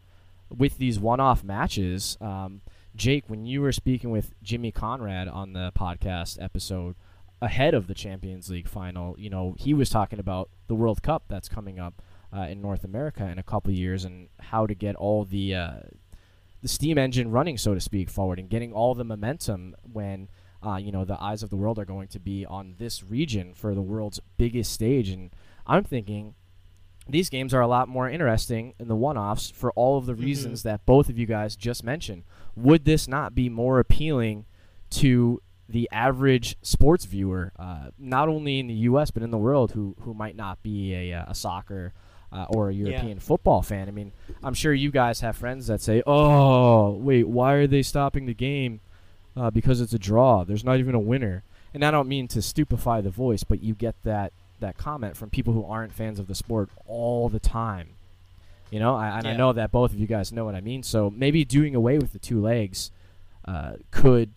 with 0.50 0.78
these 0.78 1.00
one-off 1.00 1.44
matches. 1.44 2.18
Um, 2.22 2.62
Jake, 2.96 3.26
when 3.28 3.46
you 3.46 3.62
were 3.62 3.72
speaking 3.72 4.10
with 4.10 4.34
Jimmy 4.42 4.72
Conrad 4.72 5.28
on 5.28 5.54
the 5.54 5.72
podcast 5.78 6.42
episode 6.42 6.96
ahead 7.42 7.74
of 7.74 7.88
the 7.88 7.94
Champions 7.94 8.50
League 8.50 8.68
final, 8.68 9.16
you 9.20 9.30
know 9.30 9.56
he 9.58 9.74
was 9.74 9.90
talking 9.90 10.20
about 10.20 10.50
the 10.68 10.76
World 10.76 11.04
Cup 11.04 11.24
that's 11.28 11.50
coming 11.50 11.80
up 11.80 12.02
uh, 12.36 12.42
in 12.50 12.62
North 12.62 12.84
America 12.84 13.26
in 13.26 13.38
a 13.38 13.44
couple 13.44 13.72
years 13.72 14.06
and 14.06 14.30
how 14.40 14.66
to 14.66 14.74
get 14.74 14.96
all 14.96 15.26
the 15.26 15.54
uh, 15.54 15.80
the 16.62 16.68
steam 16.68 16.98
engine 16.98 17.32
running, 17.32 17.58
so 17.58 17.74
to 17.74 17.80
speak, 17.80 18.10
forward 18.10 18.40
and 18.40 18.50
getting 18.50 18.74
all 18.74 18.96
the 18.96 19.04
momentum 19.04 19.76
when 19.84 20.30
uh, 20.68 20.78
you 20.78 20.92
know 20.92 21.06
the 21.06 21.22
eyes 21.22 21.44
of 21.44 21.50
the 21.50 21.56
world 21.56 21.80
are 21.80 21.86
going 21.86 22.08
to 22.10 22.20
be 22.20 22.46
on 22.46 22.76
this 22.78 23.04
region 23.04 23.54
for 23.54 23.74
the 23.74 23.82
world's 23.82 24.20
biggest 24.38 24.72
stage. 24.72 25.10
And 25.10 25.32
I'm 25.66 25.84
thinking 25.84 26.36
these 27.08 27.30
games 27.30 27.54
are 27.54 27.62
a 27.62 27.68
lot 27.68 27.88
more 27.88 28.10
interesting 28.10 28.74
in 28.80 28.88
the 28.88 28.96
one-offs 28.96 29.50
for 29.50 29.72
all 29.72 29.98
of 29.98 30.06
the 30.06 30.14
mm-hmm. 30.14 30.26
reasons 30.26 30.64
that 30.64 30.86
both 30.86 31.10
of 31.10 31.18
you 31.18 31.26
guys 31.26 31.56
just 31.56 31.84
mentioned. 31.84 32.24
Would 32.56 32.86
this 32.86 33.08
not 33.08 33.34
be 33.34 33.48
more 33.50 33.80
appealing 33.80 34.46
to 34.90 35.42
the 35.70 35.88
average 35.92 36.58
sports 36.62 37.06
viewer, 37.06 37.54
uh, 37.58 37.92
not 37.98 38.30
only 38.30 38.60
in 38.60 38.68
the 38.68 38.74
U.S. 38.74 39.12
but 39.12 39.24
in 39.24 39.32
the 39.32 39.38
world, 39.38 39.72
who 39.72 39.96
who 40.02 40.14
might 40.14 40.36
not 40.36 40.62
be 40.64 40.94
a, 40.94 41.26
a 41.28 41.36
soccer 41.36 41.94
uh, 42.32 42.46
or 42.50 42.70
a 42.70 42.74
European 42.74 43.18
yeah. 43.18 43.24
football 43.24 43.62
fan. 43.62 43.88
I 43.88 43.92
mean, 43.92 44.12
I'm 44.44 44.54
sure 44.54 44.74
you 44.74 44.92
guys 44.92 45.22
have 45.22 45.36
friends 45.38 45.68
that 45.68 45.82
say, 45.82 46.04
"Oh, 46.06 46.92
wait, 46.92 47.28
why 47.28 47.54
are 47.54 47.68
they 47.68 47.84
stopping 47.84 48.26
the 48.26 48.34
game? 48.34 48.82
Uh, 49.38 49.52
because 49.52 49.82
it's 49.82 49.94
a 49.94 50.00
draw. 50.00 50.44
There's 50.44 50.64
not 50.64 50.80
even 50.80 50.96
a 50.96 51.00
winner." 51.00 51.44
And 51.74 51.84
I 51.86 51.92
don't 51.92 52.08
mean 52.08 52.28
to 52.30 52.42
stupefy 52.42 53.02
the 53.02 53.10
voice, 53.10 53.44
but 53.44 53.62
you 53.62 53.76
get 53.76 53.96
that 54.04 54.34
that 54.60 54.78
comment 54.78 55.16
from 55.16 55.30
people 55.30 55.54
who 55.54 55.66
aren't 55.66 55.94
fans 55.94 56.20
of 56.20 56.28
the 56.28 56.36
sport 56.36 56.70
all 56.88 57.30
the 57.30 57.40
time. 57.40 57.90
You 58.72 58.80
know, 58.80 58.96
I, 58.96 59.10
and 59.18 59.26
yeah. 59.26 59.32
I 59.32 59.38
know 59.38 59.54
that 59.54 59.72
both 59.72 59.94
of 59.94 60.00
you 60.00 60.08
guys 60.08 60.32
know 60.32 60.44
what 60.44 60.56
I 60.56 60.62
mean. 60.62 60.84
So 60.84 61.10
maybe 61.10 61.46
doing 61.46 61.76
away 61.76 61.98
with 62.00 62.14
the 62.14 62.20
two 62.20 62.42
legs 62.42 62.92
uh, 63.46 63.74
could 63.92 64.32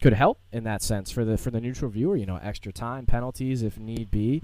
could 0.00 0.12
help 0.12 0.38
in 0.52 0.64
that 0.64 0.82
sense 0.82 1.10
for 1.10 1.24
the 1.24 1.36
for 1.36 1.50
the 1.50 1.60
neutral 1.60 1.90
viewer. 1.90 2.16
You 2.16 2.26
know, 2.26 2.38
extra 2.42 2.72
time, 2.72 3.06
penalties 3.06 3.62
if 3.62 3.78
need 3.78 4.10
be. 4.10 4.42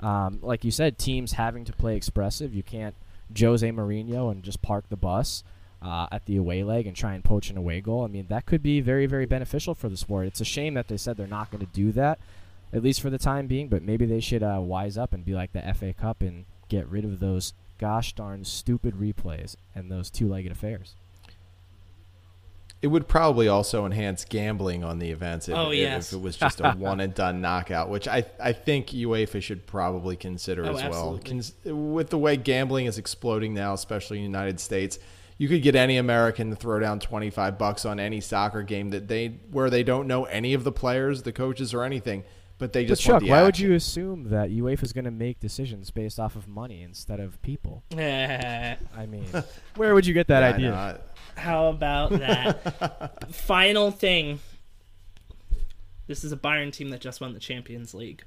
Um, 0.00 0.40
like 0.42 0.64
you 0.64 0.70
said, 0.70 0.98
teams 0.98 1.32
having 1.32 1.64
to 1.64 1.72
play 1.72 1.96
expressive. 1.96 2.54
You 2.54 2.62
can't 2.62 2.94
Jose 3.38 3.68
Mourinho 3.70 4.30
and 4.30 4.42
just 4.42 4.60
park 4.62 4.84
the 4.88 4.96
bus 4.96 5.42
uh, 5.82 6.06
at 6.10 6.24
the 6.26 6.36
away 6.36 6.62
leg 6.62 6.86
and 6.86 6.96
try 6.96 7.14
and 7.14 7.22
poach 7.22 7.50
an 7.50 7.56
away 7.56 7.80
goal. 7.80 8.04
I 8.04 8.08
mean, 8.08 8.26
that 8.28 8.46
could 8.46 8.62
be 8.62 8.80
very, 8.80 9.06
very 9.06 9.26
beneficial 9.26 9.74
for 9.74 9.88
the 9.88 9.96
sport. 9.96 10.26
It's 10.26 10.40
a 10.40 10.44
shame 10.44 10.74
that 10.74 10.88
they 10.88 10.96
said 10.96 11.16
they're 11.16 11.26
not 11.26 11.50
going 11.50 11.64
to 11.64 11.72
do 11.72 11.92
that, 11.92 12.18
at 12.72 12.82
least 12.82 13.00
for 13.00 13.10
the 13.10 13.18
time 13.18 13.46
being. 13.46 13.68
But 13.68 13.82
maybe 13.82 14.06
they 14.06 14.20
should 14.20 14.42
uh, 14.42 14.58
wise 14.60 14.96
up 14.96 15.12
and 15.12 15.24
be 15.24 15.34
like 15.34 15.52
the 15.52 15.62
FA 15.74 15.92
Cup 15.92 16.22
and 16.22 16.44
get 16.68 16.88
rid 16.88 17.04
of 17.04 17.20
those 17.20 17.52
gosh 17.78 18.14
darn 18.14 18.44
stupid 18.44 18.94
replays 18.94 19.56
and 19.74 19.90
those 19.90 20.10
two-legged 20.10 20.50
affairs. 20.50 20.94
It 22.82 22.88
would 22.88 23.08
probably 23.08 23.48
also 23.48 23.86
enhance 23.86 24.24
gambling 24.24 24.84
on 24.84 24.98
the 24.98 25.10
events 25.10 25.48
if, 25.48 25.56
oh, 25.56 25.70
yes. 25.70 26.12
if 26.12 26.18
it 26.18 26.22
was 26.22 26.36
just 26.36 26.60
a 26.60 26.72
one 26.78 27.00
and 27.00 27.14
done 27.14 27.40
knockout, 27.40 27.88
which 27.88 28.06
I 28.06 28.24
I 28.38 28.52
think 28.52 28.88
UEFA 28.88 29.42
should 29.42 29.66
probably 29.66 30.14
consider 30.14 30.66
oh, 30.66 30.76
as 30.76 30.90
well. 30.90 31.18
Cons- 31.24 31.54
with 31.64 32.10
the 32.10 32.18
way 32.18 32.36
gambling 32.36 32.86
is 32.86 32.98
exploding 32.98 33.54
now, 33.54 33.72
especially 33.72 34.18
in 34.18 34.24
the 34.24 34.28
United 34.38 34.60
States, 34.60 34.98
you 35.38 35.48
could 35.48 35.62
get 35.62 35.74
any 35.74 35.96
American 35.96 36.50
to 36.50 36.56
throw 36.56 36.78
down 36.78 37.00
25 37.00 37.58
bucks 37.58 37.84
on 37.84 38.00
any 38.00 38.20
soccer 38.20 38.62
game 38.62 38.90
that 38.90 39.08
they 39.08 39.38
where 39.50 39.70
they 39.70 39.82
don't 39.82 40.06
know 40.06 40.24
any 40.24 40.54
of 40.54 40.64
the 40.64 40.72
players, 40.72 41.22
the 41.22 41.32
coaches 41.32 41.74
or 41.74 41.84
anything, 41.84 42.24
but 42.58 42.72
they 42.72 42.86
just 42.86 43.06
but 43.06 43.20
Chuck, 43.20 43.28
why 43.28 43.42
would 43.42 43.58
you 43.58 43.74
assume 43.74 44.30
that 44.30 44.50
UEFA 44.50 44.82
is 44.82 44.92
going 44.92 45.04
to 45.04 45.10
make 45.10 45.40
decisions 45.40 45.90
based 45.90 46.18
off 46.18 46.36
of 46.36 46.48
money 46.48 46.82
instead 46.82 47.20
of 47.20 47.40
people? 47.42 47.84
I 47.92 48.76
mean, 49.08 49.26
where 49.76 49.94
would 49.94 50.06
you 50.06 50.14
get 50.14 50.28
that 50.28 50.40
yeah, 50.40 50.54
idea? 50.54 51.00
How 51.36 51.66
about 51.68 52.10
that? 52.12 53.30
Final 53.34 53.90
thing. 53.90 54.40
This 56.06 56.24
is 56.24 56.32
a 56.32 56.36
Bayern 56.36 56.72
team 56.72 56.90
that 56.90 57.00
just 57.00 57.20
won 57.20 57.34
the 57.34 57.40
Champions 57.40 57.92
League. 57.92 58.24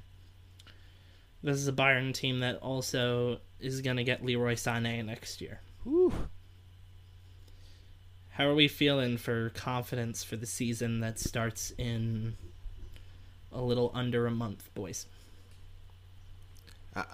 This 1.42 1.56
is 1.56 1.66
a 1.66 1.72
Bayern 1.72 2.12
team 2.12 2.40
that 2.40 2.56
also 2.56 3.40
is 3.58 3.80
going 3.80 3.96
to 3.96 4.04
get 4.04 4.24
Leroy 4.24 4.54
Sané 4.54 5.04
next 5.04 5.40
year. 5.40 5.60
Whew. 5.84 6.12
How 8.30 8.46
are 8.46 8.54
we 8.54 8.68
feeling 8.68 9.16
for 9.16 9.50
confidence 9.50 10.24
for 10.24 10.36
the 10.36 10.46
season 10.46 11.00
that 11.00 11.18
starts 11.18 11.72
in 11.76 12.36
a 13.52 13.60
little 13.60 13.90
under 13.94 14.26
a 14.26 14.30
month, 14.30 14.72
boys? 14.74 15.06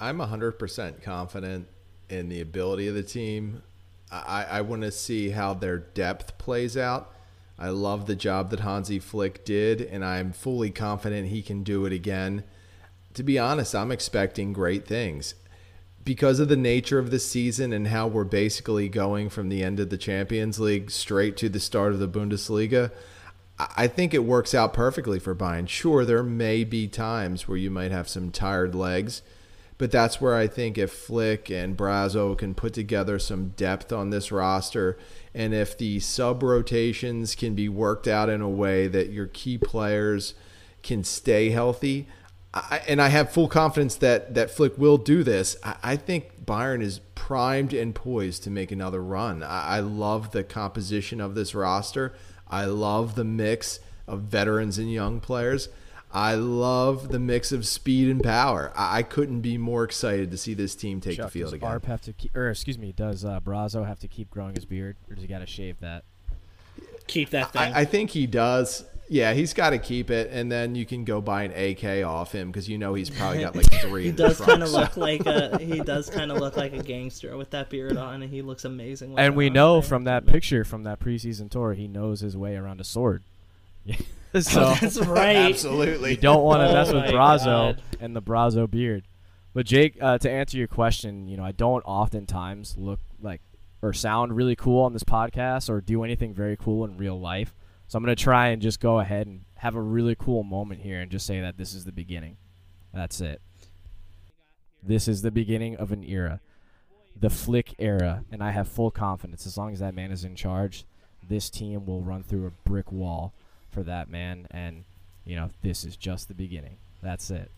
I'm 0.00 0.18
100% 0.18 1.02
confident 1.02 1.68
in 2.08 2.28
the 2.28 2.40
ability 2.40 2.88
of 2.88 2.94
the 2.94 3.02
team. 3.02 3.62
I, 4.10 4.46
I 4.50 4.60
want 4.60 4.82
to 4.82 4.92
see 4.92 5.30
how 5.30 5.54
their 5.54 5.78
depth 5.78 6.38
plays 6.38 6.76
out. 6.76 7.12
I 7.58 7.70
love 7.70 8.06
the 8.06 8.14
job 8.14 8.50
that 8.50 8.60
Hansi 8.60 8.98
Flick 8.98 9.44
did, 9.44 9.80
and 9.80 10.04
I'm 10.04 10.32
fully 10.32 10.70
confident 10.70 11.28
he 11.28 11.42
can 11.42 11.62
do 11.62 11.86
it 11.86 11.92
again. 11.92 12.44
To 13.14 13.22
be 13.22 13.38
honest, 13.38 13.74
I'm 13.74 13.90
expecting 13.90 14.52
great 14.52 14.86
things. 14.86 15.34
Because 16.06 16.40
of 16.40 16.48
the 16.48 16.56
nature 16.56 16.98
of 16.98 17.10
the 17.10 17.18
season 17.18 17.74
and 17.74 17.88
how 17.88 18.06
we're 18.06 18.24
basically 18.24 18.88
going 18.88 19.28
from 19.28 19.50
the 19.50 19.62
end 19.62 19.78
of 19.78 19.90
the 19.90 19.98
Champions 19.98 20.58
League 20.58 20.90
straight 20.90 21.36
to 21.36 21.50
the 21.50 21.60
start 21.60 21.92
of 21.92 21.98
the 21.98 22.08
Bundesliga, 22.08 22.92
I 23.58 23.86
think 23.86 24.14
it 24.14 24.24
works 24.24 24.54
out 24.54 24.72
perfectly 24.72 25.18
for 25.18 25.34
Bayern. 25.34 25.68
Sure, 25.68 26.06
there 26.06 26.22
may 26.22 26.64
be 26.64 26.88
times 26.88 27.46
where 27.46 27.58
you 27.58 27.70
might 27.70 27.90
have 27.90 28.08
some 28.08 28.30
tired 28.30 28.74
legs 28.74 29.20
but 29.78 29.90
that's 29.90 30.20
where 30.20 30.34
I 30.34 30.46
think 30.46 30.78
if 30.78 30.90
Flick 30.90 31.50
and 31.50 31.76
Brazzo 31.76 32.36
can 32.36 32.54
put 32.54 32.72
together 32.72 33.18
some 33.18 33.50
depth 33.50 33.92
on 33.92 34.10
this 34.10 34.32
roster, 34.32 34.96
and 35.34 35.52
if 35.52 35.76
the 35.76 36.00
sub 36.00 36.42
rotations 36.42 37.34
can 37.34 37.54
be 37.54 37.68
worked 37.68 38.08
out 38.08 38.30
in 38.30 38.40
a 38.40 38.48
way 38.48 38.88
that 38.88 39.10
your 39.10 39.26
key 39.26 39.58
players 39.58 40.34
can 40.82 41.04
stay 41.04 41.50
healthy, 41.50 42.08
I, 42.70 42.82
and 42.88 43.02
I 43.02 43.08
have 43.08 43.30
full 43.30 43.48
confidence 43.48 43.96
that 43.96 44.34
that 44.34 44.50
Flick 44.50 44.78
will 44.78 44.98
do 44.98 45.22
this. 45.22 45.56
I, 45.62 45.76
I 45.82 45.96
think 45.96 46.44
Bayern 46.44 46.82
is 46.82 47.00
primed 47.14 47.72
and 47.72 47.94
poised 47.94 48.44
to 48.44 48.50
make 48.50 48.72
another 48.72 49.02
run. 49.02 49.42
I, 49.42 49.76
I 49.76 49.80
love 49.80 50.30
the 50.30 50.44
composition 50.44 51.20
of 51.20 51.34
this 51.34 51.54
roster. 51.54 52.14
I 52.48 52.64
love 52.66 53.14
the 53.14 53.24
mix 53.24 53.80
of 54.06 54.22
veterans 54.22 54.78
and 54.78 54.90
young 54.92 55.20
players. 55.20 55.68
I 56.12 56.34
love 56.34 57.08
the 57.08 57.18
mix 57.18 57.52
of 57.52 57.66
speed 57.66 58.08
and 58.08 58.22
power. 58.22 58.72
I, 58.76 58.98
I 58.98 59.02
couldn't 59.02 59.40
be 59.40 59.58
more 59.58 59.84
excited 59.84 60.30
to 60.30 60.38
see 60.38 60.54
this 60.54 60.74
team 60.74 61.00
take 61.00 61.16
Chuck, 61.16 61.26
the 61.26 61.30
field 61.32 61.46
does 61.46 61.52
again. 61.54 61.68
Arp 61.68 61.86
have 61.86 62.00
to 62.02 62.12
keep, 62.12 62.34
or 62.36 62.50
excuse 62.50 62.78
me, 62.78 62.92
does 62.92 63.24
uh, 63.24 63.40
Brazzo 63.40 63.86
have 63.86 63.98
to 63.98 64.08
keep 64.08 64.30
growing 64.30 64.54
his 64.54 64.64
beard, 64.64 64.96
or 65.10 65.14
does 65.14 65.22
he 65.22 65.28
got 65.28 65.40
to 65.40 65.46
shave 65.46 65.78
that? 65.80 66.04
Keep 67.06 67.30
that 67.30 67.52
thing. 67.52 67.72
I, 67.74 67.80
I 67.80 67.84
think 67.84 68.10
he 68.10 68.26
does. 68.26 68.84
Yeah, 69.08 69.34
he's 69.34 69.54
got 69.54 69.70
to 69.70 69.78
keep 69.78 70.10
it, 70.10 70.30
and 70.32 70.50
then 70.50 70.74
you 70.74 70.84
can 70.84 71.04
go 71.04 71.20
buy 71.20 71.44
an 71.44 71.52
AK 71.52 72.04
off 72.04 72.32
him 72.32 72.50
because 72.50 72.68
you 72.68 72.76
know 72.76 72.94
he's 72.94 73.08
probably 73.08 73.40
got 73.40 73.54
like 73.54 73.70
three. 73.80 74.04
he 74.04 74.12
does 74.12 74.40
kind 74.40 74.62
of 74.62 74.70
look 74.70 74.96
like 74.96 75.24
a 75.26 75.58
he 75.60 75.80
does 75.80 76.10
kind 76.10 76.32
of 76.32 76.38
look 76.38 76.56
like 76.56 76.72
a 76.72 76.82
gangster 76.82 77.36
with 77.36 77.50
that 77.50 77.70
beard 77.70 77.96
on, 77.96 78.22
and 78.22 78.32
he 78.32 78.42
looks 78.42 78.64
amazing. 78.64 79.16
And 79.16 79.36
we 79.36 79.48
know 79.48 79.80
from 79.80 80.04
that 80.04 80.26
picture 80.26 80.64
from 80.64 80.82
that 80.84 80.98
preseason 80.98 81.50
tour, 81.50 81.74
he 81.74 81.86
knows 81.86 82.20
his 82.20 82.36
way 82.36 82.56
around 82.56 82.80
a 82.80 82.84
sword. 82.84 83.22
so 84.40 84.62
oh, 84.64 84.78
that's 84.80 84.98
right. 84.98 85.36
Absolutely. 85.36 86.12
You 86.12 86.16
don't 86.16 86.42
want 86.42 86.60
to 86.60 86.68
oh 86.68 86.74
mess 86.74 86.92
with 86.92 87.04
Brazzo 87.04 87.44
God. 87.44 87.82
and 88.00 88.16
the 88.16 88.22
Brazzo 88.22 88.68
beard. 88.68 89.04
But 89.54 89.66
Jake, 89.66 89.96
uh, 90.02 90.18
to 90.18 90.30
answer 90.30 90.58
your 90.58 90.66
question, 90.66 91.28
you 91.28 91.36
know, 91.36 91.44
I 91.44 91.52
don't 91.52 91.82
oftentimes 91.86 92.76
look 92.76 93.00
like 93.22 93.40
or 93.80 93.92
sound 93.92 94.36
really 94.36 94.56
cool 94.56 94.82
on 94.84 94.92
this 94.92 95.04
podcast 95.04 95.70
or 95.70 95.80
do 95.80 96.02
anything 96.02 96.34
very 96.34 96.56
cool 96.56 96.84
in 96.84 96.96
real 96.98 97.18
life. 97.18 97.54
So 97.88 97.96
I'm 97.96 98.04
going 98.04 98.14
to 98.16 98.22
try 98.22 98.48
and 98.48 98.60
just 98.60 98.80
go 98.80 98.98
ahead 98.98 99.26
and 99.26 99.42
have 99.56 99.74
a 99.74 99.80
really 99.80 100.16
cool 100.16 100.42
moment 100.42 100.80
here 100.80 101.00
and 101.00 101.10
just 101.10 101.26
say 101.26 101.40
that 101.40 101.56
this 101.56 101.74
is 101.74 101.84
the 101.84 101.92
beginning. 101.92 102.36
That's 102.92 103.20
it. 103.20 103.40
This 104.82 105.08
is 105.08 105.22
the 105.22 105.30
beginning 105.30 105.76
of 105.76 105.92
an 105.92 106.04
era, 106.04 106.40
the 107.18 107.30
Flick 107.30 107.74
era, 107.78 108.24
and 108.30 108.42
I 108.42 108.50
have 108.50 108.68
full 108.68 108.90
confidence. 108.90 109.46
As 109.46 109.56
long 109.56 109.72
as 109.72 109.80
that 109.80 109.94
man 109.94 110.10
is 110.10 110.24
in 110.24 110.36
charge, 110.36 110.84
this 111.28 111.50
team 111.50 111.86
will 111.86 112.02
run 112.02 112.22
through 112.22 112.46
a 112.46 112.68
brick 112.68 112.92
wall 112.92 113.32
for 113.70 113.82
that 113.82 114.08
man. 114.08 114.46
And 114.50 114.84
you 115.24 115.36
know, 115.36 115.50
this 115.62 115.84
is 115.84 115.96
just 115.96 116.28
the 116.28 116.34
beginning. 116.34 116.76
That's 117.02 117.30
it. 117.30 117.50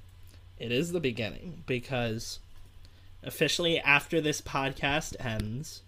It 0.58 0.72
is 0.72 0.92
the 0.92 1.00
beginning 1.00 1.62
because 1.66 2.40
officially 3.22 3.78
after 3.78 4.20
this 4.20 4.40
podcast 4.40 5.16
ends, 5.24 5.82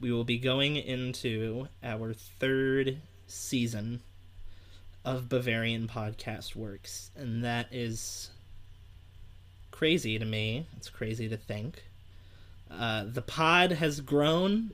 we 0.00 0.12
will 0.12 0.24
be 0.24 0.38
going 0.38 0.76
into 0.76 1.68
our 1.82 2.12
third 2.12 2.98
season 3.26 4.00
of 5.04 5.28
Bavarian 5.28 5.88
Podcast 5.88 6.56
Works, 6.56 7.10
and 7.16 7.44
that 7.44 7.68
is 7.70 8.30
crazy 9.70 10.18
to 10.18 10.24
me. 10.24 10.66
It's 10.76 10.88
crazy 10.88 11.28
to 11.28 11.36
think. 11.36 11.84
Uh, 12.70 13.04
the 13.06 13.22
pod 13.22 13.72
has 13.72 14.00
grown 14.00 14.72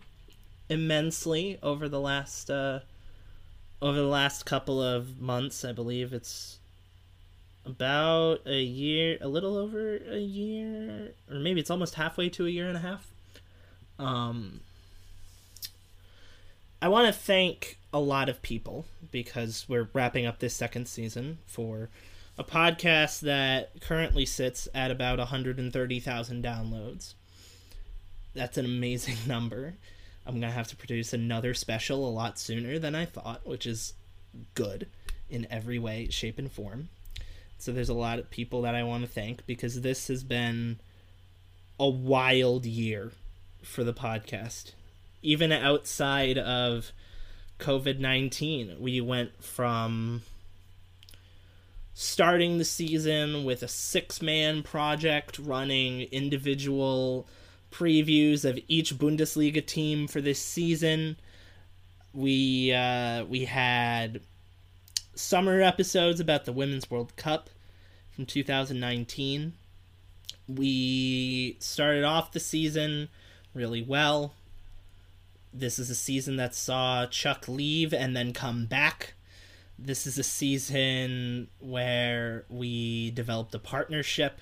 immensely 0.68 1.58
over 1.62 1.88
the 1.88 2.00
last 2.00 2.50
uh, 2.50 2.80
over 3.82 3.98
the 3.98 4.06
last 4.06 4.46
couple 4.46 4.82
of 4.82 5.20
months. 5.20 5.64
I 5.64 5.72
believe 5.72 6.12
it's 6.12 6.58
about 7.66 8.40
a 8.46 8.60
year, 8.60 9.18
a 9.20 9.28
little 9.28 9.56
over 9.56 9.96
a 9.96 10.18
year, 10.18 11.12
or 11.30 11.36
maybe 11.36 11.60
it's 11.60 11.70
almost 11.70 11.94
halfway 11.94 12.28
to 12.30 12.46
a 12.46 12.50
year 12.50 12.68
and 12.68 12.76
a 12.76 12.80
half. 12.80 13.10
Um, 13.98 14.60
I 16.82 16.88
want 16.88 17.06
to 17.06 17.12
thank 17.12 17.78
a 17.92 18.00
lot 18.00 18.28
of 18.28 18.42
people 18.42 18.86
because 19.12 19.66
we're 19.68 19.88
wrapping 19.92 20.26
up 20.26 20.40
this 20.40 20.52
second 20.52 20.88
season 20.88 21.38
for 21.46 21.90
a 22.36 22.42
podcast 22.42 23.20
that 23.20 23.80
currently 23.80 24.26
sits 24.26 24.66
at 24.74 24.90
about 24.90 25.20
130,000 25.20 26.44
downloads. 26.44 27.14
That's 28.34 28.58
an 28.58 28.64
amazing 28.64 29.14
number. 29.28 29.74
I'm 30.26 30.32
going 30.32 30.42
to 30.42 30.50
have 30.50 30.66
to 30.68 30.76
produce 30.76 31.12
another 31.12 31.54
special 31.54 32.04
a 32.04 32.10
lot 32.10 32.36
sooner 32.36 32.80
than 32.80 32.96
I 32.96 33.04
thought, 33.04 33.46
which 33.46 33.64
is 33.64 33.94
good 34.56 34.88
in 35.30 35.46
every 35.52 35.78
way, 35.78 36.08
shape, 36.10 36.36
and 36.36 36.50
form. 36.50 36.88
So 37.58 37.70
there's 37.70 37.90
a 37.90 37.94
lot 37.94 38.18
of 38.18 38.28
people 38.28 38.62
that 38.62 38.74
I 38.74 38.82
want 38.82 39.04
to 39.04 39.08
thank 39.08 39.46
because 39.46 39.82
this 39.82 40.08
has 40.08 40.24
been 40.24 40.80
a 41.78 41.88
wild 41.88 42.66
year 42.66 43.12
for 43.62 43.84
the 43.84 43.94
podcast. 43.94 44.72
Even 45.22 45.52
outside 45.52 46.36
of 46.38 46.92
COVID 47.58 47.98
19, 47.98 48.76
we 48.80 49.00
went 49.00 49.42
from 49.42 50.22
starting 51.94 52.58
the 52.58 52.64
season 52.64 53.44
with 53.44 53.62
a 53.62 53.68
six 53.68 54.20
man 54.20 54.62
project 54.62 55.38
running 55.38 56.02
individual 56.10 57.26
previews 57.70 58.44
of 58.44 58.58
each 58.68 58.96
Bundesliga 58.96 59.64
team 59.64 60.06
for 60.06 60.20
this 60.20 60.40
season. 60.40 61.16
We 62.12 62.72
uh, 62.72 63.24
we 63.24 63.44
had 63.46 64.20
summer 65.14 65.60
episodes 65.60 66.20
about 66.20 66.44
the 66.44 66.52
Women's 66.52 66.90
World 66.90 67.16
Cup 67.16 67.50
from 68.10 68.26
2019. 68.26 69.54
We 70.48 71.56
started 71.60 72.04
off 72.04 72.32
the 72.32 72.40
season 72.40 73.08
really 73.54 73.82
well. 73.82 74.34
This 75.52 75.78
is 75.78 75.90
a 75.90 75.94
season 75.94 76.36
that 76.36 76.54
saw 76.54 77.06
Chuck 77.06 77.46
leave 77.46 77.92
and 77.92 78.16
then 78.16 78.32
come 78.32 78.66
back. 78.66 79.14
This 79.78 80.06
is 80.06 80.18
a 80.18 80.22
season 80.22 81.48
where 81.58 82.44
we 82.48 83.10
developed 83.10 83.54
a 83.54 83.58
partnership 83.58 84.40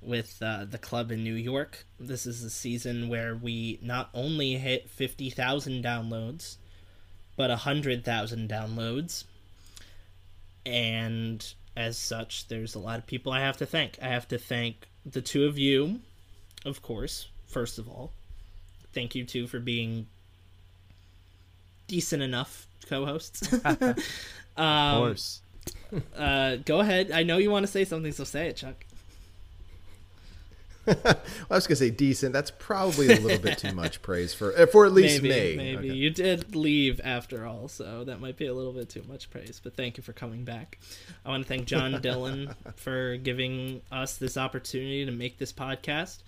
with 0.00 0.38
uh, 0.42 0.64
the 0.64 0.78
club 0.78 1.12
in 1.12 1.22
New 1.22 1.34
York. 1.34 1.84
This 1.98 2.26
is 2.26 2.42
a 2.42 2.50
season 2.50 3.08
where 3.08 3.34
we 3.34 3.78
not 3.82 4.10
only 4.14 4.54
hit 4.54 4.88
50,000 4.90 5.84
downloads, 5.84 6.56
but 7.36 7.50
100,000 7.50 8.48
downloads. 8.48 9.24
And 10.66 11.54
as 11.76 11.96
such, 11.96 12.48
there's 12.48 12.74
a 12.74 12.80
lot 12.80 12.98
of 12.98 13.06
people 13.06 13.32
I 13.32 13.40
have 13.40 13.56
to 13.58 13.66
thank. 13.66 13.98
I 14.02 14.08
have 14.08 14.28
to 14.28 14.38
thank 14.38 14.88
the 15.06 15.22
two 15.22 15.44
of 15.44 15.56
you, 15.56 16.00
of 16.64 16.82
course, 16.82 17.28
first 17.46 17.78
of 17.78 17.88
all. 17.88 18.12
Thank 18.92 19.14
you 19.14 19.24
two 19.24 19.46
for 19.46 19.60
being 19.60 20.06
decent 21.88 22.22
enough 22.22 22.68
co-hosts. 22.88 23.52
um, 23.64 23.94
Of 24.56 24.98
course. 24.98 25.40
uh, 26.16 26.56
go 26.64 26.78
ahead. 26.80 27.10
I 27.10 27.24
know 27.24 27.38
you 27.38 27.50
want 27.50 27.64
to 27.66 27.72
say 27.72 27.84
something, 27.84 28.12
so 28.12 28.22
say 28.24 28.46
it, 28.48 28.56
Chuck. 28.56 28.84
I 30.88 31.16
was 31.50 31.66
gonna 31.66 31.76
say 31.76 31.90
decent. 31.90 32.32
That's 32.32 32.50
probably 32.50 33.08
a 33.12 33.20
little 33.20 33.38
bit 33.38 33.58
too 33.58 33.72
much 33.74 34.00
praise 34.00 34.32
for 34.32 34.56
uh, 34.58 34.64
for 34.64 34.86
at 34.86 34.92
least 34.92 35.22
maybe, 35.22 35.56
me. 35.56 35.56
Maybe 35.74 35.88
Okay. 35.90 35.98
you 35.98 36.08
did 36.08 36.56
leave 36.56 36.98
after 37.04 37.44
all, 37.44 37.68
so 37.68 38.04
that 38.04 38.20
might 38.20 38.38
be 38.38 38.46
a 38.46 38.54
little 38.54 38.72
bit 38.72 38.88
too 38.88 39.02
much 39.06 39.28
praise. 39.30 39.60
But 39.62 39.76
thank 39.76 39.98
you 39.98 40.02
for 40.02 40.14
coming 40.14 40.44
back. 40.44 40.78
I 41.26 41.28
want 41.28 41.42
to 41.42 41.48
thank 41.48 41.66
John 41.66 42.00
Dillon 42.00 42.54
for 42.76 43.18
giving 43.18 43.82
us 43.92 44.16
this 44.16 44.38
opportunity 44.38 45.04
to 45.04 45.12
make 45.12 45.36
this 45.36 45.52
podcast. 45.52 46.22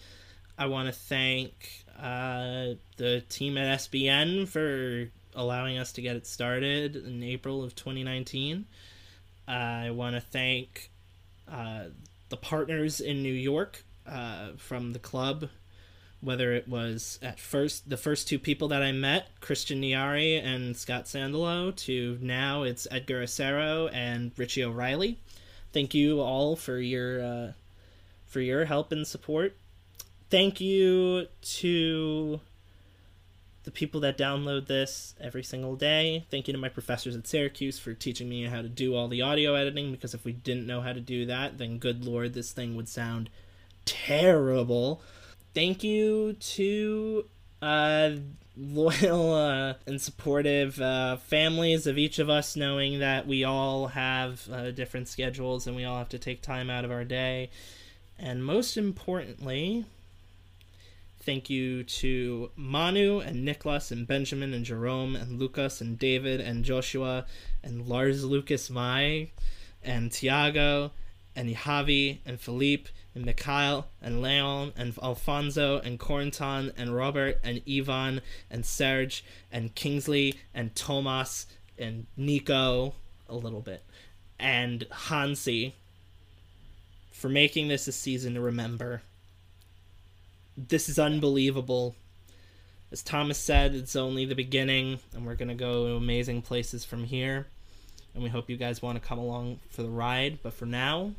I 0.59 0.67
want 0.67 0.89
to 0.89 0.93
thank 0.93 1.85
uh, 1.99 2.75
the 2.99 3.23
team 3.31 3.57
at 3.57 3.79
SBN 3.79 4.47
for 4.47 5.11
allowing 5.41 5.79
us 5.79 5.93
to 5.93 6.03
get 6.03 6.17
it 6.17 6.27
started 6.27 6.97
in 6.97 7.23
April 7.23 7.65
of 7.65 7.75
2019. 7.75 8.67
I 9.49 9.91
want 9.91 10.15
to 10.15 10.21
thank 10.21 10.91
uh, 11.51 11.85
the 12.29 12.37
partners 12.37 13.01
in 13.01 13.23
New 13.23 13.33
York 13.33 13.85
uh, 14.07 14.51
from 14.57 14.93
the 14.93 14.99
club 14.99 15.49
whether 16.21 16.53
it 16.53 16.69
was 16.69 17.19
at 17.23 17.41
first 17.41 17.89
the 17.89 17.97
first 17.97 18.29
two 18.29 18.39
people 18.39 18.69
that 18.69 18.83
I 18.83 18.93
met, 18.93 19.29
Christian 19.41 19.81
Niari 19.81 20.43
and 20.43 20.77
Scott 20.77 21.07
Sandalo, 21.07 21.75
to 21.77 22.19
now 22.21 22.63
it's 22.63 22.87
Edgar 22.91 23.23
Acero 23.23 23.91
and 23.93 24.33
Richie 24.37 24.65
O'Reilly. 24.65 25.19
Thank 25.73 25.95
you 25.95 26.21
all 26.21 26.57
for 26.57 26.79
your 26.79 27.23
uh, 27.23 27.53
for 28.27 28.41
your 28.41 28.67
help 28.67 28.93
and 28.93 29.07
support. 29.07 29.57
Thank 30.29 30.61
you 30.61 31.27
to 31.43 32.41
the 33.65 33.71
people 33.71 34.01
that 34.01 34.17
download 34.17 34.67
this 34.67 35.15
every 35.21 35.43
single 35.43 35.77
day. 35.77 36.27
Thank 36.31 36.49
you 36.49 36.53
to 36.53 36.59
my 36.59 36.69
professors 36.69 37.15
at 37.15 37.27
Syracuse 37.27 37.79
for 37.79 37.93
teaching 37.93 38.29
me 38.29 38.45
how 38.45 38.63
to 38.63 38.69
do 38.69 38.95
all 38.95 39.09
the 39.09 39.23
audio 39.23 39.55
editing 39.55 39.93
because 39.93 40.15
if 40.15 40.25
we 40.25 40.33
didn't 40.33 40.67
know 40.67 40.81
how 40.81 40.93
to 40.93 41.01
do 41.01 41.27
that, 41.27 41.59
then 41.59 41.79
good 41.79 42.05
lord, 42.05 42.35
this 42.35 42.53
thing 42.53 42.75
would 42.77 42.89
sound 42.89 43.31
terrible 43.85 45.03
thank 45.55 45.83
you 45.83 46.35
to 46.35 47.27
uh, 47.63 48.11
loyal 48.57 49.35
uh, 49.35 49.75
and 49.87 50.01
supportive 50.01 50.81
uh, 50.81 51.17
families 51.17 51.87
of 51.87 51.99
each 51.99 52.19
of 52.19 52.29
us, 52.29 52.57
knowing 52.57 53.01
that 53.01 53.27
we 53.27 53.45
all 53.45 53.89
have 53.89 54.49
uh, 54.51 54.71
different 54.71 55.09
schedules 55.09 55.67
and 55.67 55.77
we 55.77 55.85
all 55.85 55.99
have 55.99 56.09
to 56.11 56.19
take 56.19 56.43
time 56.43 56.71
out 56.71 56.85
of 56.85 56.91
our 56.91 57.05
day. 57.05 57.51
And 58.19 58.45
most 58.45 58.77
importantly, 58.77 59.87
thank 61.21 61.51
you 61.51 61.85
to 61.85 62.51
Manu 62.57 63.21
and 63.21 63.45
Nicholas 63.45 63.91
and 63.91 64.07
Benjamin 64.07 64.55
and 64.55 64.65
Jerome 64.65 65.15
and 65.15 65.39
Lucas 65.39 65.81
and 65.81 65.99
David 65.99 66.41
and 66.41 66.65
Joshua 66.65 67.27
and 67.63 67.87
Lars 67.87 68.25
Lukas 68.25 68.71
Mai 68.71 69.31
and 69.83 70.11
Thiago 70.11 70.91
and 71.37 71.55
Javi 71.55 72.19
and 72.25 72.41
Philippe 72.41 72.91
and 73.15 73.25
Mikhail 73.25 73.87
and 74.01 74.23
Leon 74.23 74.73
and 74.77 74.95
Alphonso 75.03 75.79
and 75.81 75.99
Corentin 75.99 76.73
and 76.77 76.95
Robert 76.95 77.39
and 77.45 77.61
Ivan 77.69 78.21
and 78.51 78.65
Serge 78.65 79.25
and 79.53 79.75
Kingsley 79.75 80.37
and 80.55 80.75
Thomas 80.75 81.47
and 81.79 82.07
Nico 82.17 82.95
a 83.29 83.35
little 83.35 83.61
bit 83.61 83.85
and 84.39 84.87
Hansi 84.91 85.75
for 87.13 87.29
making 87.29 87.69
this 87.69 87.87
a 87.87 87.93
season 87.93 88.35
to 88.35 88.41
remember. 88.41 89.03
This 90.69 90.89
is 90.89 90.99
unbelievable. 90.99 91.95
As 92.93 93.03
Thomas 93.03 93.39
said, 93.39 93.75
it's 93.75 93.97
only 93.97 94.25
the 94.27 94.35
beginning, 94.35 94.99
and 95.15 95.25
we're 95.25 95.37
going 95.37 95.49
to 95.49 95.55
go 95.55 95.87
to 95.87 95.95
amazing 95.95 96.43
places 96.43 96.85
from 96.85 97.05
here. 97.05 97.47
And 98.13 98.23
we 98.23 98.29
hope 98.29 98.51
you 98.51 98.57
guys 98.57 98.83
want 98.83 99.01
to 99.01 99.09
come 99.09 99.19
along 99.19 99.61
for 99.71 99.83
the 99.83 99.89
ride. 99.89 100.41
But 100.43 100.53
for 100.53 100.67
now, 100.67 101.13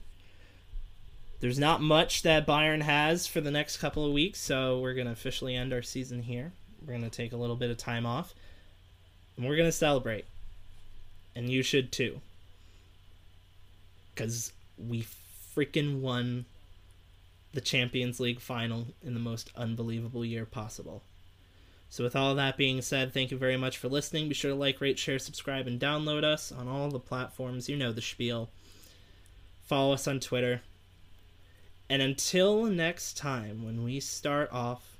there's 1.39 1.57
not 1.57 1.81
much 1.81 2.21
that 2.21 2.45
Bayern 2.45 2.81
has 2.81 3.25
for 3.25 3.41
the 3.41 3.49
next 3.49 3.77
couple 3.77 4.05
of 4.05 4.13
weeks, 4.13 4.39
so 4.39 4.79
we're 4.79 4.93
going 4.93 5.07
to 5.07 5.13
officially 5.13 5.55
end 5.55 5.73
our 5.73 5.81
season 5.81 6.23
here. 6.23 6.51
We're 6.81 6.93
going 6.93 7.09
to 7.09 7.09
take 7.09 7.31
a 7.31 7.37
little 7.37 7.55
bit 7.55 7.71
of 7.71 7.77
time 7.77 8.05
off, 8.05 8.35
and 9.37 9.47
we're 9.47 9.55
going 9.55 9.69
to 9.69 9.71
celebrate. 9.71 10.25
And 11.35 11.49
you 11.49 11.63
should 11.63 11.91
too. 11.91 12.19
Because 14.13 14.51
we 14.77 15.07
freaking 15.55 16.01
won 16.01 16.45
the 17.53 17.61
Champions 17.61 18.19
League 18.19 18.39
final 18.39 18.87
in 19.03 19.13
the 19.13 19.19
most 19.19 19.51
unbelievable 19.55 20.23
year 20.23 20.45
possible. 20.45 21.03
So, 21.89 22.03
with 22.03 22.15
all 22.15 22.35
that 22.35 22.55
being 22.55 22.81
said, 22.81 23.13
thank 23.13 23.31
you 23.31 23.37
very 23.37 23.57
much 23.57 23.77
for 23.77 23.89
listening. 23.89 24.29
Be 24.29 24.33
sure 24.33 24.51
to 24.51 24.55
like, 24.55 24.79
rate, 24.79 24.97
share, 24.97 25.19
subscribe, 25.19 25.67
and 25.67 25.79
download 25.79 26.23
us 26.23 26.51
on 26.51 26.67
all 26.67 26.89
the 26.89 26.99
platforms. 26.99 27.67
You 27.67 27.75
know 27.75 27.91
the 27.91 28.01
spiel. 28.01 28.49
Follow 29.63 29.93
us 29.93 30.07
on 30.07 30.19
Twitter. 30.19 30.61
And 31.89 32.01
until 32.01 32.63
next 32.63 33.17
time, 33.17 33.65
when 33.65 33.83
we 33.83 33.99
start 33.99 34.49
off 34.53 34.97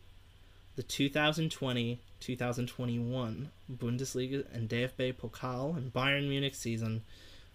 the 0.76 0.84
2020 0.84 2.00
2021 2.22 3.50
Bundesliga 3.72 4.46
and 4.54 4.70
DFB 4.70 5.16
Pokal 5.16 5.76
and 5.76 5.92
Bayern 5.92 6.30
Munich 6.30 6.56
season, 6.56 7.02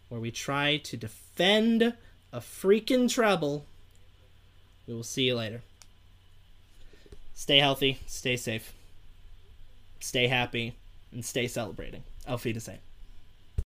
where 0.09 0.20
we 0.20 0.30
try 0.30 0.76
to 0.78 0.97
defend 0.97 1.94
a 2.32 2.40
freaking 2.40 3.11
treble. 3.11 3.64
We 4.87 4.95
will 4.95 5.03
see 5.03 5.24
you 5.24 5.34
later. 5.34 5.62
Stay 7.34 7.59
healthy, 7.59 7.99
stay 8.07 8.37
safe, 8.37 8.72
stay 10.01 10.28
happy, 10.28 10.74
and 11.12 11.24
stay 11.24 11.49
celebrating. 11.49 12.03
Auf 12.26 12.45
Wiedersehen. 12.45 12.78